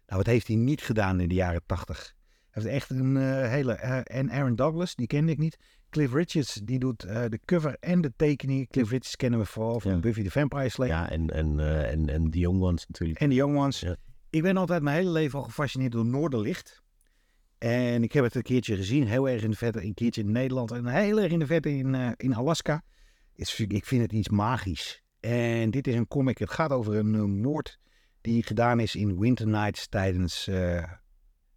Nou, 0.07 0.19
wat 0.19 0.27
heeft 0.27 0.47
hij 0.47 0.57
niet 0.57 0.83
gedaan 0.83 1.21
in 1.21 1.29
de 1.29 1.35
jaren 1.35 1.63
tachtig? 1.67 2.15
Hij 2.51 2.63
heeft 2.63 2.75
echt 2.75 2.91
een 2.91 3.17
uh, 3.17 3.49
hele... 3.49 3.79
Uh, 3.85 4.01
en 4.05 4.31
Aaron 4.31 4.55
Douglas, 4.55 4.95
die 4.95 5.07
kende 5.07 5.33
ik 5.33 5.39
niet. 5.39 5.59
Cliff 5.91 6.13
Richards, 6.13 6.55
die 6.55 6.79
doet 6.79 7.01
de 7.01 7.41
cover 7.45 7.77
en 7.81 8.01
de 8.01 8.13
tekening. 8.17 8.69
Cliff 8.69 8.91
Richards 8.91 9.17
kennen 9.17 9.39
we 9.41 9.47
vooral 9.47 9.81
van 9.81 9.93
ja. 9.93 9.99
Buffy 9.99 10.23
the 10.23 10.31
Vampire 10.31 10.69
Slayer. 10.69 10.95
Ja, 10.95 11.11
en, 11.11 11.31
en, 11.31 11.61
en, 11.89 12.09
en 12.09 12.31
The 12.31 12.39
Young 12.39 12.63
Ones 12.63 12.87
natuurlijk. 12.87 13.21
En 13.21 13.29
The 13.29 13.35
Young 13.35 13.57
Ones. 13.57 13.81
Ja. 13.81 13.97
Ik 14.31 14.43
ben 14.43 14.57
altijd 14.57 14.83
mijn 14.83 14.97
hele 14.97 15.11
leven 15.11 15.39
al 15.39 15.45
gefascineerd 15.45 15.93
door 15.93 16.07
Noorderlicht. 16.07 16.83
En 17.59 18.03
ik 18.03 18.13
heb 18.13 18.25
het 18.25 18.35
een 18.35 18.43
keertje 18.43 18.77
gezien, 18.77 19.07
heel 19.07 19.29
erg 19.29 19.43
in 19.43 19.51
de 19.51 19.57
verte, 19.57 19.83
een 19.83 19.95
keertje 19.95 20.23
in 20.23 20.33
Nederland 20.33 20.71
en 20.71 20.87
heel 20.87 21.21
erg 21.21 21.33
in 21.33 21.39
de 21.39 21.47
verte 21.47 21.77
in, 21.77 22.15
in 22.17 22.35
Alaska 22.35 22.83
is, 23.35 23.61
ik 23.61 23.85
vind 23.85 24.03
het 24.03 24.13
iets 24.13 24.29
magisch. 24.29 25.03
En 25.21 25.71
dit 25.71 25.87
is 25.87 25.95
een 25.95 26.09
comic, 26.09 26.39
het 26.39 26.51
gaat 26.51 26.71
over 26.71 26.95
een, 26.95 27.41
moord 27.41 27.79
die 28.21 28.43
gedaan 28.43 28.81
is 28.81 28.95
in 28.95 29.19
Winter 29.19 29.47
Nights 29.47 29.89
tijdens 29.89 30.49
uh, 30.49 30.85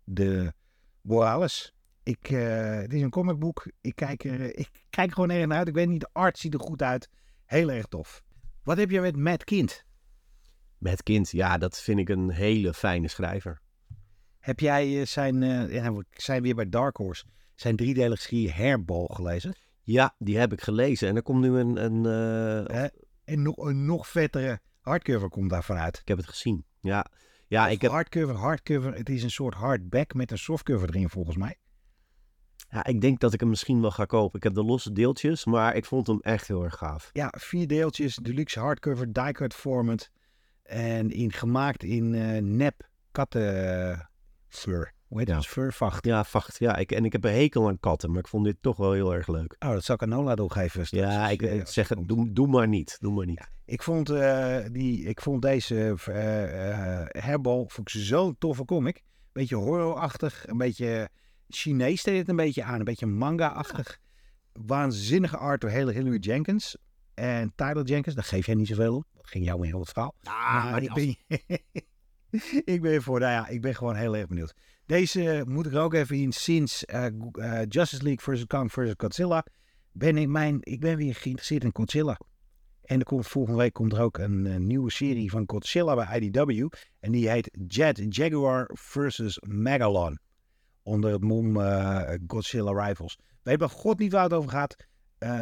de 0.04 0.54
Borealis. 1.02 1.74
Ik, 2.04 2.30
uh, 2.30 2.76
het 2.76 2.94
is 2.94 3.02
een 3.02 3.10
comicboek. 3.10 3.72
Ik 3.82 3.96
kijk, 3.96 4.24
er, 4.24 4.58
ik 4.58 4.70
kijk 4.90 5.14
gewoon 5.14 5.30
erg 5.30 5.46
naar 5.46 5.58
uit. 5.58 5.68
Ik 5.68 5.74
weet 5.74 5.88
niet, 5.88 6.00
de 6.00 6.10
art 6.12 6.38
ziet 6.38 6.54
er 6.54 6.60
goed 6.60 6.82
uit. 6.82 7.10
Heel 7.46 7.72
erg 7.72 7.86
tof. 7.86 8.24
Wat 8.64 8.78
heb 8.78 8.90
je 8.90 9.02
met 9.02 9.16
Matt 9.16 9.44
Kind? 9.44 9.86
Matt 10.78 11.04
Kind, 11.04 11.32
ja, 11.32 11.58
dat 11.58 11.82
vind 11.82 12.00
ik 12.00 12.10
een 12.10 12.30
hele 12.30 12.74
fijne 12.74 13.08
schrijver. 13.08 13.62
Heb 14.40 14.60
jij 14.60 15.06
zijn, 15.06 15.42
uh, 15.42 15.74
ja, 15.74 15.94
we 15.94 16.06
zijn 16.10 16.42
weer 16.42 16.56
bij 16.56 16.70
Dark 16.70 16.98
Horse, 16.98 17.26
zijn 17.56 17.76
driedelige 17.76 18.22
serie 18.22 18.52
Hairball 18.52 19.08
gelezen? 19.10 19.56
Ja, 19.88 20.16
die 20.18 20.38
heb 20.38 20.54
ik 20.54 20.62
gelezen. 20.62 21.08
En 21.08 21.16
er 21.16 21.22
komt 21.22 21.42
nu 21.42 21.58
een... 21.58 21.84
een 21.84 22.06
uh... 22.06 22.84
En 23.24 23.42
nog 23.42 23.58
een 23.58 23.86
nog 23.86 24.08
vettere 24.08 24.60
hardcover 24.80 25.30
komt 25.30 25.50
daarvan 25.50 25.78
uit. 25.78 25.98
Ik 25.98 26.08
heb 26.08 26.18
het 26.18 26.28
gezien. 26.28 26.66
Ja, 26.80 27.06
ja 27.48 27.68
ik 27.68 27.82
heb... 27.82 27.92
Hardcover, 27.92 28.36
hardcover. 28.36 28.94
Het 28.94 29.10
is 29.10 29.24
een 29.24 29.32
soort 29.32 29.54
hardback 29.54 30.14
met 30.14 30.32
een 30.32 30.38
softcover 30.38 30.90
erin 30.90 31.10
volgens 31.10 31.38
mij. 31.38 31.58
Ja, 32.70 32.86
ik 32.86 33.02
denk 33.02 33.20
dat 33.20 33.34
ik 33.34 33.40
hem 33.40 33.50
misschien 33.50 33.82
wel 33.82 33.92
ga 33.92 34.06
kopen. 34.06 34.38
Ik 34.38 34.44
heb 34.44 34.54
de 34.54 34.64
losse 34.64 34.92
deeltjes, 34.92 35.46
maar 35.46 35.76
ik 35.76 35.86
vond 35.86 36.08
hem 36.08 36.20
echt 36.20 36.48
heel 36.48 36.64
erg 36.64 36.78
gaaf. 36.78 37.10
Ja, 37.14 37.34
vier 37.38 37.68
deeltjes, 37.68 38.16
deluxe 38.16 38.60
hardcover, 38.60 39.14
die-cut 39.14 39.54
format. 39.54 40.10
En 40.64 41.10
in, 41.10 41.32
gemaakt 41.32 41.84
in 41.84 42.14
uh, 42.14 42.42
nep 42.42 42.90
kattenfur. 43.12 44.96
Hoe 45.08 45.20
heet 45.20 45.28
ja. 45.28 45.36
dat? 45.80 46.00
Ja, 46.02 46.24
vacht. 46.24 46.60
Ja, 46.60 46.76
ik, 46.76 46.92
en 46.92 47.06
ik 47.06 47.12
heb 47.12 47.24
een 47.24 47.34
hekel 47.34 47.68
aan 47.68 47.80
katten, 47.80 48.12
maar 48.12 48.20
ik 48.20 48.28
vond 48.28 48.46
dit 48.46 48.58
toch 48.62 48.78
wel 48.78 48.92
heel 48.92 49.14
erg 49.14 49.28
leuk. 49.28 49.56
Oh, 49.60 49.72
dat 49.72 49.84
zou 49.84 49.98
ik 49.98 50.04
aan 50.04 50.18
Nola 50.18 50.36
doorgeven. 50.36 50.86
Ja, 50.90 51.30
ik, 51.30 51.42
ik 51.42 51.68
zeg 51.68 51.90
het, 51.90 52.08
doe, 52.08 52.32
doe 52.32 52.48
maar 52.48 52.68
niet. 52.68 52.98
Doe 53.00 53.14
maar 53.14 53.26
niet. 53.26 53.40
Ja, 53.40 53.48
ik, 53.66 53.84
vond, 53.84 54.10
uh, 54.10 54.58
die, 54.72 55.04
ik 55.04 55.22
vond 55.22 55.42
deze 55.42 55.96
uh, 56.10 56.16
uh, 56.16 57.06
Herbal 57.08 57.70
vond 57.70 57.90
ik 57.90 58.02
zo'n 58.02 58.36
toffe 58.38 58.66
comic. 58.66 59.04
Beetje 59.32 59.56
horrorachtig, 59.56 60.48
een 60.48 60.58
beetje 60.58 61.10
Chinees 61.50 62.04
deed 62.04 62.18
het 62.18 62.30
een 62.30 62.36
beetje 62.36 62.64
aan, 62.64 62.80
een 62.80 62.86
beetje 62.86 63.06
manga-achtig. 63.06 64.00
Waanzinnige 64.54 65.38
art 65.38 65.62
door 65.62 65.70
hele 65.70 65.92
Hillary 65.92 66.18
Jenkins. 66.20 66.78
En 67.14 67.52
Tyler 67.56 67.84
Jenkins, 67.84 68.16
daar 68.16 68.24
geef 68.24 68.46
jij 68.46 68.56
niet 68.56 68.68
zoveel 68.68 68.96
om. 68.96 69.06
Dat 69.16 69.28
ging 69.28 69.46
jou 69.46 69.68
heel 69.68 69.80
het 69.80 69.90
verhaal. 69.90 70.16
Ah, 70.24 70.72
maar 70.72 70.84
ik 70.84 70.94
ben, 70.94 71.16
ik 72.76 72.82
ben 72.82 73.02
voor, 73.02 73.20
nou 73.20 73.32
ja, 73.32 73.48
ik 73.48 73.62
ben 73.62 73.76
gewoon 73.76 73.96
heel 73.96 74.16
erg 74.16 74.28
benieuwd. 74.28 74.54
Deze 74.88 75.44
moet 75.48 75.66
ik 75.66 75.76
ook 75.76 75.94
even 75.94 76.16
in 76.16 76.32
sinds 76.32 76.84
uh, 76.86 77.06
uh, 77.34 77.62
Justice 77.68 78.04
League 78.04 78.36
vs. 78.36 78.46
Kong 78.46 78.72
vs. 78.72 78.94
Godzilla. 78.98 79.46
Ben 79.92 80.18
ik, 80.18 80.28
mijn, 80.28 80.58
ik 80.62 80.80
ben 80.80 80.98
weer 80.98 81.16
geïnteresseerd 81.16 81.64
in 81.64 81.70
Godzilla. 81.74 82.20
En 82.84 83.00
er 83.00 83.06
komt, 83.06 83.28
volgende 83.28 83.60
week 83.60 83.74
komt 83.74 83.94
er 83.94 84.02
ook 84.02 84.18
een, 84.18 84.68
nieuwe 84.68 84.92
serie 84.92 85.32
van 85.32 85.44
Godzilla 85.48 85.96
bij 85.96 86.20
IDW. 86.20 86.68
En 87.00 87.12
die 87.12 87.30
heet 87.30 87.58
Jet 87.68 88.16
Jaguar 88.16 88.70
vs. 88.74 89.40
Megalon. 89.48 90.20
Onder 90.84 91.12
het 91.12 91.24
mom 91.24 91.58
uh, 91.58 92.14
Godzilla 92.28 92.88
Rivals. 92.88 93.18
Weet 93.44 93.60
maar 93.60 93.70
god 93.70 94.00
niet 94.00 94.12
waar 94.12 94.24
het 94.24 94.34
over 94.34 94.50
gaat. 94.50 94.76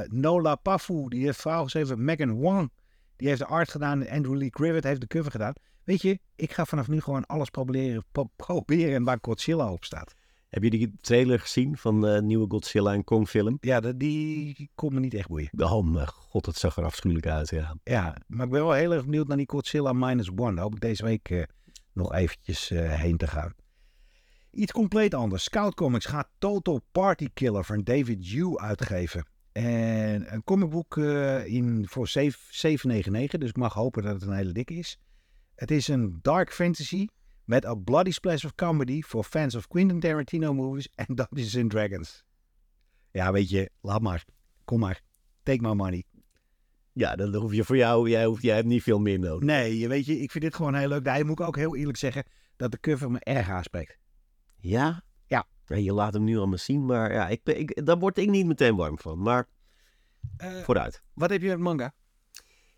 Nola 0.07 0.55
Pafu, 0.55 1.07
die 1.07 1.25
heeft 1.25 1.41
verhaal 1.41 1.63
geschreven. 1.63 2.03
Megan 2.03 2.31
Wong 2.31 2.71
Die 3.15 3.27
heeft 3.27 3.39
de 3.39 3.45
art 3.45 3.71
gedaan. 3.71 4.09
Andrew 4.09 4.37
Lee 4.37 4.49
Griffith 4.51 4.83
heeft 4.83 5.01
de 5.01 5.07
cover 5.07 5.31
gedaan. 5.31 5.53
Weet 5.85 6.01
je, 6.01 6.19
ik 6.35 6.51
ga 6.51 6.65
vanaf 6.65 6.87
nu 6.87 7.01
gewoon 7.01 7.25
alles 7.25 7.49
proberen, 7.49 8.03
pro- 8.11 8.29
proberen 8.35 9.03
waar 9.03 9.17
Godzilla 9.21 9.71
op 9.71 9.83
staat. 9.83 10.13
Heb 10.49 10.63
je 10.63 10.69
die 10.69 10.93
trailer 11.01 11.39
gezien 11.39 11.77
van 11.77 12.01
de 12.01 12.21
nieuwe 12.23 12.45
Godzilla 12.49 12.93
en 12.93 13.03
Kong 13.03 13.27
film? 13.27 13.57
Ja, 13.61 13.79
dat- 13.79 13.99
die 13.99 14.69
komt 14.75 14.93
me 14.93 14.99
niet 14.99 15.13
echt 15.13 15.27
boeien. 15.27 15.49
Oh 15.57 15.87
mijn 15.91 16.07
god, 16.07 16.45
het 16.45 16.55
zag 16.55 16.77
er 16.77 16.83
afschuwelijk 16.83 17.27
uit, 17.27 17.49
ja. 17.49 17.75
Ja, 17.83 18.15
maar 18.27 18.45
ik 18.45 18.51
ben 18.51 18.61
wel 18.61 18.71
heel 18.71 18.93
erg 18.93 19.03
benieuwd 19.05 19.27
naar 19.27 19.37
die 19.37 19.49
Godzilla 19.49 19.93
Minus 19.93 20.29
One. 20.35 20.53
Daar 20.53 20.63
hoop 20.63 20.73
ik 20.75 20.81
deze 20.81 21.03
week 21.03 21.29
eh, 21.29 21.43
nog 21.93 22.13
eventjes 22.13 22.71
eh, 22.71 22.93
heen 22.93 23.17
te 23.17 23.27
gaan. 23.27 23.53
Iets 24.51 24.71
compleet 24.71 25.13
anders. 25.13 25.43
Scout 25.43 25.73
Comics 25.73 26.05
gaat 26.05 26.29
Total 26.37 26.81
Party 26.91 27.27
Killer 27.33 27.65
van 27.65 27.83
David 27.83 28.29
Yu 28.29 28.57
uitgeven. 28.57 29.25
En 29.51 30.33
een 30.33 30.43
comicboek 30.43 30.97
eh, 30.97 31.45
in, 31.45 31.85
voor 31.89 32.07
7,99. 32.09 33.37
Dus 33.37 33.49
ik 33.49 33.57
mag 33.57 33.73
hopen 33.73 34.03
dat 34.03 34.13
het 34.13 34.21
een 34.21 34.35
hele 34.35 34.51
dikke 34.51 34.73
is. 34.73 34.99
Het 35.55 35.71
is 35.71 35.87
een 35.87 36.19
dark 36.21 36.53
fantasy 36.53 37.07
met 37.43 37.65
a 37.65 37.73
bloody 37.75 38.11
splash 38.11 38.45
of 38.45 38.55
comedy 38.55 39.01
voor 39.01 39.23
fans 39.23 39.55
of 39.55 39.67
Quentin 39.67 39.99
Tarantino 39.99 40.53
movies 40.53 40.89
en 40.95 41.15
Dungeons 41.15 41.57
and 41.57 41.69
Dragons. 41.69 42.23
Ja, 43.11 43.31
weet 43.31 43.49
je, 43.49 43.69
laat 43.81 44.01
maar. 44.01 44.25
Kom 44.65 44.79
maar. 44.79 45.01
Take 45.43 45.61
my 45.61 45.73
money. 45.73 46.03
Ja, 46.93 47.15
dan 47.15 47.35
hoef 47.35 47.53
je 47.53 47.63
voor 47.63 47.77
jou, 47.77 48.09
jij, 48.09 48.25
hoeft, 48.25 48.41
jij 48.41 48.55
hebt 48.55 48.67
niet 48.67 48.83
veel 48.83 48.99
meer 48.99 49.19
nodig. 49.19 49.43
Nee, 49.43 49.77
je 49.79 49.87
weet 49.87 50.05
je, 50.05 50.19
ik 50.19 50.31
vind 50.31 50.43
dit 50.43 50.55
gewoon 50.55 50.75
heel 50.75 50.87
leuk. 50.87 51.03
Daar 51.03 51.25
moet 51.25 51.39
ik 51.39 51.45
ook 51.47 51.55
heel 51.55 51.75
eerlijk 51.75 51.97
zeggen 51.97 52.23
dat 52.55 52.71
de 52.71 52.79
cover 52.79 53.11
me 53.11 53.19
erg 53.19 53.49
aanspreekt. 53.49 53.97
Ja? 54.57 55.03
Ja. 55.25 55.47
Ja, 55.65 55.75
Je 55.75 55.93
laat 55.93 56.13
hem 56.13 56.23
nu 56.23 56.37
allemaal 56.37 56.57
zien, 56.57 56.85
maar 56.85 57.13
ja, 57.13 57.27
ik, 57.27 57.41
ik, 57.43 57.85
daar 57.85 57.97
word 57.99 58.17
ik 58.17 58.29
niet 58.29 58.45
meteen 58.45 58.75
warm 58.75 58.99
van. 58.99 59.21
Maar 59.21 59.47
Eh, 60.37 60.63
vooruit. 60.63 61.03
wat 61.13 61.29
heb 61.29 61.41
je 61.41 61.47
met 61.47 61.59
manga? 61.59 61.93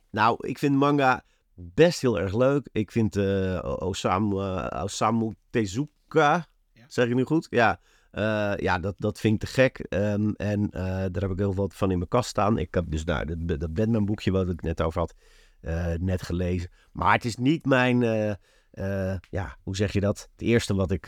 Nou, 0.09 0.47
ik 0.47 0.57
vind 0.57 0.75
manga 0.75 1.23
best 1.59 2.01
heel 2.01 2.19
erg 2.19 2.35
leuk. 2.35 2.69
Ik 2.71 2.91
vind 2.91 3.15
eh, 3.15 3.59
Osamu, 3.63 4.39
eh, 4.41 4.83
Osamu 4.83 5.33
Tezuka, 5.49 6.47
Ja. 6.73 6.83
zeg 6.87 7.07
ik 7.07 7.15
nu 7.15 7.23
goed? 7.23 7.47
Ja, 7.49 7.79
Eh, 8.11 8.53
ja 8.55 8.79
dat, 8.79 8.95
dat 8.97 9.19
vind 9.19 9.33
ik 9.33 9.39
te 9.39 9.53
gek. 9.53 9.79
Ehm, 9.79 10.29
en 10.29 10.69
daar 11.11 11.21
heb 11.21 11.31
ik 11.31 11.37
heel 11.37 11.55
wat 11.55 11.73
van 11.75 11.91
in 11.91 11.97
mijn 11.97 12.09
kast 12.09 12.29
staan. 12.29 12.57
Ik 12.57 12.73
heb 12.73 12.85
dus 12.87 13.03
nou, 13.03 13.35
dat, 13.35 13.59
dat 13.59 13.73
Batman 13.73 14.05
boekje 14.05 14.31
wat 14.31 14.49
ik 14.49 14.61
net 14.61 14.81
over 14.81 14.99
had, 14.99 15.15
net 15.99 16.21
gelezen. 16.21 16.69
Maar 16.91 17.13
het 17.13 17.25
is 17.25 17.35
niet 17.35 17.65
mijn, 17.65 17.99
ja, 19.29 19.57
hoe 19.63 19.75
zeg 19.75 19.93
je 19.93 19.99
dat? 19.99 20.27
Het 20.31 20.41
eerste 20.41 20.75
wat 20.75 20.91
ik, 20.91 21.05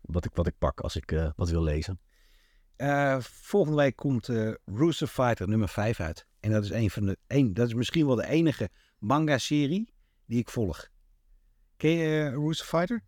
wat 0.00 0.24
ik, 0.24 0.30
wat 0.34 0.46
ik 0.46 0.54
pak 0.58 0.80
als 0.80 0.96
ik 0.96 1.30
wat 1.36 1.50
wil 1.50 1.62
lezen. 1.62 2.00
Volgende 3.20 3.76
week 3.76 3.96
komt 3.96 4.28
Rooster 4.64 5.06
Fighter 5.06 5.48
nummer 5.48 5.68
5 5.68 6.00
uit. 6.00 6.26
En 6.40 6.50
dat 6.50 6.64
is, 6.64 6.70
een 6.70 6.90
van 6.90 7.06
de, 7.06 7.16
een, 7.26 7.54
dat 7.54 7.66
is 7.66 7.74
misschien 7.74 8.06
wel 8.06 8.16
de 8.16 8.26
enige 8.26 8.70
manga-serie 8.98 9.92
die 10.26 10.38
ik 10.38 10.50
volg. 10.50 10.88
Ken 11.76 11.90
je 11.90 12.30
Rooster 12.30 12.66
Fighter? 12.66 13.02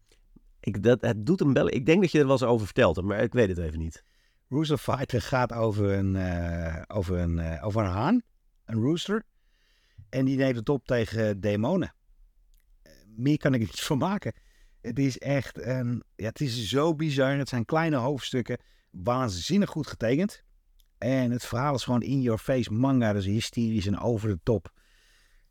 Ik, 0.61 0.83
dat, 0.83 1.01
het 1.01 1.27
doet 1.27 1.39
hem 1.39 1.53
wel. 1.53 1.69
Ik 1.69 1.87
denk 1.87 2.01
dat 2.01 2.11
je 2.11 2.19
er 2.19 2.25
wel 2.25 2.33
eens 2.33 2.43
over 2.43 2.65
verteld 2.67 2.97
hebt, 2.97 3.09
maar 3.09 3.23
ik 3.23 3.33
weet 3.33 3.49
het 3.49 3.59
even 3.59 3.79
niet. 3.79 4.05
Rooster 4.49 4.79
Fighter 4.79 5.23
gaat 5.23 5.53
over 5.53 5.93
een, 5.93 6.17
eh, 6.17 6.83
over, 6.87 7.19
een, 7.19 7.39
eh, 7.39 7.67
over 7.67 7.83
een 7.83 7.91
haan, 7.91 8.23
een 8.65 8.81
rooster. 8.81 9.25
En 10.09 10.25
die 10.25 10.37
neemt 10.37 10.57
het 10.57 10.69
op 10.69 10.87
tegen 10.87 11.41
demonen. 11.41 11.95
Meer 13.07 13.39
kan 13.39 13.55
ik 13.55 13.61
er 13.61 13.67
niet 13.67 13.81
van 13.81 13.99
maken. 13.99 14.33
Het 14.81 14.99
is 14.99 15.19
echt 15.19 15.59
een, 15.59 16.03
ja, 16.17 16.27
het 16.27 16.41
is 16.41 16.69
zo 16.69 16.95
bizar. 16.95 17.37
Het 17.37 17.49
zijn 17.49 17.65
kleine 17.65 17.97
hoofdstukken, 17.97 18.59
waanzinnig 18.91 19.71
goed 19.71 19.87
getekend. 19.87 20.45
En 21.03 21.31
het 21.31 21.45
verhaal 21.45 21.75
is 21.75 21.85
gewoon 21.85 22.03
in 22.03 22.21
your 22.21 22.39
face 22.39 22.73
manga, 22.73 23.13
dus 23.13 23.25
hysterisch 23.25 23.87
en 23.87 23.99
over 23.99 24.29
de 24.29 24.39
top. 24.43 24.73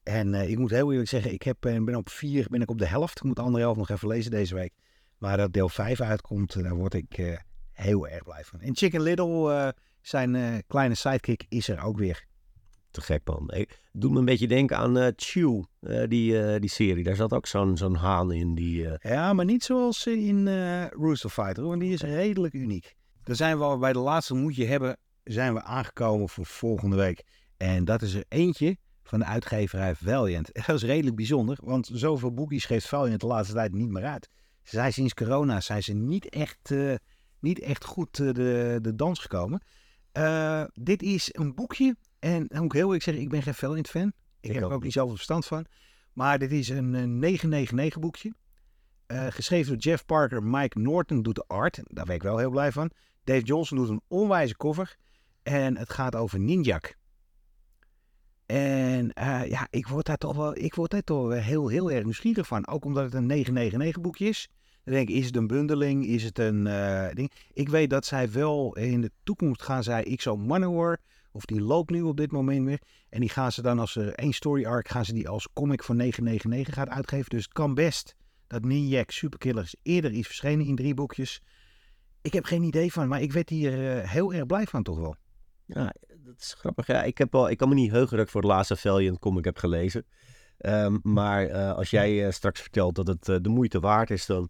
En 0.03 0.33
eh, 0.33 0.49
ik 0.49 0.57
moet 0.57 0.71
heel 0.71 0.91
eerlijk 0.91 1.09
zeggen, 1.09 1.33
ik 1.33 1.43
heb, 1.43 1.65
eh, 1.65 1.83
ben 1.83 1.95
op 1.95 2.09
vier, 2.09 2.47
ben 2.49 2.61
ik 2.61 2.69
op 2.69 2.77
de 2.77 2.85
helft. 2.85 3.17
Ik 3.17 3.23
moet 3.23 3.35
de 3.35 3.41
andere 3.41 3.63
helft 3.63 3.79
nog 3.79 3.89
even 3.89 4.07
lezen 4.07 4.31
deze 4.31 4.55
week. 4.55 4.73
Maar 5.17 5.37
dat 5.37 5.53
deel 5.53 5.69
5 5.69 6.01
uitkomt, 6.01 6.55
eh, 6.55 6.63
daar 6.63 6.75
word 6.75 6.93
ik 6.93 7.39
heel 7.71 8.07
erg 8.07 8.23
blij 8.23 8.43
van. 8.43 8.59
En 8.59 8.75
Chicken 8.75 9.01
Little, 9.01 9.75
zijn 10.01 10.63
kleine 10.67 10.95
sidekick, 10.95 11.45
is 11.49 11.67
er 11.67 11.83
ook 11.83 11.97
weer. 11.97 12.25
Te 12.91 13.01
gek 13.01 13.21
man. 13.25 13.51
Ik, 13.53 13.79
doet 13.91 14.11
me 14.11 14.19
een 14.19 14.25
beetje 14.25 14.47
denken 14.47 14.77
aan 14.77 15.13
Chew, 15.15 15.63
die, 16.07 16.59
die 16.59 16.69
serie. 16.69 17.03
Daar 17.03 17.15
zat 17.15 17.33
ook 17.33 17.47
zo'n 17.47 17.77
zo'n 17.77 17.95
haan 17.95 18.31
in. 18.31 18.55
Die, 18.55 18.89
Ja, 18.99 19.33
maar 19.33 19.45
niet 19.45 19.63
zoals 19.63 20.07
in 20.07 20.47
Rooster 20.89 21.29
Fighter, 21.29 21.63
want 21.63 21.81
die 21.81 21.93
is 21.93 22.01
redelijk 22.01 22.53
uniek. 22.53 22.95
Dan 23.23 23.35
zijn 23.35 23.57
we 23.57 23.63
al 23.63 23.77
bij 23.77 23.93
de 23.93 23.99
laatste 23.99 24.33
moet 24.33 24.55
je 24.55 24.65
hebben, 24.65 24.97
zijn 25.23 25.53
we 25.53 25.63
aangekomen 25.63 26.29
voor 26.29 26.45
volgende 26.45 26.95
week. 26.95 27.23
En 27.57 27.85
dat 27.85 28.01
is 28.01 28.13
er 28.13 28.23
eentje 28.27 28.77
van 29.03 29.19
de 29.19 29.25
uitgeverij 29.25 29.95
Valiant. 29.95 30.51
En 30.51 30.63
dat 30.65 30.75
is 30.75 30.83
redelijk 30.83 31.15
bijzonder, 31.15 31.57
want 31.63 31.89
zoveel 31.93 32.33
boekjes 32.33 32.65
geeft 32.65 32.87
Valiant 32.87 33.21
de 33.21 33.27
laatste 33.27 33.53
tijd 33.53 33.73
niet 33.73 33.89
meer 33.89 34.05
uit. 34.05 34.29
Zij 34.63 34.91
sinds 34.91 35.13
corona 35.13 35.59
zijn 35.59 35.83
ze 35.83 35.93
niet 35.93 36.29
echt, 36.29 36.71
eh, 36.71 36.95
niet 37.39 37.59
echt 37.59 37.85
goed 37.85 38.19
eh, 38.19 38.31
de, 38.31 38.79
de 38.81 38.95
dans 38.95 39.19
gekomen. 39.19 39.61
Eh, 40.11 40.63
dit 40.73 41.01
is 41.01 41.29
een 41.31 41.55
boekje, 41.55 41.95
en 42.19 42.47
dan 42.47 42.61
moet 42.61 42.65
ik 42.65 42.71
heel 42.71 42.85
eerlijk 42.85 43.03
zeggen, 43.03 43.23
ik 43.23 43.29
ben 43.29 43.41
geen 43.41 43.53
Valiant 43.53 43.89
fan. 43.89 44.07
Ik, 44.07 44.49
Ik 44.49 44.53
heb 44.53 44.63
er 44.63 44.71
ook 44.71 44.83
niet 44.83 44.93
zoveel 44.93 45.15
verstand 45.15 45.45
van. 45.45 45.65
Maar 46.13 46.39
dit 46.39 46.51
is 46.51 46.69
een, 46.69 46.95
eh, 46.95 47.03
999 47.03 47.99
boekje. 48.01 48.33
Geschreven 49.29 49.71
door 49.71 49.81
Jeff 49.81 50.05
Parker. 50.05 50.43
Mike 50.43 50.79
Norton 50.79 51.21
doet 51.21 51.35
de 51.35 51.43
art. 51.47 51.79
Daar 51.83 52.05
ben 52.05 52.15
ik 52.15 52.23
wel 52.23 52.37
heel 52.37 52.49
blij 52.49 52.71
van. 52.71 52.91
Dave 53.23 53.41
Johnson 53.41 53.77
doet 53.77 53.89
een 53.89 54.01
onwijze 54.07 54.57
cover. 54.57 54.97
En 55.43 55.77
het 55.77 55.89
gaat 55.89 56.15
over 56.15 56.39
Ninjak. 56.39 56.95
En 58.45 59.13
eh, 59.13 59.49
ja, 59.49 59.67
ik 59.69 59.87
word 59.87 60.05
daar 60.05 60.17
toch 60.17 60.35
wel, 60.35 60.57
ik 60.57 60.75
word 60.75 60.91
daar 60.91 61.03
toch 61.03 61.27
wel 61.27 61.37
heel, 61.37 61.67
heel 61.67 61.91
erg 61.91 62.03
nieuwsgierig 62.03 62.47
van. 62.47 62.67
Ook 62.67 62.85
omdat 62.85 63.03
het 63.03 63.13
een 63.13 63.25
999 63.25 64.01
boekje 64.01 64.27
is. 64.27 64.49
Dan 64.83 64.93
denk 64.93 65.09
ik, 65.09 65.15
is 65.15 65.25
het 65.25 65.35
een 65.35 65.47
bundeling? 65.47 66.05
Is 66.05 66.23
het 66.23 66.39
een 66.39 66.67
eh, 66.67 67.13
ding? 67.13 67.31
Ik 67.53 67.69
weet 67.69 67.89
dat 67.89 68.05
zij 68.05 68.31
wel 68.31 68.75
in 68.75 69.01
de 69.01 69.11
toekomst 69.23 69.61
gaan 69.61 69.83
zij 69.83 70.15
XO 70.15 70.37
Manowar. 70.37 70.99
Of 71.31 71.45
die 71.45 71.61
loopt 71.61 71.89
nu 71.89 72.01
op 72.01 72.17
dit 72.17 72.31
moment 72.31 72.65
weer. 72.65 72.81
En 73.09 73.19
die 73.19 73.29
gaan 73.29 73.51
ze 73.51 73.61
dan 73.61 73.79
als 73.79 73.95
er 73.95 74.13
één 74.13 74.33
story 74.33 74.65
arc 74.65 74.87
gaan 74.87 75.05
ze 75.05 75.13
die 75.13 75.29
als 75.29 75.47
comic 75.53 75.83
voor 75.83 75.95
999 75.95 76.73
gaat 76.73 76.97
uitgeven. 76.97 77.29
Dus 77.29 77.43
het 77.43 77.53
kan 77.53 77.73
best 77.73 78.15
dat 78.47 78.65
Ninjak 78.65 79.11
Superkillers 79.11 79.75
eerder 79.81 80.13
is 80.13 80.25
verschenen 80.25 80.65
in 80.65 80.75
drie 80.75 80.93
boekjes. 80.93 81.41
Ik 82.21 82.33
heb 82.33 82.43
geen 82.43 82.63
idee 82.63 82.93
van, 82.93 83.07
maar 83.07 83.21
ik 83.21 83.31
werd 83.31 83.49
hier 83.49 83.97
eh, 83.97 84.09
heel 84.09 84.33
erg 84.33 84.45
blij 84.45 84.65
van 84.65 84.83
toch 84.83 84.99
wel. 84.99 85.15
Ja, 85.65 85.93
dat 86.23 86.39
is 86.39 86.53
grappig. 86.57 86.87
Ja, 86.87 87.03
ik, 87.03 87.17
heb 87.17 87.35
al, 87.35 87.49
ik 87.49 87.57
kan 87.57 87.69
me 87.69 87.75
niet 87.75 87.91
heugen 87.91 88.17
dat 88.17 88.25
ik 88.25 88.31
voor 88.31 88.41
het 88.41 88.49
laatste 88.49 88.75
Valiant 88.75 89.19
comic 89.19 89.45
heb 89.45 89.57
gelezen. 89.57 90.05
Ehm, 90.57 90.97
maar 91.03 91.47
eh, 91.47 91.73
als 91.73 91.89
jij 91.89 92.25
eh, 92.25 92.31
straks 92.31 92.61
vertelt 92.61 92.95
dat 92.95 93.07
het 93.07 93.29
eh, 93.29 93.35
de 93.41 93.49
moeite 93.49 93.79
waard 93.79 94.09
is, 94.09 94.25
dan 94.25 94.49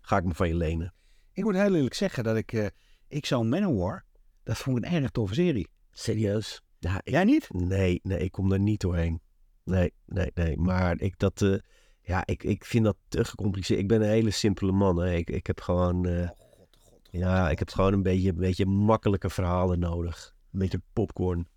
ga 0.00 0.16
ik 0.16 0.24
me 0.24 0.34
van 0.34 0.48
je 0.48 0.54
lenen. 0.54 0.94
Ik 1.32 1.44
moet 1.44 1.54
heel 1.54 1.74
eerlijk 1.74 1.94
zeggen 1.94 2.24
dat 2.24 2.36
ik, 2.36 2.72
ik 3.08 3.26
zou 3.26 3.44
Manowar, 3.44 4.04
dat 4.42 4.56
vond 4.58 4.78
ik 4.78 4.84
een 4.84 5.02
erg 5.02 5.10
toffe 5.10 5.34
serie. 5.34 5.68
Serieus? 5.90 6.62
Ja, 6.78 7.00
ik, 7.02 7.10
Jij 7.10 7.24
niet? 7.24 7.52
nee, 7.52 8.00
nee, 8.02 8.18
ik 8.18 8.32
kom 8.32 8.52
er 8.52 8.60
niet 8.60 8.80
doorheen. 8.80 9.20
Nee, 9.64 9.92
nee, 10.06 10.30
nee. 10.34 10.56
Maar 10.56 11.00
ik, 11.00 11.18
dat, 11.18 11.60
ja, 12.10 12.26
ik, 12.26 12.42
ik 12.44 12.64
vind 12.64 12.84
dat 12.84 12.96
te 13.08 13.24
gecompliceerd. 13.24 13.80
Ik 13.80 13.88
ben 13.88 14.02
een 14.02 14.08
hele 14.08 14.30
simpele 14.30 14.72
man. 14.72 14.96
Hè. 14.96 15.14
Ik, 15.14 15.30
ik 15.30 15.46
heb 15.46 15.60
gewoon, 15.60 16.06
eh, 16.06 16.28
ja, 17.10 17.50
ik 17.50 17.58
heb 17.58 17.70
gewoon 17.70 17.92
een 17.92 18.02
beetje, 18.02 18.28
een 18.28 18.36
beetje 18.36 18.66
makkelijke 18.66 19.30
verhalen 19.30 19.78
nodig. 19.78 20.34
Een 20.52 20.58
beetje 20.58 20.82
popcorn. 20.92 21.48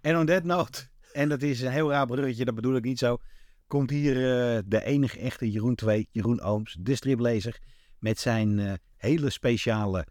En 0.00 0.16
on 0.16 0.26
that 0.26 0.44
note, 0.44 0.88
en 1.12 1.28
dat 1.28 1.42
is 1.42 1.60
een 1.60 1.72
heel 1.72 1.90
raar 1.90 2.06
bruggetje, 2.06 2.44
dat 2.44 2.54
bedoel 2.54 2.76
ik 2.76 2.84
niet 2.84 2.98
zo, 2.98 3.18
komt 3.66 3.90
hier 3.90 4.16
eh, 4.16 4.62
de 4.66 4.84
enige 4.84 5.18
echte 5.18 5.50
Jeroen 5.50 5.74
2, 5.74 6.08
Jeroen 6.10 6.40
Ooms, 6.40 6.76
de 6.80 6.94
striplezer, 6.94 7.58
met 7.98 8.18
zijn 8.18 8.58
eh, 8.58 8.72
hele 8.96 9.30
speciale 9.30 10.06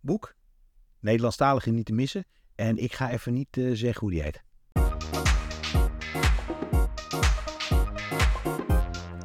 boek. 0.00 0.34
Nederlandstalige 1.00 1.70
niet 1.70 1.86
te 1.86 1.92
missen. 1.92 2.24
En 2.54 2.78
ik 2.78 2.92
ga 2.92 3.10
even 3.10 3.32
niet 3.32 3.56
eh, 3.56 3.70
zeggen 3.72 4.00
hoe 4.00 4.10
die 4.10 4.22
heet. 4.22 4.44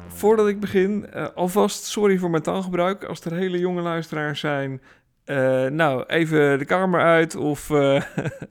Voordat 0.06 0.48
ik 0.48 0.60
begin, 0.60 1.06
eh, 1.06 1.26
alvast 1.34 1.84
sorry 1.84 2.18
voor 2.18 2.30
mijn 2.30 2.42
taalgebruik. 2.42 3.04
Als 3.04 3.20
er 3.20 3.32
hele 3.32 3.58
jonge 3.58 3.80
luisteraars 3.80 4.40
zijn, 4.40 4.82
eh, 5.24 5.66
nou, 5.66 6.04
even 6.06 6.58
de 6.58 6.64
kamer 6.64 7.00
uit 7.00 7.36
of, 7.36 7.70
eh, 7.70 8.02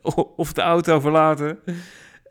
of 0.36 0.53
de 0.53 0.61
auto 0.61 0.99
verlaten. 0.99 1.59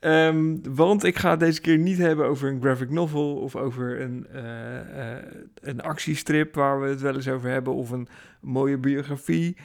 Ehm, 0.01 0.57
want 0.75 1.05
ik 1.05 1.19
ga 1.19 1.31
het 1.31 1.41
deze 1.41 1.61
keer 1.61 1.79
niet 1.79 1.99
hebben 1.99 2.27
over 2.27 2.49
een 2.49 2.61
graphic 2.61 2.91
novel 2.91 3.37
of 3.37 3.57
over 3.57 4.01
een, 4.01 4.27
eh, 4.33 5.17
een 5.61 5.81
actiestrip 5.81 6.55
waar 6.55 6.81
we 6.81 6.89
het 6.89 7.01
wel 7.01 7.15
eens 7.15 7.29
over 7.29 7.51
hebben 7.51 7.75
of 7.75 7.91
een 7.91 8.09
mooie 8.41 8.79
biografie 8.79 9.57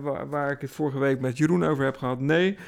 waar, 0.00 0.28
waar 0.28 0.50
ik 0.50 0.60
het 0.60 0.70
vorige 0.70 0.98
week 0.98 1.20
met 1.20 1.38
Jeroen 1.38 1.64
over 1.64 1.84
heb 1.84 1.96
gehad. 1.96 2.20
Nee, 2.20 2.58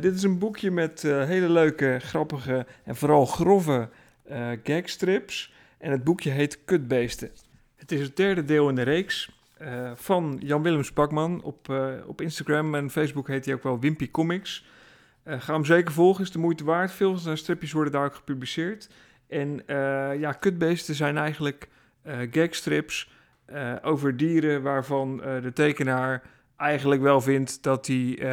dit 0.00 0.14
is 0.14 0.22
een 0.22 0.38
boekje 0.38 0.70
met 0.70 1.02
hele 1.02 1.48
leuke, 1.48 1.96
grappige 2.00 2.66
en 2.84 2.96
vooral 2.96 3.26
grove 3.26 3.88
gagstrips. 4.62 5.54
En 5.78 5.90
het 5.90 6.04
boekje 6.04 6.30
heet 6.30 6.64
Kutbeesten. 6.64 7.30
Het 7.76 7.92
is 7.92 8.00
het 8.00 8.16
derde 8.16 8.44
deel 8.44 8.68
in 8.68 8.74
de 8.74 8.82
reeks 8.82 9.37
eh, 9.58 9.90
van 9.94 10.38
Jan-Willem 10.42 10.82
Spakman. 10.82 11.42
Op, 11.42 11.70
eh, 11.70 11.92
op 12.06 12.20
Instagram 12.20 12.74
en 12.74 12.90
Facebook 12.90 13.28
heet 13.28 13.44
hij 13.44 13.54
ook 13.54 13.62
wel 13.62 13.80
Wimpy 13.80 14.10
Comics. 14.10 14.66
ga 15.24 15.52
hem 15.52 15.64
zeker 15.64 15.92
volgen, 15.92 16.24
is 16.24 16.30
de 16.30 16.38
moeite 16.38 16.64
waard. 16.64 16.92
Veel 16.92 17.10
van 17.10 17.20
zijn 17.20 17.36
stripjes 17.36 17.72
worden 17.72 17.92
daar 17.92 18.04
ook 18.04 18.14
gepubliceerd. 18.14 18.90
En 19.26 19.62
ja, 20.18 20.32
kutbeesten 20.32 20.94
zijn 20.94 21.16
eigenlijk 21.16 21.68
gagstrips 22.30 23.10
over 23.82 24.16
dieren 24.16 24.62
waarvan 24.62 25.16
de 25.16 25.50
tekenaar 25.54 26.22
eigenlijk 26.56 27.00
wel 27.00 27.20
vindt 27.20 27.62
dat, 27.62 27.84
die, 27.84 28.24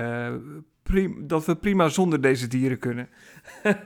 dat 1.17 1.45
we 1.45 1.55
prima 1.55 1.89
zonder 1.89 2.21
deze 2.21 2.47
dieren 2.47 2.79
kunnen. 2.79 3.09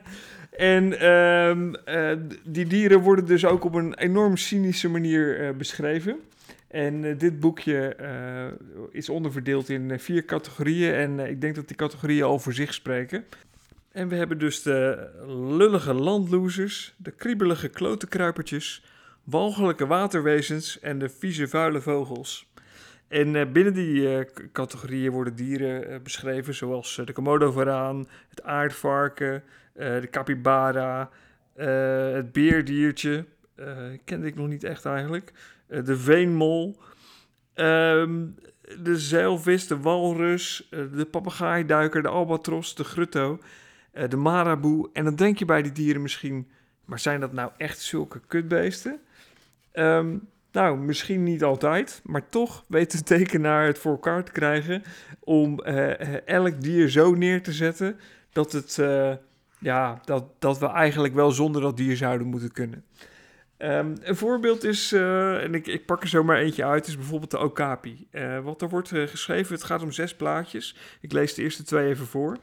En 0.59 0.99
ehm, 0.99 1.73
eh, 1.73 2.17
die 2.43 2.67
dieren 2.67 2.99
worden 2.99 3.25
dus 3.25 3.45
ook 3.45 3.63
op 3.63 3.73
een 3.73 3.93
enorm 3.93 4.37
cynische 4.37 4.89
manier 4.89 5.55
beschreven. 5.57 6.19
En 6.69 7.03
uh, 7.03 7.19
dit 7.19 7.39
boekje 7.39 7.95
is 8.91 9.09
onderverdeeld 9.09 9.69
in 9.69 9.99
vier 9.99 10.25
categorieën. 10.25 10.93
En 10.93 11.19
ik 11.19 11.41
denk 11.41 11.55
dat 11.55 11.67
die 11.67 11.77
categorieën 11.77 12.23
al 12.23 12.39
voor 12.39 12.53
zich 12.53 12.73
spreken. 12.73 13.25
En 13.91 14.07
we 14.07 14.15
hebben 14.15 14.39
dus 14.39 14.61
de 14.61 15.09
lullige 15.27 15.93
landlosers, 15.93 16.93
de 16.97 17.11
kriebelige 17.11 17.67
klotenkruipertjes, 17.67 18.83
walgelijke 19.23 19.87
waterwezens 19.87 20.79
en 20.79 20.99
de 20.99 21.09
vieze 21.09 21.47
vuile 21.47 21.81
vogels. 21.81 22.49
En 23.07 23.51
binnen 23.51 23.73
die 23.73 24.25
categorieën 24.51 25.11
worden 25.11 25.35
dieren 25.35 26.03
beschreven, 26.03 26.55
zoals 26.55 27.01
de 27.05 27.13
komodo-varaan, 27.13 28.07
het 28.29 28.43
aardvarken, 28.43 29.43
eh, 29.73 30.01
de 30.01 30.09
capybara, 30.09 31.09
eh, 31.55 32.11
het 32.11 32.31
beerdiertje, 32.31 33.25
kende 34.05 34.27
ik 34.27 34.35
nog 34.35 34.47
niet 34.47 34.63
echt 34.63 34.85
eigenlijk. 34.85 35.31
De 35.69 35.97
veenmol, 35.97 36.79
ehm, 37.53 38.25
de 38.81 38.97
zeilvis, 38.97 39.67
de 39.67 39.79
walrus, 39.79 40.67
de 40.69 41.07
papegaaiduiker, 41.11 42.01
de 42.01 42.07
albatros, 42.07 42.75
de 42.75 42.83
grutto, 42.83 43.39
de 44.09 44.17
maraboe. 44.17 44.89
En 44.93 45.03
dan 45.03 45.15
denk 45.15 45.39
je 45.39 45.45
bij 45.45 45.61
die 45.61 45.71
dieren 45.71 46.01
misschien, 46.01 46.47
maar 46.85 46.99
zijn 46.99 47.19
dat 47.19 47.33
nou 47.33 47.51
echt 47.57 47.79
zulke 47.79 48.21
kutbeesten? 48.27 48.99
Ehm, 49.71 50.17
nou, 50.51 50.77
misschien 50.77 51.23
niet 51.23 51.43
altijd, 51.43 52.01
maar 52.03 52.29
toch 52.29 52.65
weet 52.67 52.91
de 52.91 53.03
tekenaar 53.03 53.65
het 53.65 53.79
voor 53.79 53.91
elkaar 53.91 54.23
te 54.23 54.31
krijgen 54.31 54.83
om 55.19 55.59
elk 56.25 56.61
dier 56.61 56.89
zo 56.89 57.13
neer 57.13 57.43
te 57.43 57.53
zetten 57.53 57.99
dat 58.31 58.51
het 58.51 58.77
ja, 59.59 59.99
dat, 60.05 60.23
dat 60.39 60.59
we 60.59 60.67
eigenlijk 60.67 61.13
wel 61.13 61.31
zonder 61.31 61.61
dat 61.61 61.77
dier 61.77 61.97
zouden 61.97 62.27
moeten 62.27 62.51
kunnen. 62.51 62.83
Um, 63.61 63.95
een 64.01 64.15
voorbeeld 64.15 64.63
is, 64.63 64.93
uh, 64.93 65.43
en 65.43 65.53
ik, 65.53 65.67
ik 65.67 65.85
pak 65.85 66.01
er 66.01 66.07
zo 66.07 66.23
maar 66.23 66.37
eentje 66.37 66.65
uit, 66.65 66.87
is 66.87 66.95
bijvoorbeeld 66.95 67.31
de 67.31 67.39
Okapi. 67.39 68.07
Uh, 68.11 68.39
wat 68.39 68.61
er 68.61 68.69
wordt 68.69 68.91
uh, 68.91 69.07
geschreven, 69.07 69.53
het 69.53 69.63
gaat 69.63 69.81
om 69.81 69.91
zes 69.91 70.15
plaatjes. 70.15 70.75
Ik 71.01 71.11
lees 71.11 71.33
de 71.33 71.41
eerste 71.41 71.63
twee 71.63 71.87
even 71.87 72.05
voor. 72.05 72.37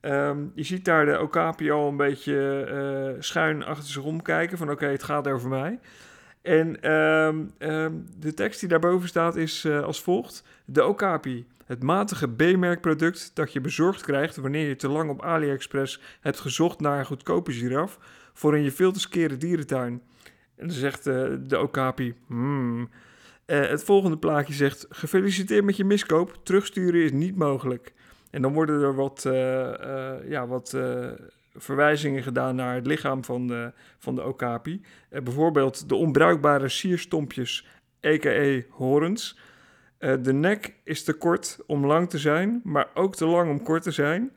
Um, 0.00 0.52
je 0.54 0.62
ziet 0.62 0.84
daar 0.84 1.06
de 1.06 1.20
Okapi 1.20 1.70
al 1.70 1.88
een 1.88 1.96
beetje 1.96 3.16
schuin 3.18 3.64
achter 3.64 3.88
zich 3.88 4.02
omkijken, 4.02 4.58
van 4.58 4.70
oké, 4.70 4.86
het 4.86 5.02
gaat 5.02 5.28
over 5.28 5.48
mij. 5.48 5.78
En 6.42 6.92
um, 6.92 7.52
de 8.18 8.34
tekst 8.34 8.60
die 8.60 8.68
daarboven 8.68 9.08
staat 9.08 9.36
is 9.36 9.66
als 9.66 10.02
volgt. 10.02 10.42
De 10.64 10.84
Okapi 10.84 11.46
het 11.68 11.82
matige 11.82 12.28
B-merkproduct 12.28 13.30
dat 13.34 13.52
je 13.52 13.60
bezorgd 13.60 14.02
krijgt 14.02 14.36
wanneer 14.36 14.68
je 14.68 14.76
te 14.76 14.88
lang 14.88 15.10
op 15.10 15.22
AliExpress 15.22 16.00
hebt 16.20 16.40
gezocht 16.40 16.80
naar 16.80 16.98
een 16.98 17.06
goedkope 17.06 17.52
giraf 17.52 17.98
voor 18.32 18.56
in 18.56 18.62
je 18.62 18.72
veel 18.72 18.92
te 18.92 19.00
skere 19.00 19.36
dierentuin. 19.36 20.02
En 20.58 20.66
dan 20.66 20.76
zegt 20.76 21.06
uh, 21.06 21.26
de 21.40 21.58
Okapi, 21.58 22.14
hmm. 22.26 22.88
Uh, 23.46 23.68
het 23.68 23.84
volgende 23.84 24.18
plaatje 24.18 24.54
zegt, 24.54 24.86
gefeliciteerd 24.88 25.64
met 25.64 25.76
je 25.76 25.84
miskoop, 25.84 26.38
terugsturen 26.42 27.02
is 27.02 27.12
niet 27.12 27.36
mogelijk. 27.36 27.92
En 28.30 28.42
dan 28.42 28.52
worden 28.52 28.82
er 28.82 28.94
wat, 28.94 29.24
uh, 29.26 29.32
ja, 30.28 30.46
wat 30.46 30.76
verwijzingen 31.54 32.22
gedaan 32.22 32.54
naar 32.54 32.74
het 32.74 32.86
lichaam 32.86 33.24
van 33.24 33.46
de, 33.46 33.72
van 33.98 34.14
de 34.14 34.24
Okapi. 34.24 34.80
bijvoorbeeld 35.08 35.88
de 35.88 35.94
onbruikbare 35.94 36.68
sierstompjes, 36.68 37.66
a.k.a. 38.06 38.62
horens. 38.70 39.38
De 39.98 40.32
nek 40.32 40.74
is 40.84 41.04
te 41.04 41.12
kort 41.12 41.58
om 41.66 41.86
lang 41.86 42.10
te 42.10 42.18
zijn, 42.18 42.60
maar 42.64 42.88
ook 42.94 43.16
te 43.16 43.26
lang 43.26 43.50
om 43.50 43.62
kort 43.62 43.82
te 43.82 43.90
zijn. 43.90 44.32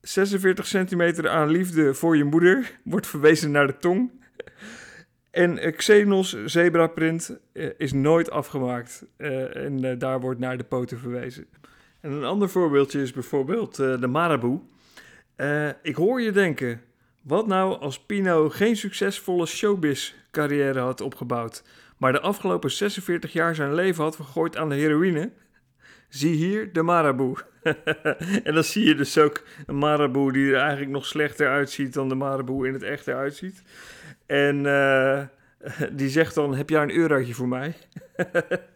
46 0.00 0.66
centimeter 0.66 1.28
aan 1.28 1.48
liefde 1.48 1.94
voor 1.94 2.16
je 2.16 2.24
moeder 2.24 2.78
wordt 2.84 3.06
verwezen 3.06 3.50
naar 3.50 3.66
de 3.66 3.76
tong. 3.76 4.10
En 5.30 5.74
Xenos 5.76 6.44
zebraprint 6.44 7.38
uh, 7.52 7.70
is 7.76 7.92
nooit 7.92 8.30
afgemaakt. 8.30 9.06
Uh, 9.18 9.56
en 9.56 9.98
daar 9.98 10.20
wordt 10.20 10.40
naar 10.40 10.58
de 10.58 10.64
poten 10.64 10.98
verwezen. 10.98 11.46
En 12.00 12.12
een 12.12 12.24
ander 12.24 12.48
voorbeeldje 12.48 13.00
is 13.02 13.12
bijvoorbeeld 13.12 13.76
de 13.76 14.06
Maraboe. 14.06 14.60
ik 15.82 15.94
hoor 15.94 16.20
je 16.20 16.32
denken, 16.32 16.80
wat 17.22 17.46
nou 17.46 17.80
als 17.80 18.00
Pino 18.00 18.48
geen 18.48 18.76
succesvolle 18.76 19.46
showbiz 19.46 20.14
carrière 20.30 20.80
had 20.80 21.00
opgebouwd? 21.00 21.62
maar 21.98 22.12
de 22.12 22.20
afgelopen 22.20 22.70
46 22.70 23.32
jaar 23.32 23.54
zijn 23.54 23.74
leven 23.74 24.04
had 24.04 24.16
vergooid 24.16 24.56
aan 24.56 24.68
de 24.68 24.74
heroïne. 24.74 25.30
Zie 26.08 26.34
hier 26.34 26.72
de 26.72 26.82
Maraboe. 26.82 27.36
en 28.44 28.54
dan 28.54 28.64
zie 28.64 28.84
je 28.84 28.94
dus 28.94 29.18
ook 29.18 29.42
een 29.66 29.78
Maraboe 29.78 30.32
die 30.32 30.52
er 30.52 30.60
eigenlijk 30.60 30.90
nog 30.90 31.06
slechter 31.06 31.48
uitziet 31.48 31.92
dan 31.92 32.08
de 32.08 32.14
Maraboe 32.14 32.66
in 32.66 32.72
het 32.72 32.82
echt 32.82 33.06
eruit 33.06 33.34
ziet. 33.34 33.62
En 34.28 34.64
uh, 34.64 35.22
die 35.98 36.08
zegt 36.08 36.34
dan: 36.34 36.54
Heb 36.54 36.70
jij 36.70 36.82
een 36.82 36.96
eurotje 36.96 37.34
voor 37.34 37.48
mij? 37.48 37.74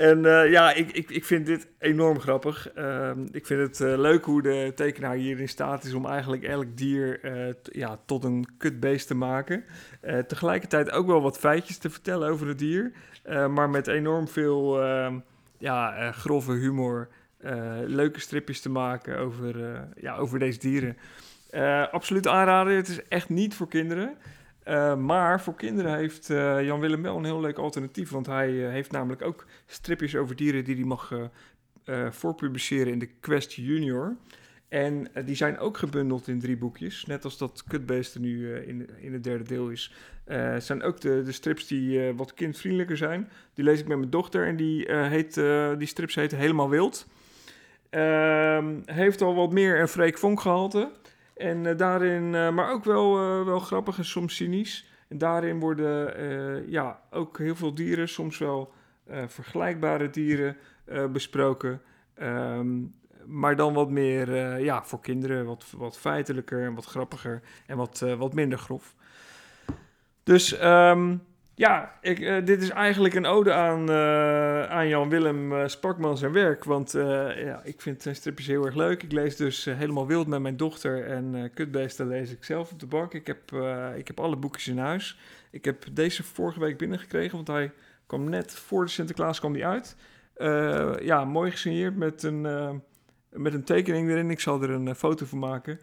En 0.00 0.18
uh, 0.24 0.50
ja, 0.50 0.72
ik, 0.74 0.90
ik, 0.92 1.10
ik 1.10 1.24
vind 1.24 1.46
dit 1.46 1.68
enorm 1.78 2.20
grappig. 2.20 2.70
Uh, 2.76 3.10
ik 3.30 3.46
vind 3.46 3.60
het 3.60 3.80
uh, 3.80 3.98
leuk 3.98 4.24
hoe 4.24 4.42
de 4.42 4.72
tekenaar 4.74 5.14
hier 5.14 5.40
in 5.40 5.48
staat 5.48 5.84
is 5.84 5.94
om 5.94 6.06
eigenlijk 6.06 6.42
elk 6.42 6.76
dier 6.76 7.20
ja, 7.62 8.00
tot 8.06 8.24
een 8.24 8.46
kutbeest 8.58 9.06
te 9.06 9.14
maken. 9.14 9.64
tegelijkertijd 10.26 10.90
ook 10.90 11.06
wel 11.06 11.22
wat 11.22 11.38
feitjes 11.38 11.78
te 11.78 11.90
vertellen 11.90 12.28
over 12.28 12.48
het 12.48 12.58
dier. 12.58 12.92
maar 13.50 13.70
met 13.70 13.86
enorm 13.86 14.28
veel 14.28 14.82
ehm, 14.82 15.18
ja, 15.58 16.12
grove 16.12 16.52
humor. 16.52 17.08
leuke 17.86 18.20
stripjes 18.20 18.60
te 18.60 18.70
maken 18.70 19.18
over, 19.18 19.84
ja, 19.96 20.16
over 20.16 20.38
deze 20.38 20.58
dieren. 20.58 20.96
Absoluut 21.90 22.26
aanraden. 22.26 22.76
Het 22.76 22.88
is 22.88 23.08
echt 23.08 23.28
niet 23.28 23.54
voor 23.54 23.68
kinderen. 23.68 24.16
Uh, 24.68 24.96
maar 24.96 25.40
voor 25.40 25.54
kinderen 25.54 25.96
heeft 25.96 26.30
uh, 26.30 26.64
Jan 26.64 26.80
Willem 26.80 27.02
wel 27.02 27.16
een 27.16 27.24
heel 27.24 27.40
leuk 27.40 27.58
alternatief. 27.58 28.10
Want 28.10 28.26
hij 28.26 28.50
heeft 28.50 28.90
namelijk 28.90 29.22
ook 29.22 29.46
stripjes 29.66 30.16
over 30.16 30.36
dieren 30.36 30.64
die 30.64 30.74
hij 30.74 30.84
mag 30.84 31.12
voorpubliceren 32.10 32.92
in 32.92 32.98
de 32.98 33.08
Quest 33.20 33.52
Junior. 33.52 34.16
En 34.68 35.08
die 35.24 35.34
zijn 35.34 35.58
ook 35.58 35.78
gebundeld 35.78 36.28
in 36.28 36.40
drie 36.40 36.56
boekjes. 36.56 37.04
Net 37.04 37.24
als 37.24 37.38
dat 37.38 37.64
Kutbeesten 37.68 38.20
nu 38.20 38.54
in, 38.54 38.90
in 39.00 39.12
het 39.12 39.24
derde 39.24 39.44
deel 39.44 39.68
is. 39.68 39.94
Het 40.24 40.64
zijn 40.64 40.82
ook 40.82 41.00
de, 41.00 41.22
de 41.24 41.32
strips 41.32 41.66
die 41.66 42.12
wat 42.12 42.34
kindvriendelijker 42.34 42.96
zijn. 42.96 43.30
Die 43.54 43.64
lees 43.64 43.80
ik 43.80 43.88
met 43.88 43.98
mijn 43.98 44.10
dochter 44.10 44.46
en 44.46 44.56
die, 44.56 44.92
heet, 44.92 45.34
die 45.78 45.86
strips 45.86 46.14
heten 46.14 46.38
Helemaal 46.38 46.68
Wild. 46.68 47.06
Ehm, 47.90 48.80
heeft 48.84 49.22
al 49.22 49.34
wat 49.34 49.52
meer 49.52 49.80
een 49.80 49.88
Freek 49.88 50.18
Vonk 50.18 50.40
gehalte. 50.40 50.90
En 51.40 51.64
uh, 51.64 51.76
daarin, 51.76 52.22
uh, 52.22 52.50
maar 52.50 52.70
ook 52.70 52.84
wel, 52.84 53.22
uh, 53.22 53.44
wel 53.44 53.58
grappig 53.58 53.98
en 53.98 54.04
soms 54.04 54.36
cynisch. 54.36 54.88
En 55.08 55.18
daarin 55.18 55.60
worden 55.60 56.70
ja, 56.70 57.00
ook 57.10 57.38
heel 57.38 57.54
veel 57.54 57.74
dieren, 57.74 58.08
soms 58.08 58.38
wel 58.38 58.72
vergelijkbare 59.26 60.10
dieren 60.10 60.56
besproken. 61.12 61.82
Um, 62.22 62.94
maar 63.26 63.56
dan 63.56 63.74
wat 63.74 63.90
meer 63.90 64.58
ja, 64.60 64.84
voor 64.84 65.00
kinderen, 65.00 65.44
wat, 65.44 65.64
wat 65.76 65.98
feitelijker 65.98 66.64
en 66.64 66.74
wat 66.74 66.84
grappiger 66.84 67.42
en 67.66 67.76
wat, 67.76 68.04
wat 68.18 68.34
minder 68.34 68.58
grof. 68.58 68.94
Dus 70.22 70.62
um, 70.62 71.22
ja, 71.60 71.92
ik, 72.00 72.18
uh, 72.18 72.44
dit 72.44 72.62
is 72.62 72.70
eigenlijk 72.70 73.14
een 73.14 73.26
ode 73.26 73.52
aan, 73.52 73.90
uh, 73.90 74.64
aan 74.64 74.88
Jan-Willem 74.88 75.52
uh, 75.52 75.66
Spakman 75.66 76.18
zijn 76.18 76.32
werk. 76.32 76.64
Want 76.64 76.92
ja, 76.92 77.60
ik 77.64 77.80
vind 77.80 78.02
zijn 78.02 78.14
stripjes 78.16 78.46
heel 78.46 78.64
erg 78.64 78.74
leuk. 78.74 79.02
Ik 79.02 79.12
lees 79.12 79.36
dus 79.36 79.64
helemaal 79.64 80.06
wild 80.06 80.26
met 80.26 80.40
mijn 80.40 80.56
dochter. 80.56 81.06
En 81.06 81.50
Kutbeesten 81.54 82.08
lees 82.08 82.30
ik 82.30 82.44
zelf 82.44 82.72
op 82.72 82.80
de 82.80 82.86
bank. 82.86 83.14
Ik 83.14 83.26
heb, 83.26 83.52
ik 83.96 84.06
heb 84.06 84.20
alle 84.20 84.36
boekjes 84.36 84.68
in 84.68 84.78
huis. 84.78 85.18
Ik 85.50 85.64
heb 85.64 85.84
deze 85.92 86.22
vorige 86.22 86.60
week 86.60 86.78
binnengekregen, 86.78 87.36
want 87.36 87.48
hij 87.48 87.72
kwam 88.06 88.28
net 88.28 88.54
voor 88.54 88.84
de 88.84 88.90
Sinterklaas 88.90 89.38
kwam 89.38 89.52
die 89.52 89.66
uit. 89.66 89.96
ja, 91.02 91.24
mooi 91.24 91.50
gesigneerd 91.50 91.96
met 91.96 92.22
een, 92.22 92.42
met 93.30 93.54
een 93.54 93.64
tekening 93.64 94.08
erin. 94.08 94.30
Ik 94.30 94.40
zal 94.40 94.62
er 94.62 94.70
een 94.70 94.94
foto 94.94 95.26
van 95.26 95.38
maken. 95.38 95.80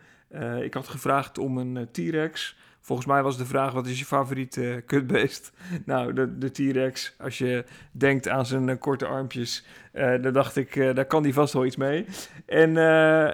ik 0.61 0.73
had 0.73 0.87
gevraagd 0.87 1.37
om 1.37 1.57
een 1.57 1.87
T-Rex... 1.91 2.55
Volgens 2.87 3.07
mij 3.07 3.23
was 3.23 3.37
de 3.37 3.45
vraag: 3.45 3.71
wat 3.71 3.87
is 3.87 3.99
je 3.99 4.05
favoriete 4.05 4.61
uh, 4.61 4.75
kutbeest? 4.85 5.51
Nou, 5.85 6.13
de, 6.13 6.37
de 6.37 6.51
T-Rex. 6.51 7.15
Als 7.19 7.37
je 7.37 7.65
denkt 7.91 8.27
aan 8.27 8.45
zijn 8.45 8.67
uh, 8.67 8.75
korte 8.79 9.05
armpjes, 9.05 9.65
uh, 9.93 10.21
dan 10.21 10.33
dacht 10.33 10.55
ik, 10.55 10.75
daar 10.75 11.05
kan 11.05 11.23
die 11.23 11.33
vast 11.33 11.53
wel 11.53 11.65
iets 11.65 11.75
mee. 11.75 12.05
En 12.45 12.71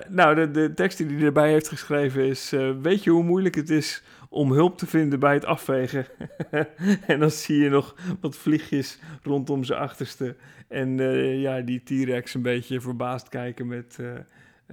nou, 0.10 0.36
de, 0.36 0.52
de 0.52 0.74
tekst 0.74 0.98
die 0.98 1.08
hij 1.08 1.26
erbij 1.26 1.52
heeft 1.52 1.68
geschreven 1.68 2.26
is: 2.26 2.50
Weet 2.82 3.04
je 3.04 3.10
hoe 3.10 3.24
moeilijk 3.24 3.56
het 3.56 3.70
is 3.70 4.04
om 4.30 4.52
hulp 4.52 4.78
te 4.78 4.88
vinden 4.88 5.20
bij 5.20 5.34
het 5.34 5.46
afvegen? 5.46 6.06
en 7.08 7.20
dan 7.20 7.32
zie 7.32 7.58
je 7.58 7.70
nog 7.70 7.96
wat 8.22 8.36
vliegjes 8.36 9.00
rondom 9.24 9.64
zijn 9.64 9.80
achterste. 9.80 10.36
En 10.68 10.98
ja, 11.40 11.62
die 11.62 11.84
T-Rex 11.84 12.34
een 12.34 12.42
beetje 12.42 12.82
verbaasd 12.82 13.30
kijken 13.30 13.68
met 13.68 13.98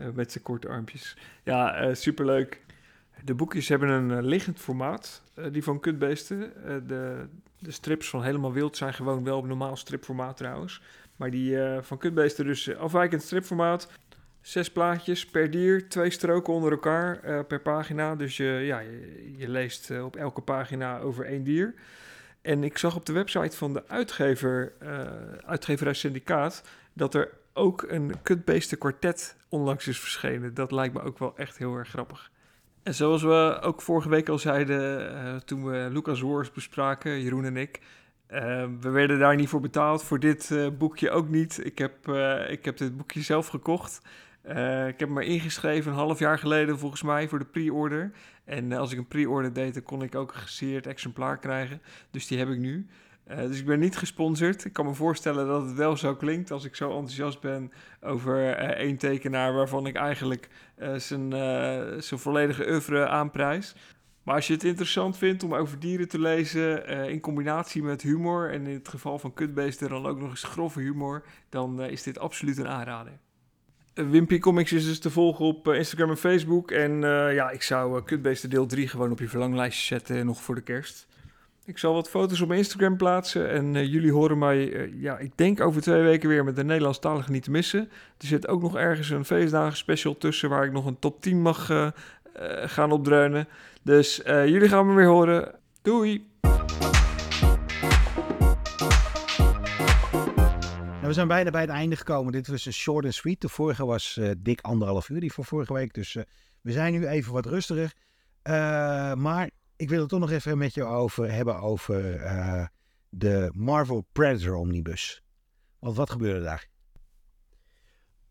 eh, 0.01 0.07
met 0.15 0.33
zijn 0.33 0.45
korte 0.45 0.69
armpjes. 0.69 1.17
Ja, 1.45 1.75
eh, 1.75 1.95
superleuk. 1.95 2.61
De 3.25 3.35
boekjes 3.35 3.69
hebben 3.69 3.89
een 3.89 4.11
eh, 4.11 4.23
liggend 4.23 4.59
formaat, 4.59 5.23
eh, 5.35 5.45
die 5.53 5.65
van 5.65 5.81
Kutbeesten. 5.81 6.65
Eh, 6.65 6.75
de, 6.87 7.27
de 7.59 7.71
strips 7.71 8.09
van 8.09 8.23
Helemaal 8.23 8.53
Wild 8.53 8.77
zijn 8.77 8.95
gewoon 8.95 9.25
wel 9.25 9.39
op 9.39 9.47
normaal 9.47 9.77
stripformaat 9.77 10.37
trouwens. 10.37 10.83
Maar 11.17 11.31
die 11.31 11.59
van 11.81 11.99
Kutbeesten 11.99 12.45
dus 12.45 12.77
afwijkend 12.77 13.23
stripformaat. 13.23 13.89
Zes 14.41 14.71
plaatjes 14.71 15.27
per 15.27 15.51
dier, 15.51 15.89
twee 15.89 16.11
stroken 16.11 16.53
onder 16.53 16.71
elkaar 16.71 17.45
per 17.45 17.61
pagina. 17.61 18.17
Dus 18.17 18.37
je, 18.37 18.45
ja, 18.45 18.79
je, 18.79 19.35
je 19.37 19.49
leest 19.49 19.91
op 20.01 20.17
elke 20.17 20.41
pagina 20.41 20.99
over 20.99 21.25
één 21.25 21.45
dier. 21.45 21.75
En 22.43 22.65
ik 22.65 22.79
zag 22.79 22.97
op 22.97 23.07
de 23.07 23.13
website 23.13 23.57
van 23.57 23.73
de 23.73 23.89
uitgever, 23.89 24.73
uitgeverij 25.47 25.95
Syndicaat, 25.95 26.63
dat 26.93 27.15
er 27.15 27.29
ook 27.53 27.83
een 27.89 28.15
kutbeesten 28.23 28.79
kwartet 28.79 29.37
onlangs 29.49 29.87
is 29.87 30.01
verschenen. 30.01 30.55
Dat 30.55 30.73
lijkt 30.73 30.95
me 30.95 31.03
ook 31.03 31.19
wel 31.19 31.37
echt 31.37 31.59
heel 31.59 31.75
erg 31.75 31.89
grappig. 31.89 32.31
En 32.83 32.95
zoals 32.95 33.23
we 33.23 33.59
ook 33.63 33.83
vorige 33.83 34.09
week 34.09 34.29
al 34.29 34.39
zeiden, 34.39 35.15
eh, 35.15 35.37
toen 35.37 35.65
we 35.65 35.89
Lucas 35.93 36.21
Wars 36.21 36.51
bespraken, 36.53 37.21
Jeroen 37.21 37.45
en 37.45 37.57
ik, 37.57 37.81
eh, 38.27 38.67
we 38.81 38.91
werden 38.91 39.19
daar 39.19 39.37
niet 39.37 39.49
voor 39.49 39.61
betaald. 39.61 40.05
Voor 40.05 40.21
dit 40.21 40.51
eh, 40.51 40.69
boekje 40.79 41.11
ook 41.11 41.29
niet. 41.29 41.65
Ik 41.65 41.79
heb, 41.79 42.09
ik 42.49 42.65
heb 42.65 42.77
dit 42.77 42.97
boekje 42.97 43.23
zelf 43.23 43.47
gekocht. 43.47 44.01
Ik 44.89 45.01
heb 45.01 45.09
me 45.09 45.25
ingeschreven 45.25 45.93
een 45.93 45.99
half 45.99 46.19
jaar 46.19 46.39
geleden 46.39 46.79
volgens 46.79 47.03
mij 47.03 47.29
voor 47.29 47.39
de 47.39 47.45
pre-order. 47.45 48.13
En 48.45 48.73
als 48.73 48.93
ik 48.93 48.99
een 48.99 49.09
pre-order 49.09 49.53
deed, 49.53 49.75
dan 49.75 49.83
kon 49.83 50.03
ik 50.03 50.15
ook 50.15 50.35
een 50.35 50.41
gesigneerd 50.41 50.87
exemplaar 50.87 51.39
krijgen. 51.39 51.83
Dus 52.11 52.27
die 52.27 52.39
heb 52.39 52.49
ik 52.49 52.59
nu. 52.59 52.87
Eh, 53.31 53.47
dus 53.47 53.59
ik 53.59 53.67
ben 53.67 53.79
niet 53.79 53.97
gesponsord. 53.97 54.65
Ik 54.65 54.73
kan 54.73 54.87
me 54.87 54.95
voorstellen 54.95 55.47
dat 55.47 55.63
het 55.63 55.75
wel 55.75 55.97
zo 55.97 56.15
klinkt 56.15 56.51
als 56.51 56.65
ik 56.65 56.75
zo 56.77 56.91
enthousiast 56.91 57.41
ben 57.41 57.73
over 58.01 58.55
eh, 58.55 58.69
één 58.69 58.97
tekenaar 58.97 59.53
waarvan 59.53 59.87
ik 59.87 59.97
eigenlijk 59.97 60.49
eh, 60.75 60.95
zijn, 60.95 61.31
zijn 62.03 62.21
volledige 62.21 62.69
oeuvre 62.71 63.09
aanprijs. 63.09 63.75
Maar 64.23 64.35
als 64.35 64.47
je 64.47 64.53
het 64.53 64.65
interessant 64.65 65.17
vindt 65.17 65.43
om 65.43 65.55
over 65.55 65.79
dieren 65.79 66.09
te 66.09 66.19
lezen 66.19 66.87
in 67.09 67.21
combinatie 67.21 67.83
met 67.83 68.03
humor 68.03 68.51
en 68.51 68.67
in 68.67 68.75
het 68.75 68.89
geval 68.89 69.19
van 69.19 69.35
kutbeesten 69.35 69.89
dan 69.89 70.07
ook 70.07 70.21
nog 70.21 70.31
eens 70.31 70.43
grove 70.43 70.81
humor, 70.81 71.25
dan 71.49 71.83
is 71.83 72.03
dit 72.03 72.19
absoluut 72.19 72.59
een 72.59 72.69
aanrader. 72.69 73.13
Wimpy 73.95 74.39
Comics 74.39 74.73
is 74.73 74.85
dus 74.85 74.99
te 74.99 75.11
volgen 75.11 75.45
op 75.45 75.69
Instagram 75.69 76.11
en 76.11 76.17
Facebook. 76.17 76.71
En 76.71 77.01
ja, 77.35 77.51
ik 77.51 77.63
zou 77.63 78.03
Kutbeesten 78.03 78.51
deel 78.51 78.67
3 78.67 78.89
gewoon 78.89 79.11
op 79.11 79.19
je 79.19 79.29
verlanglijstje 79.29 79.95
zetten, 79.95 80.27
nog 80.27 80.43
voor 80.43 80.55
de 80.55 80.63
kerst. 80.63 81.07
Ik 81.65 81.79
zal 81.79 81.95
wat 81.95 82.09
foto's 82.09 82.41
op 82.41 82.53
Instagram 82.53 82.97
plaatsen 82.97 83.51
en 83.51 83.77
eh, 83.77 83.93
jullie 83.93 84.13
horen 84.13 84.39
mij, 84.39 84.73
eh, 84.73 85.03
ja, 85.03 85.19
ik 85.19 85.37
denk 85.37 85.61
over 85.61 85.83
twee 85.83 86.03
weken 86.03 86.29
weer 86.29 86.45
met 86.45 86.57
de 86.57 86.65
Nederlandstalige 86.65 87.31
niet 87.31 87.43
te 87.43 87.51
missen. 87.51 87.81
Er 88.19 88.27
zit 88.27 88.49
ook 88.49 88.63
nog 88.63 88.77
ergens 88.77 89.11
een 89.11 89.25
feestdagen 89.25 89.77
special 89.77 90.17
tussen 90.19 90.49
waar 90.49 90.65
ik 90.65 90.73
nog 90.73 90.87
een 90.87 90.99
top 90.99 91.23
10 91.23 91.43
mag 91.43 91.71
eh, 91.71 91.89
gaan 92.65 92.93
opdreunen. 92.93 93.49
Dus 93.83 94.21
jullie 94.25 94.69
gaan 94.69 94.87
me 94.87 94.95
weer 94.95 95.07
horen. 95.07 95.55
Doei! 95.83 96.29
Nou, 100.87 101.07
we 101.07 101.13
zijn 101.13 101.29
bijna 101.29 101.51
bij 101.51 101.61
het 101.61 101.71
einde 101.71 101.97
gekomen. 101.97 102.33
Dit 102.33 102.49
was 102.49 102.67
een 102.67 102.73
short 102.73 103.05
and 103.05 103.15
sweet. 103.15 103.41
De 103.41 103.49
vorige 103.49 103.87
was 103.87 104.21
dik 104.39 104.61
anderhalf 104.61 105.09
uur, 105.09 105.21
die 105.21 105.33
van 105.33 105.45
vorige 105.45 105.73
week. 105.73 105.95
Dus 105.95 106.17
we 106.61 106.73
zijn 106.73 106.93
nu 106.93 107.07
even 107.07 107.33
wat 107.33 107.47
rustiger. 107.47 107.93
Maar 109.17 109.51
ik 109.81 109.89
wil 109.89 110.01
het 110.01 110.09
toch 110.09 110.21
nog 110.21 110.31
even 110.31 110.59
met 110.59 110.75
je 110.75 110.85
over 110.85 111.33
hebben 111.33 111.61
over 111.61 112.17
eh, 112.17 112.67
de 113.09 113.51
Marvel 113.55 114.07
Predator 114.13 114.55
Omnibus. 114.55 115.23
Want 115.79 115.97
wat 115.97 116.11
gebeurde 116.11 116.43
daar? 116.43 116.69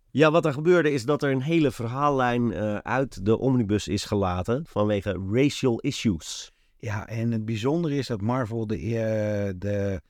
Ja, 0.09 0.31
wat 0.31 0.45
er 0.45 0.53
gebeurde 0.53 0.91
is 0.91 1.05
dat 1.05 1.23
er 1.23 1.31
een 1.31 1.41
hele 1.41 1.71
verhaallijn 1.71 2.53
eh, 2.53 2.75
uit 2.77 3.25
de 3.25 3.37
omnibus 3.37 3.87
is 3.87 4.05
gelaten 4.05 4.65
vanwege 4.65 5.27
racial 5.31 5.79
issues. 5.79 6.51
Ja, 6.77 7.07
en 7.07 7.31
het 7.31 7.45
bijzondere 7.45 7.95
is 7.95 8.07
dat 8.07 8.21
Marvel 8.21 8.67
de, 8.67 8.75
eh, 8.75 9.53
de 9.57 10.01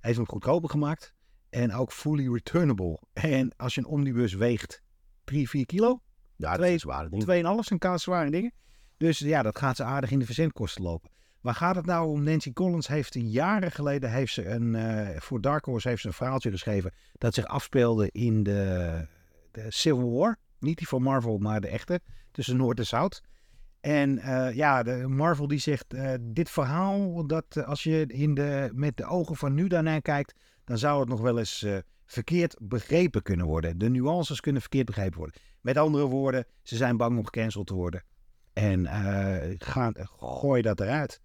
heeft 0.00 0.16
hem 0.16 0.28
goedkoper 0.28 0.70
gemaakt. 0.70 1.14
En 1.50 1.72
ook 1.74 1.92
fully 1.92 2.32
returnable. 2.32 2.98
En 3.12 3.52
als 3.56 3.74
je 3.74 3.80
een 3.80 3.86
omnibus 3.86 4.34
weegt 4.34 4.82
3, 5.24 5.48
4 5.48 5.66
kilo, 5.66 6.00
Ja, 6.36 6.50
dat 6.50 6.58
Twee- 6.58 6.74
is 6.74 6.82
waar. 6.82 7.08
ding. 7.10 7.22
2,5 7.22 7.64
zijn 7.66 7.78
kaatzware 7.78 8.30
dingen. 8.30 8.52
Dus 8.98 9.18
ja, 9.18 9.42
dat 9.42 9.58
gaat 9.58 9.76
ze 9.76 9.84
aardig 9.84 10.10
in 10.10 10.18
de 10.18 10.24
verzendkosten 10.24 10.82
lopen. 10.82 11.10
Waar 11.40 11.54
gaat 11.54 11.76
het 11.76 11.86
nou 11.86 12.08
om? 12.08 12.22
Nancy 12.22 12.52
Collins 12.52 12.88
heeft 12.88 13.14
een 13.14 13.30
jaren 13.30 13.72
geleden 13.72 14.10
heeft 14.10 14.32
ze 14.32 14.46
een, 14.46 14.74
eh, 14.74 15.20
voor 15.20 15.40
Dark 15.40 15.64
Horse 15.64 15.88
heeft 15.88 16.00
ze 16.00 16.06
een 16.06 16.12
verhaaltje 16.12 16.50
geschreven 16.50 16.92
dat 17.12 17.34
zich 17.34 17.46
afspeelde 17.46 18.10
in 18.12 18.42
de, 18.42 19.06
de 19.50 19.64
Civil 19.68 20.12
War. 20.12 20.36
Niet 20.58 20.78
die 20.78 20.88
van 20.88 21.02
Marvel, 21.02 21.38
maar 21.38 21.60
de 21.60 21.68
echte, 21.68 22.00
tussen 22.30 22.56
Noord 22.56 22.78
en 22.78 22.86
Zuid. 22.86 23.22
En 23.80 24.18
eh, 24.18 24.54
ja, 24.54 24.82
de 24.82 25.04
Marvel 25.08 25.48
die 25.48 25.58
zegt, 25.58 25.94
eh, 25.94 26.14
dit 26.20 26.50
verhaal, 26.50 27.26
dat 27.26 27.64
als 27.64 27.82
je 27.82 28.04
in 28.06 28.34
de, 28.34 28.70
met 28.72 28.96
de 28.96 29.04
ogen 29.04 29.36
van 29.36 29.54
nu 29.54 29.66
daarnaar 29.66 30.02
kijkt, 30.02 30.34
dan 30.64 30.78
zou 30.78 31.00
het 31.00 31.08
nog 31.08 31.20
wel 31.20 31.38
eens 31.38 31.66
verkeerd 32.06 32.56
begrepen 32.60 33.22
kunnen 33.22 33.46
worden. 33.46 33.78
De 33.78 33.88
nuances 33.88 34.40
kunnen 34.40 34.60
verkeerd 34.60 34.86
begrepen 34.86 35.18
worden. 35.18 35.40
Met 35.60 35.76
andere 35.76 36.06
woorden, 36.06 36.46
ze 36.62 36.76
zijn 36.76 36.96
bang 36.96 37.18
om 37.18 37.24
gecanceld 37.24 37.66
te 37.66 37.74
worden. 37.74 38.02
En 38.58 38.86
eh, 38.86 39.54
gaan, 39.58 39.94
gooi 40.18 40.62
dat 40.62 40.80
eruit. 40.80 41.20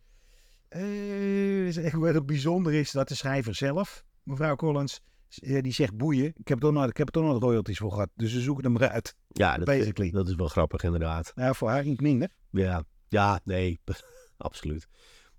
Eh, 0.67 1.67
is 1.67 1.77
echt 1.77 1.95
wat 1.95 2.13
het 2.13 2.25
bijzonder 2.25 2.73
is 2.73 2.91
dat 2.91 3.07
de 3.07 3.15
schrijver 3.15 3.55
zelf, 3.55 4.03
mevrouw 4.23 4.55
Collins, 4.55 5.01
eh, 5.39 5.61
die 5.61 5.73
zegt 5.73 5.97
boeien. 5.97 6.25
Ik 6.25 6.47
heb 6.47 6.57
er 6.57 6.63
toch 6.63 6.73
nooit, 6.73 6.89
ik 6.89 6.97
heb 6.97 7.07
er 7.07 7.13
toch 7.13 7.23
nooit 7.23 7.41
royalties 7.43 7.77
voor 7.77 7.91
gehad. 7.91 8.09
Dus 8.15 8.31
ze 8.31 8.41
zoeken 8.41 8.63
hem 8.63 8.75
eruit. 8.75 9.15
Ja, 9.27 9.57
dat, 9.57 9.65
Basically. 9.65 10.11
dat 10.11 10.27
is 10.27 10.35
wel 10.35 10.47
grappig 10.47 10.83
inderdaad. 10.83 11.31
Nou, 11.35 11.55
voor 11.55 11.69
haar 11.69 11.85
niet 11.85 12.01
minder. 12.01 12.29
Ja, 12.49 12.83
ja 13.07 13.39
nee, 13.43 13.79
absoluut. 14.37 14.87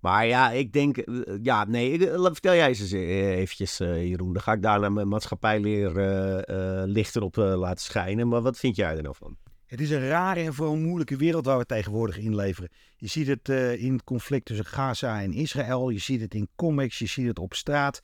Maar 0.01 0.27
ja, 0.27 0.51
ik 0.51 0.73
denk, 0.73 0.97
eh, 0.97 1.15
ja, 1.43 1.65
nee, 1.65 2.11
eh, 2.11 2.25
vertel 2.25 2.55
jij 2.55 2.69
eens 2.69 2.93
eh, 2.93 3.31
eventjes, 3.31 3.81
eh, 3.81 4.09
Jeroen. 4.09 4.33
Dan 4.33 4.43
ga 4.43 4.53
ik 4.53 4.63
daarna 4.63 4.89
mijn 4.89 5.09
maatschappijleer 5.09 5.99
eh, 5.99 6.81
eh, 6.83 6.89
lichter 6.89 7.23
op 7.23 7.39
eh, 7.39 7.59
laten 7.59 7.85
schijnen. 7.85 8.29
Maar 8.29 8.43
wat 8.43 8.59
vind 8.59 8.77
jij 8.77 8.97
er 8.97 9.03
nou 9.03 9.15
van? 9.19 9.37
Het 9.67 9.81
is 9.81 9.91
een 9.91 10.09
rare 10.09 10.41
en 10.41 10.55
vooral 10.55 10.77
moeilijke 10.77 11.17
wereld 11.17 11.45
waar 11.45 11.59
we 11.59 11.67
tegenwoordig 11.67 12.19
in 12.19 12.35
leveren. 12.35 12.71
Je 12.97 13.07
ziet 13.07 13.27
het 13.27 13.49
eh, 13.49 13.83
in 13.83 13.93
het 13.93 14.05
conflict 14.05 14.45
tussen 14.45 14.67
Gaza 14.67 15.23
en 15.23 15.33
Israël. 15.33 15.91
Je 15.91 15.99
ziet 15.99 16.21
het 16.21 16.35
in 16.35 16.49
comics. 16.57 16.99
Je 16.99 17.07
ziet 17.07 17.27
het 17.27 17.39
op 17.39 17.55
straat. 17.55 18.01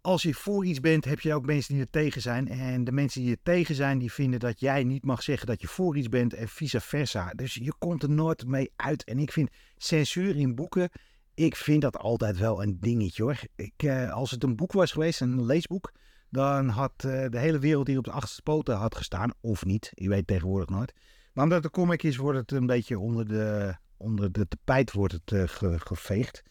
Als 0.00 0.22
je 0.22 0.34
voor 0.34 0.66
iets 0.66 0.80
bent, 0.80 1.04
heb 1.04 1.20
je 1.20 1.34
ook 1.34 1.46
mensen 1.46 1.74
die 1.74 1.82
er 1.82 1.90
tegen 1.90 2.20
zijn. 2.20 2.48
En 2.48 2.84
de 2.84 2.92
mensen 2.92 3.20
die 3.20 3.30
er 3.30 3.42
tegen 3.42 3.74
zijn, 3.74 3.98
die 3.98 4.12
vinden 4.12 4.40
dat 4.40 4.60
jij 4.60 4.84
niet 4.84 5.04
mag 5.04 5.22
zeggen 5.22 5.46
dat 5.46 5.60
je 5.60 5.66
voor 5.66 5.96
iets 5.96 6.08
bent 6.08 6.34
en 6.34 6.48
vice 6.48 6.80
versa. 6.80 7.32
Dus 7.34 7.54
je 7.54 7.72
komt 7.78 8.02
er 8.02 8.10
nooit 8.10 8.46
mee 8.46 8.72
uit. 8.76 9.04
En 9.04 9.18
ik 9.18 9.32
vind 9.32 9.50
censuur 9.76 10.36
in 10.36 10.54
boeken, 10.54 10.90
ik 11.34 11.56
vind 11.56 11.82
dat 11.82 11.96
altijd 11.96 12.38
wel 12.38 12.62
een 12.62 12.80
dingetje 12.80 13.22
hoor. 13.22 13.40
Ik, 13.56 13.72
eh, 13.76 14.12
als 14.12 14.30
het 14.30 14.42
een 14.42 14.56
boek 14.56 14.72
was 14.72 14.92
geweest, 14.92 15.20
een 15.20 15.44
leesboek, 15.44 15.92
dan 16.30 16.68
had 16.68 16.92
eh, 16.96 17.28
de 17.30 17.38
hele 17.38 17.58
wereld 17.58 17.86
hier 17.86 17.98
op 17.98 18.04
de 18.04 18.10
achterste 18.10 18.42
poten 18.42 18.76
had 18.76 18.94
gestaan. 18.94 19.30
Of 19.40 19.64
niet, 19.64 19.90
je 19.94 20.08
weet 20.08 20.26
tegenwoordig 20.26 20.68
nooit. 20.68 20.92
Maar 21.32 21.44
omdat 21.44 21.64
een 21.64 21.70
comic 21.70 22.02
is, 22.02 22.16
wordt 22.16 22.38
het 22.38 22.52
een 22.52 22.66
beetje 22.66 22.98
onder 22.98 23.28
de, 23.28 23.74
onder 23.96 24.32
de 24.32 24.48
tapijt 24.48 24.92
wordt 24.92 25.12
het, 25.12 25.32
eh, 25.32 25.42
ge- 25.46 25.78
geveegd. 25.80 26.42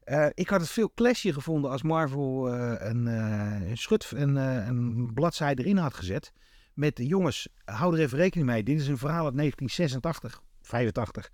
Eh, 0.00 0.26
ik 0.34 0.48
had 0.48 0.60
het 0.60 0.70
veel 0.70 0.92
classier 0.94 1.32
gevonden 1.32 1.70
als 1.70 1.82
Marvel 1.82 2.52
een, 2.54 3.76
schut, 3.76 4.10
een, 4.14 4.36
een 4.36 5.10
bladzijde 5.14 5.62
erin 5.62 5.76
had 5.76 5.94
gezet. 5.94 6.32
Met 6.74 7.00
jongens, 7.02 7.48
hou 7.64 7.94
er 7.94 8.00
even 8.00 8.18
rekening 8.18 8.48
mee. 8.48 8.62
Dit 8.62 8.80
is 8.80 8.88
een 8.88 8.98
verhaal 8.98 9.24
uit 9.24 9.36
1986, 9.36 10.42
85. 10.62 11.30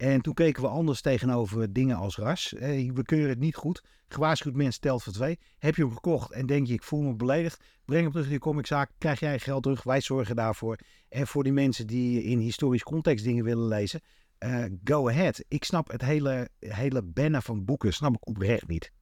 En 0.00 0.20
toen 0.20 0.34
keken 0.34 0.62
we 0.62 0.68
anders 0.68 1.00
tegenover 1.00 1.72
dingen 1.72 1.96
als 1.96 2.16
ras. 2.16 2.54
Eh, 2.54 2.92
we 2.92 3.02
keuren 3.02 3.28
het 3.28 3.38
niet 3.38 3.56
goed. 3.56 3.82
Gewaarschuwd 4.08 4.54
mens 4.54 4.78
telt 4.78 5.02
voor 5.02 5.12
twee. 5.12 5.38
Heb 5.58 5.76
je 5.76 5.82
hem 5.82 5.92
gekocht 5.92 6.32
en 6.32 6.46
denk 6.46 6.66
je, 6.66 6.72
ik 6.72 6.82
voel 6.82 7.02
me 7.02 7.14
beledigd. 7.14 7.64
Breng 7.84 8.02
hem 8.02 8.10
terug 8.10 8.26
in 8.26 8.32
je 8.32 8.38
comiczaak. 8.38 8.90
Krijg 8.98 9.20
jij 9.20 9.38
geld 9.38 9.62
terug. 9.62 9.82
Wij 9.82 10.00
zorgen 10.00 10.36
daarvoor. 10.36 10.78
En 11.08 11.26
voor 11.26 11.42
die 11.42 11.52
mensen 11.52 11.86
die 11.86 12.22
in 12.22 12.38
historisch 12.38 12.82
context 12.82 13.24
dingen 13.24 13.44
willen 13.44 13.66
lezen. 13.66 14.00
eh, 14.38 14.64
go 14.84 15.08
ahead. 15.08 15.44
Ik 15.48 15.64
snap 15.64 15.90
het 15.90 16.02
hele, 16.02 16.48
hele 16.58 17.02
bannen 17.02 17.42
van 17.42 17.64
boeken. 17.64 17.92
Snap 17.92 18.14
ik 18.14 18.26
oprecht 18.28 18.68
niet. 18.68 18.92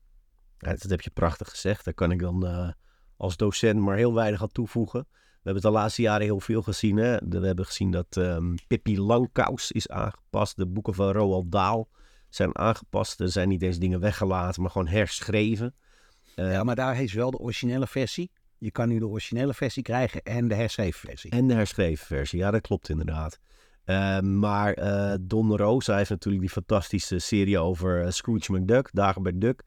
Ja, 0.59 0.70
dat 0.70 0.90
heb 0.90 1.01
je 1.01 1.11
prachtig 1.11 1.49
gezegd. 1.49 1.84
Daar 1.84 1.94
kan 1.94 2.11
ik 2.11 2.20
dan 2.20 2.46
eh, 2.46 2.70
als 3.16 3.36
docent 3.36 3.80
maar 3.80 3.96
heel 3.96 4.14
weinig 4.14 4.42
aan 4.42 4.53
toevoegen. 4.53 5.07
We 5.49 5.55
hebben 5.55 5.70
het 5.70 5.74
de 5.74 5.80
laatste 5.80 6.03
jaren 6.03 6.26
heel 6.26 6.40
veel 6.40 6.62
gezien. 6.62 6.96
Hè? 6.96 7.16
We 7.28 7.46
hebben 7.46 7.66
gezien 7.66 7.90
dat 7.90 8.16
ehm 8.16 8.55
Pippi 8.66 9.01
Langkous 9.01 9.72
is 9.72 9.88
aangepast. 9.88 10.57
De 10.57 10.66
boeken 10.66 10.94
van 10.94 11.12
Roald 11.12 11.53
Dahl 11.53 11.88
zijn 12.28 12.59
aangepast. 12.59 13.20
Er 13.20 13.28
zijn 13.28 13.49
niet 13.49 13.62
eens 13.62 13.78
dingen 13.78 14.01
weggelaten, 14.01 14.62
maar 14.62 14.70
gewoon 14.70 14.86
herschreven. 14.88 15.74
Eh, 16.34 16.53
Ja, 16.53 16.64
maar 16.64 16.74
daar 16.74 16.94
heeft 16.94 17.12
wel 17.12 17.30
de 17.30 17.38
originele 17.38 17.86
versie. 17.86 18.30
Je 18.59 18.70
kan 18.70 18.88
nu 18.88 18.99
de 18.99 19.07
originele 19.07 19.55
versie 19.55 19.82
krijgen 19.82 20.22
en 20.22 20.49
de 20.49 20.55
herschreven 20.55 21.09
versie. 21.09 21.30
En 21.30 21.46
de 21.46 21.55
herschreven 21.55 22.07
versie, 22.07 22.38
ja, 22.38 22.51
dat 22.51 22.61
klopt 22.61 22.88
inderdaad. 22.88 23.38
Eh, 23.84 24.20
maar 24.20 24.72
eh, 24.72 25.14
Don 25.20 25.57
Rosa 25.57 25.96
heeft 25.96 26.11
natuurlijk 26.11 26.42
die 26.44 26.53
fantastische 26.53 27.18
serie 27.18 27.59
over 27.59 28.05
eh, 28.05 28.11
Scrooge 28.11 28.53
McDuck, 28.53 28.90
Dagen 28.92 29.22
bij 29.22 29.38
Duck, 29.38 29.62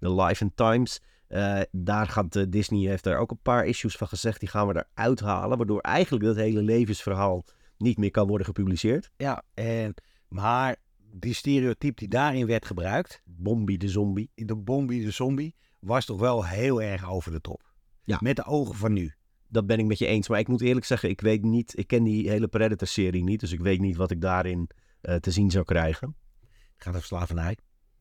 The 0.00 0.14
Life 0.14 0.44
and 0.44 0.56
Times. 0.56 1.00
Eh, 1.28 1.60
daar 1.70 2.06
gaat 2.06 2.36
eh, 2.36 2.44
Disney 2.48 2.88
heeft 2.88 3.06
er 3.06 3.18
ook 3.18 3.30
een 3.30 3.42
paar 3.42 3.66
issues 3.66 3.96
van 3.96 4.08
gezegd. 4.08 4.40
Die 4.40 4.48
gaan 4.48 4.66
we 4.66 4.86
eruit 4.94 5.20
halen. 5.20 5.56
Waardoor 5.56 5.80
eigenlijk 5.80 6.24
dat 6.24 6.36
hele 6.36 6.62
levensverhaal 6.62 7.44
niet 7.78 7.98
meer 7.98 8.10
kan 8.10 8.26
worden 8.26 8.46
gepubliceerd. 8.46 9.10
Ja, 9.16 9.42
en, 9.54 9.94
maar 10.28 10.76
die 11.12 11.34
stereotype 11.34 11.94
die 11.94 12.08
daarin 12.08 12.46
werd 12.46 12.66
gebruikt, 12.66 13.22
Bombi 13.24 13.76
de 13.76 13.88
zombie. 13.88 14.30
de 14.34 14.56
Bombi 14.56 15.04
de 15.04 15.10
zombie, 15.10 15.54
was 15.80 16.04
toch 16.04 16.20
wel 16.20 16.46
heel 16.46 16.82
erg 16.82 17.10
over 17.10 17.32
de 17.32 17.40
top. 17.40 17.62
Ja. 18.04 18.18
Met 18.20 18.36
de 18.36 18.44
ogen 18.44 18.74
van 18.74 18.92
nu. 18.92 19.14
Dat 19.48 19.66
ben 19.66 19.78
ik 19.78 19.86
met 19.86 19.98
je 19.98 20.06
eens. 20.06 20.28
Maar 20.28 20.38
ik 20.38 20.48
moet 20.48 20.60
eerlijk 20.60 20.86
zeggen, 20.86 21.08
ik 21.08 21.20
weet 21.20 21.42
niet. 21.42 21.78
Ik 21.78 21.86
ken 21.86 22.02
die 22.02 22.30
hele 22.30 22.48
Predator-serie 22.48 23.24
niet. 23.24 23.40
Dus 23.40 23.52
ik 23.52 23.60
weet 23.60 23.80
niet 23.80 23.96
wat 23.96 24.10
ik 24.10 24.20
daarin 24.20 24.70
eh, 25.00 25.14
te 25.14 25.30
zien 25.30 25.50
zou 25.50 25.64
krijgen. 25.64 26.16
Het 26.40 26.84
gaat 26.84 26.94
over 26.94 27.06
slavernij. 27.06 27.56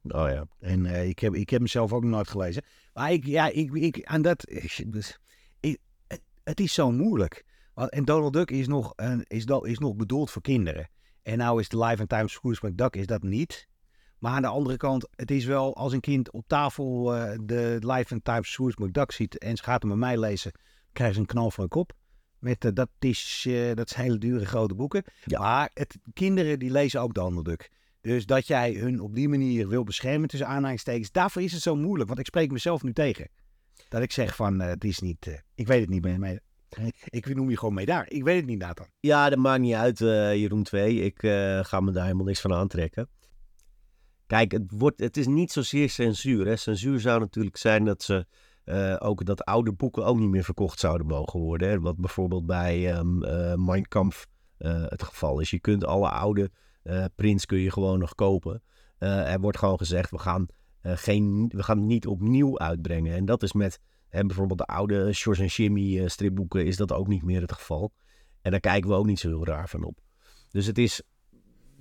Oh 0.08 0.30
ja. 0.30 0.46
En 0.60 0.86
eh, 0.86 1.08
ik, 1.08 1.20
heb, 1.20 1.36
ik 1.36 1.50
heb 1.50 1.60
hem 1.60 1.68
zelf 1.68 1.94
ook 1.94 2.02
nog 2.02 2.12
nooit 2.12 2.28
gelezen. 2.28 2.64
Maar 2.94 3.12
ik, 3.12 3.26
ja, 3.26 3.48
ik, 3.48 3.74
ik, 3.74 4.04
aan 4.04 4.22
dat, 4.22 4.40
dus, 4.88 5.18
ik, 5.60 5.78
het, 6.44 6.60
is 6.60 6.74
zo 6.74 6.92
moeilijk. 6.92 7.46
Want, 7.74 7.90
en 7.90 8.06
Donald 8.06 8.34
Duck 8.34 8.52
is 8.52 8.68
nog, 8.68 8.94
is, 9.28 9.46
is 9.62 9.80
nog 9.80 9.96
bedoeld 9.96 10.32
voor 10.32 10.42
kinderen. 10.42 10.90
En 11.22 11.38
nou 11.38 11.60
is 11.60 11.70
de 11.70 11.80
Live 11.80 12.00
and 12.00 12.10
Times 12.10 12.32
Scrooge 12.32 12.68
McDuck 12.68 12.96
is 12.96 13.06
dat 13.06 13.24
niet. 13.24 13.68
Maar 14.20 14.32
aan 14.32 14.42
de 14.42 14.48
andere 14.48 14.78
kant, 14.78 15.08
het 15.16 15.32
is 15.32 15.46
wel 15.46 15.76
als 15.76 15.94
een 15.94 16.00
kind 16.00 16.32
op 16.32 16.48
tafel 16.48 17.16
eh, 17.16 17.40
de 17.42 17.78
Live 17.80 18.14
and 18.14 18.24
Times 18.24 18.52
Scrooge 18.52 18.84
McDuck 18.84 19.12
ziet 19.12 19.38
en 19.38 19.58
ze 19.58 19.64
gaat 19.64 19.82
hem 19.82 19.92
bij 19.92 20.00
mij 20.00 20.18
lezen, 20.18 20.52
krijgen 20.94 21.16
ze 21.16 21.22
een 21.22 21.28
knal 21.28 21.52
van 21.52 21.64
een 21.64 21.70
kop. 21.70 21.94
Met, 22.40 22.66
eh, 22.66 22.72
dat, 22.74 22.90
is, 23.00 23.48
dat 23.74 23.90
zijn 23.90 24.06
hele 24.06 24.18
dure 24.18 24.46
grote 24.46 24.76
boeken. 24.76 25.04
Ja. 25.24 25.40
Maar 25.40 25.70
het, 25.74 25.98
kinderen 26.14 26.60
die 26.60 26.72
lezen 26.72 27.02
ook 27.02 27.14
Donald 27.14 27.46
Duck. 27.46 27.72
Dus 28.06 28.26
dat 28.26 28.48
jij 28.48 28.74
hun 28.74 29.00
op 29.00 29.16
die 29.16 29.30
manier 29.30 29.68
wil 29.68 29.84
beschermen 29.84 30.28
tussen 30.28 30.48
aanhalingstekens, 30.48 31.12
daarvoor 31.12 31.42
is 31.42 31.52
het 31.52 31.62
zo 31.62 31.76
moeilijk. 31.76 32.08
Want 32.08 32.20
ik 32.20 32.26
spreek 32.26 32.52
mezelf 32.52 32.84
nu 32.84 32.94
tegen. 32.94 33.30
Dat 33.90 34.02
ik 34.02 34.12
zeg 34.12 34.36
van, 34.36 34.62
eh, 34.62 34.68
het 34.68 34.84
is 34.84 35.00
niet, 35.00 35.28
eh, 35.28 35.34
ik 35.56 35.68
weet 35.68 35.82
het 35.82 35.90
niet 35.90 36.02
meer. 36.02 36.40
Ik 37.10 37.36
noem 37.36 37.50
je 37.50 37.58
gewoon 37.58 37.74
mee 37.74 37.86
daar. 37.86 38.06
Ik 38.10 38.24
weet 38.24 38.38
het 38.38 38.46
niet, 38.46 38.60
Nathan. 38.60 38.88
Ja, 39.00 39.30
dat 39.30 39.40
maakt 39.40 39.62
niet 39.62 39.74
uit, 39.74 40.02
eh, 40.02 40.36
Jeroen 40.36 40.64
2. 40.64 41.02
Ik 41.02 41.20
ga 41.66 41.80
me 41.80 41.92
daar 41.92 42.04
helemaal 42.04 42.26
niks 42.26 42.42
van 42.42 42.54
aantrekken. 42.54 43.10
Kijk, 44.28 44.52
het, 44.52 44.64
wordt, 44.68 45.00
het 45.00 45.18
is 45.18 45.28
niet 45.28 45.52
zozeer 45.52 45.90
censuur. 45.90 46.46
Hè. 46.46 46.56
Censuur 46.56 47.00
zou 47.00 47.20
natuurlijk 47.20 47.58
zijn 47.58 47.86
dat 47.86 48.04
ze 48.04 48.26
ook 49.00 49.26
dat 49.26 49.44
oude 49.44 49.72
boeken 49.72 50.06
ook 50.06 50.18
niet 50.18 50.30
meer 50.30 50.44
verkocht 50.44 50.80
zouden 50.80 51.08
mogen 51.08 51.40
worden. 51.40 51.70
Hè. 51.70 51.80
Wat 51.80 51.98
bijvoorbeeld 51.98 52.46
bij 52.46 52.94
ehm 52.94 53.24
eh, 53.24 53.56
Mein 53.56 53.88
Kampf 53.88 54.28
het 54.88 55.04
geval 55.04 55.40
is. 55.40 55.50
Je 55.50 55.60
kunt 55.60 55.86
alle 55.86 56.10
oude 56.10 56.52
prints 57.16 57.46
kun 57.46 57.58
je 57.58 57.72
gewoon 57.72 58.00
nog 58.00 58.16
kopen. 58.16 58.62
Eh, 58.98 59.32
er 59.34 59.40
wordt 59.40 59.58
gewoon 59.58 59.78
gezegd, 59.78 60.12
we 60.12 60.20
gaan, 60.20 60.48
eh, 60.82 60.92
geen, 60.96 61.52
we 61.56 61.64
gaan 61.64 61.78
het 61.78 61.86
niet 61.86 62.08
opnieuw 62.08 62.60
uitbrengen. 62.60 63.16
En 63.16 63.26
dat 63.26 63.44
is 63.44 63.54
met 63.54 63.80
hè, 64.10 64.26
bijvoorbeeld 64.26 64.60
de 64.60 64.66
oude 64.66 65.14
Shores 65.14 65.40
en 65.40 65.46
Jimmy 65.46 66.00
eh, 66.00 66.08
stripboeken 66.08 66.66
is 66.66 66.78
dat 66.78 66.92
ook 66.92 67.08
niet 67.08 67.24
meer 67.24 67.42
het 67.42 67.52
geval. 67.52 67.94
En 68.42 68.52
daar 68.52 68.60
kijken 68.60 68.90
we 68.90 68.96
ook 68.96 69.06
niet 69.06 69.20
zo 69.20 69.28
heel 69.28 69.46
raar 69.46 69.70
van 69.70 69.84
op. 69.84 70.00
Dus 70.50 70.66
het 70.66 70.78
is, 70.78 71.02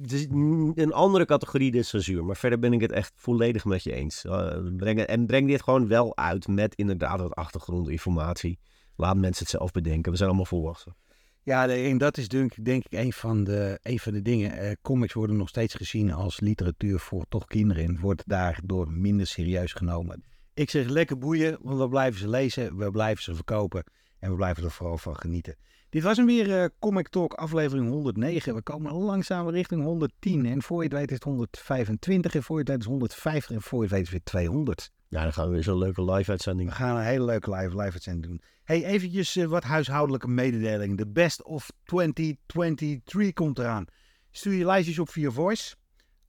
het 0.01 0.13
is 0.13 0.27
een 0.75 0.93
andere 0.93 1.25
categorie 1.25 1.73
dan 1.73 1.85
censuur. 1.85 2.25
Maar 2.25 2.37
verder 2.37 2.59
ben 2.59 2.73
ik 2.73 2.81
het 2.81 2.93
echt 2.93 3.13
volledig 3.17 3.65
met 3.65 3.83
je 3.83 3.93
eens. 3.93 4.25
Eh, 4.25 4.59
breng, 4.77 5.01
en 5.01 5.27
breng 5.27 5.49
dit 5.49 5.63
gewoon 5.63 5.89
wel 5.89 6.17
uit 6.17 6.49
met 6.49 6.75
inderdaad 6.75 7.21
wat 7.21 7.35
achtergrondinformatie. 7.35 8.59
Laat 8.97 9.17
mensen 9.17 9.43
het 9.43 9.55
zelf 9.55 9.71
bedenken. 9.71 10.11
We 10.11 10.17
zijn 10.17 10.29
allemaal 10.29 10.47
volwassen. 10.47 10.97
Ja, 11.45 11.69
en 11.69 11.99
dat 11.99 12.17
is 12.19 12.29
denk, 12.29 12.65
denk 12.65 12.85
ik 12.85 12.99
een 12.99 13.13
van 13.13 13.45
de, 13.45 13.79
een 13.83 13.99
van 13.99 14.13
de 14.13 14.23
dingen. 14.23 14.53
Eh, 14.53 14.73
comics 14.83 15.13
worden 15.13 15.37
nog 15.37 15.49
steeds 15.49 15.75
gezien 15.75 16.13
als 16.13 16.41
literatuur 16.41 16.99
voor 16.99 17.25
toch 17.29 17.47
kinderen. 17.47 17.85
En 17.85 18.01
wordt 18.01 18.23
daardoor 18.27 18.91
minder 18.91 19.27
serieus 19.27 19.73
genomen. 19.73 20.25
Ik 20.55 20.71
zeg 20.71 20.89
lekker 20.89 21.19
boeien, 21.19 21.59
want 21.61 21.79
we 21.79 21.89
blijven 21.89 22.21
ze 22.21 22.29
lezen, 22.29 22.77
we 22.77 22.91
blijven 22.91 23.23
ze 23.23 23.35
verkopen. 23.35 23.85
En 24.19 24.31
we 24.31 24.37
blijven 24.37 24.65
er 24.65 24.71
vooral 24.71 24.99
van 24.99 25.17
genieten. 25.17 25.57
Dit 25.91 26.03
was 26.03 26.17
hem 26.17 26.27
weer, 26.27 26.63
eh, 26.63 26.69
Comic 26.79 27.09
Talk 27.09 27.35
aflevering 27.35 27.89
109. 27.89 28.55
We 28.55 28.63
komen 28.63 28.93
langzaam 28.93 29.49
richting 29.49 29.83
110. 29.83 30.47
En 30.47 30.63
voor 30.63 30.83
je 30.83 30.89
het 30.89 30.99
weet 30.99 31.09
is 31.09 31.15
het 31.15 31.25
125. 31.25 32.35
En 32.35 32.43
voor 32.43 32.57
je 32.57 32.61
het 32.61 32.71
weet 32.71 32.79
is 32.79 32.85
het 32.85 32.93
150. 32.93 33.57
En 33.57 33.63
voor 33.63 33.79
je 33.79 33.85
het 33.85 33.93
weet 33.93 34.07
is 34.07 34.13
het 34.13 34.33
weer 34.33 34.45
200. 34.45 34.91
Ja, 35.15 35.23
dan 35.23 35.33
gaan 35.33 35.47
we 35.47 35.53
weer 35.53 35.63
zo'n 35.63 35.79
leuke 35.79 36.05
live-uitzending. 36.05 36.69
We 36.69 36.75
gaan 36.75 36.97
een 36.97 37.03
hele 37.03 37.25
leuke 37.25 37.51
live, 37.51 37.77
live 37.77 37.93
uitzending 37.93 38.27
doen. 38.27 38.43
Hey, 38.65 38.85
eventjes 38.85 39.37
eh, 39.37 39.47
wat 39.47 39.65
huishoudelijke 39.65 40.29
mededelingen. 40.29 40.97
De 40.97 41.07
Best 41.07 41.43
of 41.43 41.71
2023 41.85 43.33
komt 43.33 43.59
eraan. 43.59 43.85
Stuur 44.31 44.53
je 44.53 44.65
lijstjes 44.65 44.99
op 44.99 45.11
via 45.11 45.31
voice. 45.31 45.75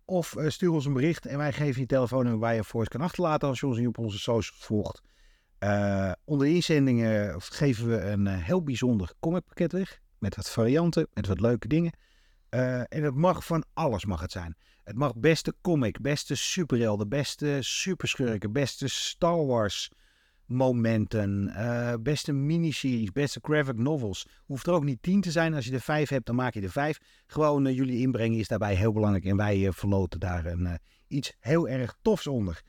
Of 0.06 0.36
eh, 0.36 0.50
stuur 0.50 0.72
ons 0.72 0.86
een 0.86 0.94
bericht 0.94 1.26
en 1.26 1.38
wij 1.38 1.54
geven 1.54 1.82
je 1.82 1.88
telefoonnummer 1.88 2.40
waar 2.40 2.56
je 2.56 2.64
voice 2.64 2.90
kan 2.90 3.02
achterlaten 3.02 3.48
als 3.48 3.60
je 3.60 3.68
ons 3.68 3.78
niet 3.78 3.88
op 3.88 3.98
onze 3.98 4.20
socials 4.20 4.52
volgt. 4.66 5.02
Eh, 5.58 6.12
onder 6.26 6.48
de 6.48 6.54
inzendingen 6.54 7.42
geven 7.42 7.88
we 7.88 8.02
een 8.02 8.28
heel 8.28 8.64
bijzonder 8.64 9.14
comicpakket 9.20 9.72
weg. 9.72 10.00
Met 10.18 10.36
wat 10.36 10.50
varianten, 10.50 11.08
met 11.14 11.28
wat 11.28 11.40
leuke 11.40 11.68
dingen. 11.68 11.94
En 12.50 13.04
het 13.04 13.16
mag 13.16 13.46
van 13.46 13.64
alles 13.74 14.06
mag 14.06 14.22
het 14.22 14.32
zijn. 14.32 14.56
Het 14.86 14.96
mag 14.96 15.16
beste 15.16 15.56
comic, 15.62 16.02
beste 16.02 16.36
superhelden, 16.36 17.10
beste 17.10 17.58
superschurken, 17.60 18.52
beste 18.52 18.88
Star 18.88 19.46
Wars 19.46 19.92
momenten, 20.46 21.50
eh, 21.50 21.94
beste 22.00 22.34
miniseries, 22.34 23.12
beste 23.12 23.40
graphic 23.42 23.78
novels. 23.78 24.28
Hoeft 24.46 24.68
er 24.68 24.74
ook 24.74 24.84
niet 24.84 25.02
tien 25.02 25.22
te 25.22 25.32
zijn. 25.32 25.54
Als 25.54 25.66
je 25.66 25.74
er 25.74 25.82
vijf 25.82 26.10
hebt, 26.10 26.26
dan 26.26 26.36
maak 26.36 26.54
je 26.54 26.62
er 26.62 26.72
vijf. 26.72 27.00
Gewoon 27.28 27.66
eh, 27.66 27.76
jullie 27.76 28.00
inbrengen 28.00 28.40
is 28.40 28.48
daarbij 28.48 28.76
heel 28.76 28.94
belangrijk. 28.94 29.26
En 29.26 29.38
wij 29.38 29.68
eh, 29.68 29.74
verloten 29.74 30.20
daar 30.20 30.46
een, 30.46 30.80
iets 31.08 31.34
heel 31.40 31.68
erg 31.68 31.96
tofs 32.02 32.28
onder. 32.28 32.62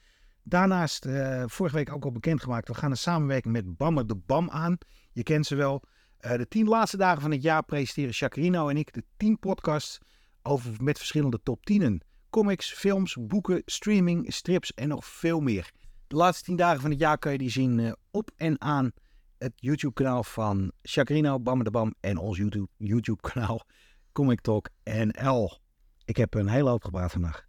Daarnaast, 0.42 1.06
vorige 1.46 1.76
week 1.76 1.92
ook 1.92 2.04
al 2.04 2.12
bekendgemaakt, 2.12 2.68
we 2.68 2.74
gaan 2.74 2.90
een 2.90 2.96
samenwerking 2.96 3.52
met 3.54 3.76
Bammer 3.76 4.06
de 4.06 4.16
Bam 4.16 4.50
aan. 4.50 4.78
Je 5.12 5.22
kent 5.22 5.46
ze 5.46 5.54
wel. 5.54 5.82
De 6.18 6.46
tien 6.48 6.66
laatste 6.66 6.96
dagen 6.96 7.22
van 7.22 7.30
het 7.30 7.42
jaar 7.42 7.64
presenteren 7.64 8.12
Chacarino 8.12 8.68
en 8.68 8.76
ik 8.76 8.92
de 8.92 9.04
tien 9.16 9.38
podcasts 9.38 9.98
over, 10.46 10.82
met 10.82 10.98
verschillende 10.98 11.40
top 11.42 11.60
10'en. 11.72 11.96
Comics, 12.30 12.72
films, 12.72 13.16
boeken, 13.20 13.62
streaming, 13.64 14.32
strips 14.32 14.74
en 14.74 14.88
nog 14.88 15.06
veel 15.06 15.40
meer. 15.40 15.70
De 16.06 16.16
laatste 16.16 16.44
tien 16.44 16.56
dagen 16.56 16.80
van 16.80 16.90
het 16.90 16.98
jaar 16.98 17.18
kan 17.18 17.32
je 17.32 17.38
die 17.38 17.50
zien 17.50 17.80
eh, 17.80 17.92
op 18.10 18.30
en 18.36 18.60
aan 18.60 18.92
het 19.38 19.52
YouTube-kanaal 19.56 20.24
van 20.24 20.72
Chacarino, 20.82 21.40
Bam 21.40 21.64
de 21.64 21.70
Bam 21.70 21.94
en 22.00 22.16
ons 22.16 22.36
YouTube- 22.36 22.70
YouTube-kanaal 22.76 23.64
Comic 24.12 24.40
Talk 24.40 24.68
NL. 24.84 25.58
Ik 26.04 26.16
heb 26.16 26.34
een 26.34 26.48
hele 26.48 26.68
hoop 26.68 26.84
gepraat 26.84 27.12
vandaag. 27.12 27.46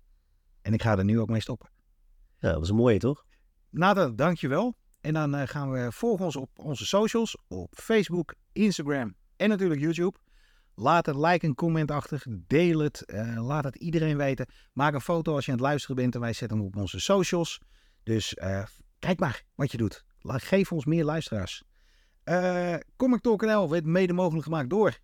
En 0.61 0.73
ik 0.73 0.81
ga 0.81 0.97
er 0.97 1.03
nu 1.03 1.19
ook 1.19 1.29
mee 1.29 1.41
stoppen. 1.41 1.69
Ja, 2.39 2.49
dat 2.49 2.59
was 2.59 2.69
een 2.69 2.75
mooie, 2.75 2.99
toch? 2.99 3.25
Nathan, 3.69 4.15
dankjewel. 4.15 4.75
En 5.01 5.13
dan 5.13 5.35
eh, 5.35 5.47
gaan 5.47 5.71
we 5.71 5.91
volgen 5.91 6.25
ons 6.25 6.35
op 6.35 6.49
onze 6.59 6.85
socials, 6.85 7.37
op 7.47 7.73
Facebook, 7.75 8.33
Instagram 8.53 9.15
en 9.35 9.49
natuurlijk 9.49 9.81
YouTube. 9.81 10.17
Laat 10.79 11.07
een 11.07 11.19
like 11.19 11.45
en 11.45 11.55
comment 11.55 11.91
achter. 11.91 12.23
Deel 12.47 12.79
het. 12.79 13.05
eh, 13.05 13.47
laat 13.47 13.63
het 13.63 13.75
iedereen 13.75 14.17
weten. 14.17 14.45
Maak 14.73 14.93
een 14.93 15.01
foto 15.01 15.35
als 15.35 15.45
je 15.45 15.51
aan 15.51 15.57
het 15.57 15.67
luisteren 15.67 15.95
bent 15.95 16.15
en 16.15 16.21
wij 16.21 16.33
zetten 16.33 16.57
hem 16.57 16.67
op 16.67 16.75
onze 16.75 16.99
socials. 16.99 17.59
Dus 18.03 18.33
eh, 18.33 18.63
kijk 18.99 19.19
maar 19.19 19.43
wat 19.55 19.71
je 19.71 19.77
doet. 19.77 20.05
Geef 20.21 20.71
ons 20.71 20.85
meer 20.85 21.03
luisteraars. 21.03 21.63
Eh 22.23 22.75
Comic 22.95 23.21
Talk 23.21 23.41
NL 23.41 23.69
werd 23.69 23.85
mede 23.85 24.13
mogelijk 24.13 24.43
gemaakt 24.43 24.69
door. 24.69 24.97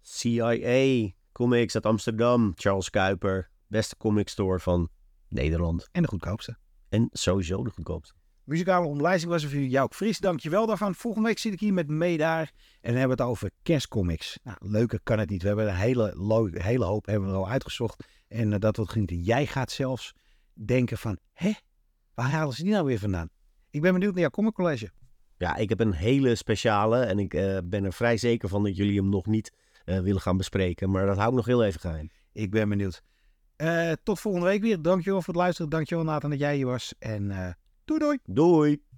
CIA, 0.00 1.10
Comics 1.32 1.74
uit 1.74 1.86
Amsterdam, 1.86 2.52
Charles 2.54 2.90
Kuiper, 2.90 3.50
beste 3.66 3.96
comic 3.96 4.28
store 4.28 4.60
van 4.60 4.88
Nederland. 5.28 5.88
En 5.92 6.02
de 6.02 6.08
goedkoopste. 6.08 6.56
En 6.88 7.08
sowieso 7.12 7.64
de 7.64 7.70
goedkoopste. 7.70 8.14
Muzikale 8.44 8.86
omlijsting 8.86 9.32
was 9.32 9.42
er 9.42 9.50
voor 9.50 9.58
Jouk 9.60 9.94
Fris. 9.94 10.18
Dankjewel 10.18 10.66
daarvan. 10.66 10.94
Volgende 10.94 11.28
week 11.28 11.38
zit 11.38 11.52
ik 11.52 11.60
hier 11.60 11.72
met 11.72 11.88
Meedaar. 11.88 12.52
En 12.80 12.90
dan 12.90 12.98
hebben 12.98 13.16
we 13.16 13.22
het 13.22 13.32
over 13.32 13.50
kerstcomics. 13.62 14.38
Nou, 14.42 14.56
leuker 14.60 15.00
kan 15.02 15.18
het 15.18 15.30
niet. 15.30 15.42
We 15.42 15.48
hebben 15.48 15.68
een 15.68 15.74
hele, 15.74 16.14
hele 16.52 16.84
hoop 16.84 17.06
hebben 17.06 17.28
we 17.28 17.34
er 17.34 17.40
al 17.40 17.48
uitgezocht. 17.48 18.04
En 18.28 18.52
eh, 18.52 18.58
dat 18.58 18.76
wat 18.76 18.90
genieten. 18.90 19.20
Jij 19.20 19.46
gaat 19.46 19.70
zelfs 19.70 20.14
denken 20.52 20.98
van... 20.98 21.18
Hé, 21.32 21.52
waar 22.14 22.30
halen 22.30 22.54
ze 22.54 22.62
die 22.62 22.72
nou 22.72 22.84
weer 22.84 22.98
vandaan? 22.98 23.28
Ik 23.70 23.80
ben 23.80 23.92
benieuwd 23.92 24.12
naar 24.12 24.20
jouw 24.20 24.30
comic 24.30 24.52
college. 24.52 24.90
Ja, 25.36 25.56
ik 25.56 25.68
heb 25.68 25.80
een 25.80 25.92
hele 25.92 26.34
speciale 26.34 27.00
en 27.00 27.18
ik 27.18 27.34
eh, 27.34 27.58
ben 27.64 27.84
er 27.84 27.92
vrij 27.92 28.16
zeker 28.16 28.48
van 28.48 28.62
dat 28.62 28.76
jullie 28.76 28.96
hem 28.96 29.08
nog 29.08 29.26
niet 29.26 29.52
eh, 29.84 30.00
willen 30.00 30.20
gaan 30.20 30.36
bespreken. 30.36 30.90
Maar 30.90 31.06
dat 31.06 31.16
hou 31.16 31.28
ik 31.28 31.36
nog 31.36 31.46
heel 31.46 31.64
even 31.64 31.80
geheim. 31.80 32.10
Ik 32.32 32.50
ben 32.50 32.68
benieuwd. 32.68 33.02
Tot 34.02 34.20
volgende 34.20 34.46
week 34.46 34.60
weer. 34.62 34.82
Dankjewel 34.82 35.22
voor 35.22 35.34
het 35.34 35.42
luisteren. 35.42 35.70
Dankjewel 35.70 36.04
Nathan 36.04 36.30
dat 36.30 36.38
jij 36.38 36.56
hier 36.56 36.66
was. 36.66 36.94
En 36.98 37.56
doei 37.98 38.18
doei. 38.18 38.20
Doei! 38.26 38.91